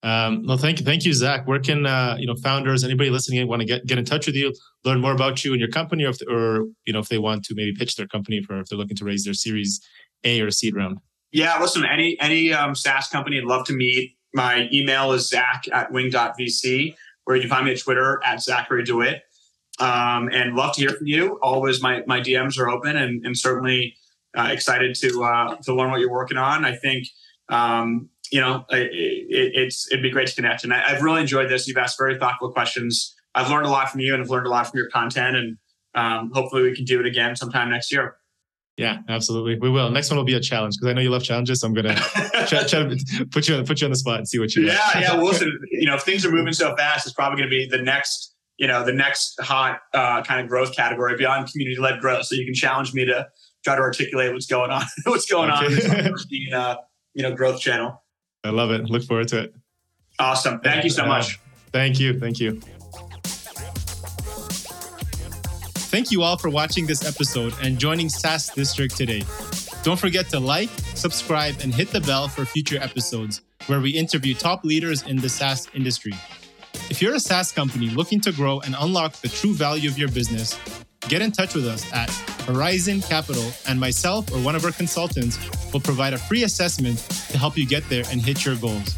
Um, 0.03 0.41
no, 0.43 0.57
thank 0.57 0.79
you, 0.79 0.85
thank 0.85 1.05
you, 1.05 1.13
Zach. 1.13 1.47
Where 1.47 1.59
can 1.59 1.85
uh, 1.85 2.17
you 2.19 2.27
know 2.27 2.35
founders, 2.35 2.83
anybody 2.83 3.09
listening, 3.09 3.47
want 3.47 3.61
to 3.61 3.65
get 3.65 3.85
get 3.85 3.97
in 3.97 4.03
touch 4.03 4.27
with 4.27 4.35
you, 4.35 4.53
learn 4.83 4.99
more 4.99 5.13
about 5.13 5.45
you 5.45 5.53
and 5.53 5.61
your 5.61 5.69
company, 5.69 6.03
or 6.03 6.09
if, 6.09 6.17
or 6.27 6.65
you 6.85 6.91
know 6.91 6.99
if 6.99 7.07
they 7.07 7.17
want 7.17 7.45
to 7.45 7.55
maybe 7.55 7.73
pitch 7.73 7.95
their 7.95 8.07
company 8.07 8.43
for 8.43 8.59
if 8.59 8.67
they're 8.67 8.77
looking 8.77 8.97
to 8.97 9.05
raise 9.05 9.23
their 9.23 9.33
Series 9.33 9.79
A 10.25 10.41
or 10.41 10.51
seed 10.51 10.75
round. 10.75 10.97
Yeah, 11.31 11.57
listen, 11.59 11.85
any 11.85 12.17
any 12.19 12.51
um, 12.51 12.75
SaaS 12.75 13.07
company, 13.07 13.37
I'd 13.37 13.45
love 13.45 13.65
to 13.67 13.73
meet. 13.73 14.17
My 14.33 14.67
email 14.73 15.11
is 15.11 15.29
zach 15.29 15.65
at 15.71 15.91
wing.vc, 15.91 16.95
where 17.25 17.35
you 17.35 17.41
can 17.41 17.49
find 17.49 17.65
me 17.65 17.71
at 17.71 17.79
Twitter 17.79 18.21
at 18.25 18.41
Zachary 18.41 18.83
DeWitt. 18.83 19.23
Um, 19.79 20.29
and 20.31 20.55
love 20.55 20.75
to 20.75 20.81
hear 20.81 20.91
from 20.91 21.07
you. 21.07 21.39
Always 21.41 21.81
my, 21.81 22.03
my 22.05 22.19
DMs 22.19 22.59
are 22.59 22.69
open 22.69 22.95
and, 22.95 23.25
and 23.25 23.37
certainly 23.37 23.95
uh, 24.37 24.49
excited 24.51 24.95
to, 24.95 25.23
uh, 25.23 25.55
to 25.63 25.73
learn 25.73 25.91
what 25.91 25.99
you're 25.99 26.11
working 26.11 26.37
on. 26.37 26.63
I 26.63 26.75
think, 26.75 27.07
um, 27.49 28.09
you 28.31 28.39
know, 28.39 28.65
it, 28.69 28.91
it, 28.91 29.51
it's, 29.55 29.91
it'd 29.91 30.03
be 30.03 30.11
great 30.11 30.27
to 30.27 30.35
connect. 30.35 30.63
And 30.63 30.73
I, 30.73 30.79
have 30.89 31.01
really 31.01 31.21
enjoyed 31.21 31.49
this. 31.49 31.67
You've 31.67 31.77
asked 31.77 31.97
very 31.97 32.17
thoughtful 32.17 32.51
questions. 32.51 33.15
I've 33.35 33.49
learned 33.49 33.65
a 33.65 33.69
lot 33.69 33.89
from 33.89 34.01
you 34.01 34.13
and 34.13 34.21
I've 34.21 34.29
learned 34.29 34.47
a 34.47 34.49
lot 34.49 34.67
from 34.69 34.77
your 34.77 34.89
content 34.89 35.37
and 35.37 35.57
um, 35.95 36.31
hopefully 36.33 36.63
we 36.63 36.75
can 36.75 36.85
do 36.85 36.99
it 36.99 37.05
again 37.05 37.35
sometime 37.35 37.69
next 37.69 37.91
year. 37.91 38.15
Yeah, 38.77 38.99
absolutely. 39.07 39.59
We 39.59 39.69
will. 39.69 39.91
Next 39.91 40.09
one 40.09 40.17
will 40.17 40.23
be 40.23 40.33
a 40.33 40.39
challenge 40.39 40.75
because 40.75 40.89
I 40.89 40.93
know 40.93 41.01
you 41.01 41.11
love 41.11 41.23
challenges. 41.23 41.61
So 41.61 41.67
I'm 41.67 41.73
gonna 41.73 41.95
try, 42.47 42.63
try, 42.63 42.83
to 42.83 43.27
put 43.29 43.47
you 43.47 43.55
on 43.55 43.65
put 43.65 43.81
you 43.81 43.85
on 43.85 43.91
the 43.91 43.97
spot 43.97 44.17
and 44.17 44.27
see 44.27 44.39
what 44.39 44.55
you. 44.55 44.65
Yeah, 44.65 44.99
yeah. 44.99 45.13
Well, 45.15 45.25
listen, 45.31 45.59
you 45.71 45.85
know, 45.85 45.95
if 45.95 46.01
things 46.01 46.25
are 46.25 46.31
moving 46.31 46.53
so 46.53 46.75
fast, 46.75 47.05
it's 47.05 47.13
probably 47.13 47.37
going 47.37 47.49
to 47.49 47.55
be 47.55 47.67
the 47.67 47.83
next, 47.83 48.33
you 48.57 48.67
know, 48.67 48.83
the 48.83 48.93
next 48.93 49.39
hot 49.41 49.81
uh, 49.93 50.23
kind 50.23 50.41
of 50.41 50.47
growth 50.47 50.75
category 50.75 51.15
beyond 51.15 51.51
community 51.51 51.79
led 51.79 51.99
growth. 51.99 52.25
So 52.25 52.35
you 52.35 52.45
can 52.45 52.55
challenge 52.55 52.95
me 52.95 53.05
to 53.05 53.27
try 53.63 53.75
to 53.75 53.81
articulate 53.81 54.33
what's 54.33 54.47
going 54.47 54.71
on, 54.71 54.83
what's 55.03 55.29
going 55.29 55.51
okay. 55.51 55.87
on 55.89 56.17
in 56.31 56.53
uh, 56.53 56.77
you 57.13 57.21
know 57.21 57.33
growth 57.35 57.59
channel. 57.59 58.03
I 58.43 58.49
love 58.49 58.71
it. 58.71 58.89
Look 58.89 59.03
forward 59.03 59.27
to 59.29 59.39
it. 59.43 59.55
Awesome. 60.17 60.59
Thank 60.61 60.83
you 60.83 60.89
so 60.89 61.05
much. 61.05 61.39
thank 61.71 61.99
you. 61.99 62.19
Thank 62.19 62.39
you. 62.39 62.59
Thank 65.93 66.09
you 66.09 66.23
all 66.23 66.37
for 66.37 66.49
watching 66.49 66.87
this 66.87 67.07
episode 67.07 67.53
and 67.61 67.77
joining 67.77 68.09
SaaS 68.09 68.49
District 68.49 68.97
today. 68.97 69.21
Don't 69.83 69.99
forget 69.99 70.27
to 70.29 70.39
like, 70.39 70.69
subscribe, 70.95 71.57
and 71.61 71.71
hit 71.71 71.89
the 71.89 72.01
bell 72.01 72.27
for 72.27 72.45
future 72.45 72.79
episodes 72.81 73.43
where 73.67 73.79
we 73.79 73.91
interview 73.91 74.33
top 74.33 74.63
leaders 74.63 75.03
in 75.03 75.17
the 75.17 75.29
SaaS 75.29 75.69
industry. 75.75 76.13
If 76.89 76.99
you're 76.99 77.13
a 77.13 77.19
SaaS 77.19 77.51
company 77.51 77.91
looking 77.91 78.19
to 78.21 78.31
grow 78.31 78.59
and 78.61 78.75
unlock 78.79 79.13
the 79.17 79.27
true 79.29 79.53
value 79.53 79.87
of 79.87 79.99
your 79.99 80.09
business, 80.09 80.59
get 81.09 81.21
in 81.21 81.31
touch 81.31 81.53
with 81.53 81.67
us 81.67 81.85
at 81.93 82.09
Horizon 82.47 83.01
Capital, 83.01 83.51
and 83.67 83.79
myself 83.79 84.31
or 84.31 84.39
one 84.39 84.55
of 84.55 84.65
our 84.65 84.71
consultants 84.71 85.37
will 85.71 85.79
provide 85.79 86.13
a 86.13 86.17
free 86.17 86.41
assessment 86.41 86.97
to 87.29 87.37
help 87.37 87.55
you 87.55 87.67
get 87.67 87.87
there 87.89 88.03
and 88.09 88.19
hit 88.19 88.45
your 88.45 88.55
goals. 88.55 88.95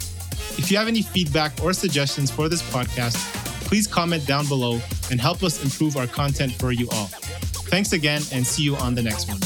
If 0.57 0.71
you 0.71 0.77
have 0.77 0.87
any 0.87 1.01
feedback 1.01 1.61
or 1.61 1.73
suggestions 1.73 2.31
for 2.31 2.47
this 2.47 2.61
podcast, 2.71 3.44
please 3.65 3.87
comment 3.87 4.25
down 4.25 4.47
below 4.47 4.79
and 5.11 5.19
help 5.19 5.43
us 5.43 5.63
improve 5.63 5.97
our 5.97 6.07
content 6.07 6.53
for 6.53 6.71
you 6.71 6.87
all. 6.91 7.07
Thanks 7.67 7.93
again 7.93 8.21
and 8.31 8.45
see 8.45 8.63
you 8.63 8.75
on 8.77 8.95
the 8.95 9.01
next 9.01 9.27
one. 9.27 9.39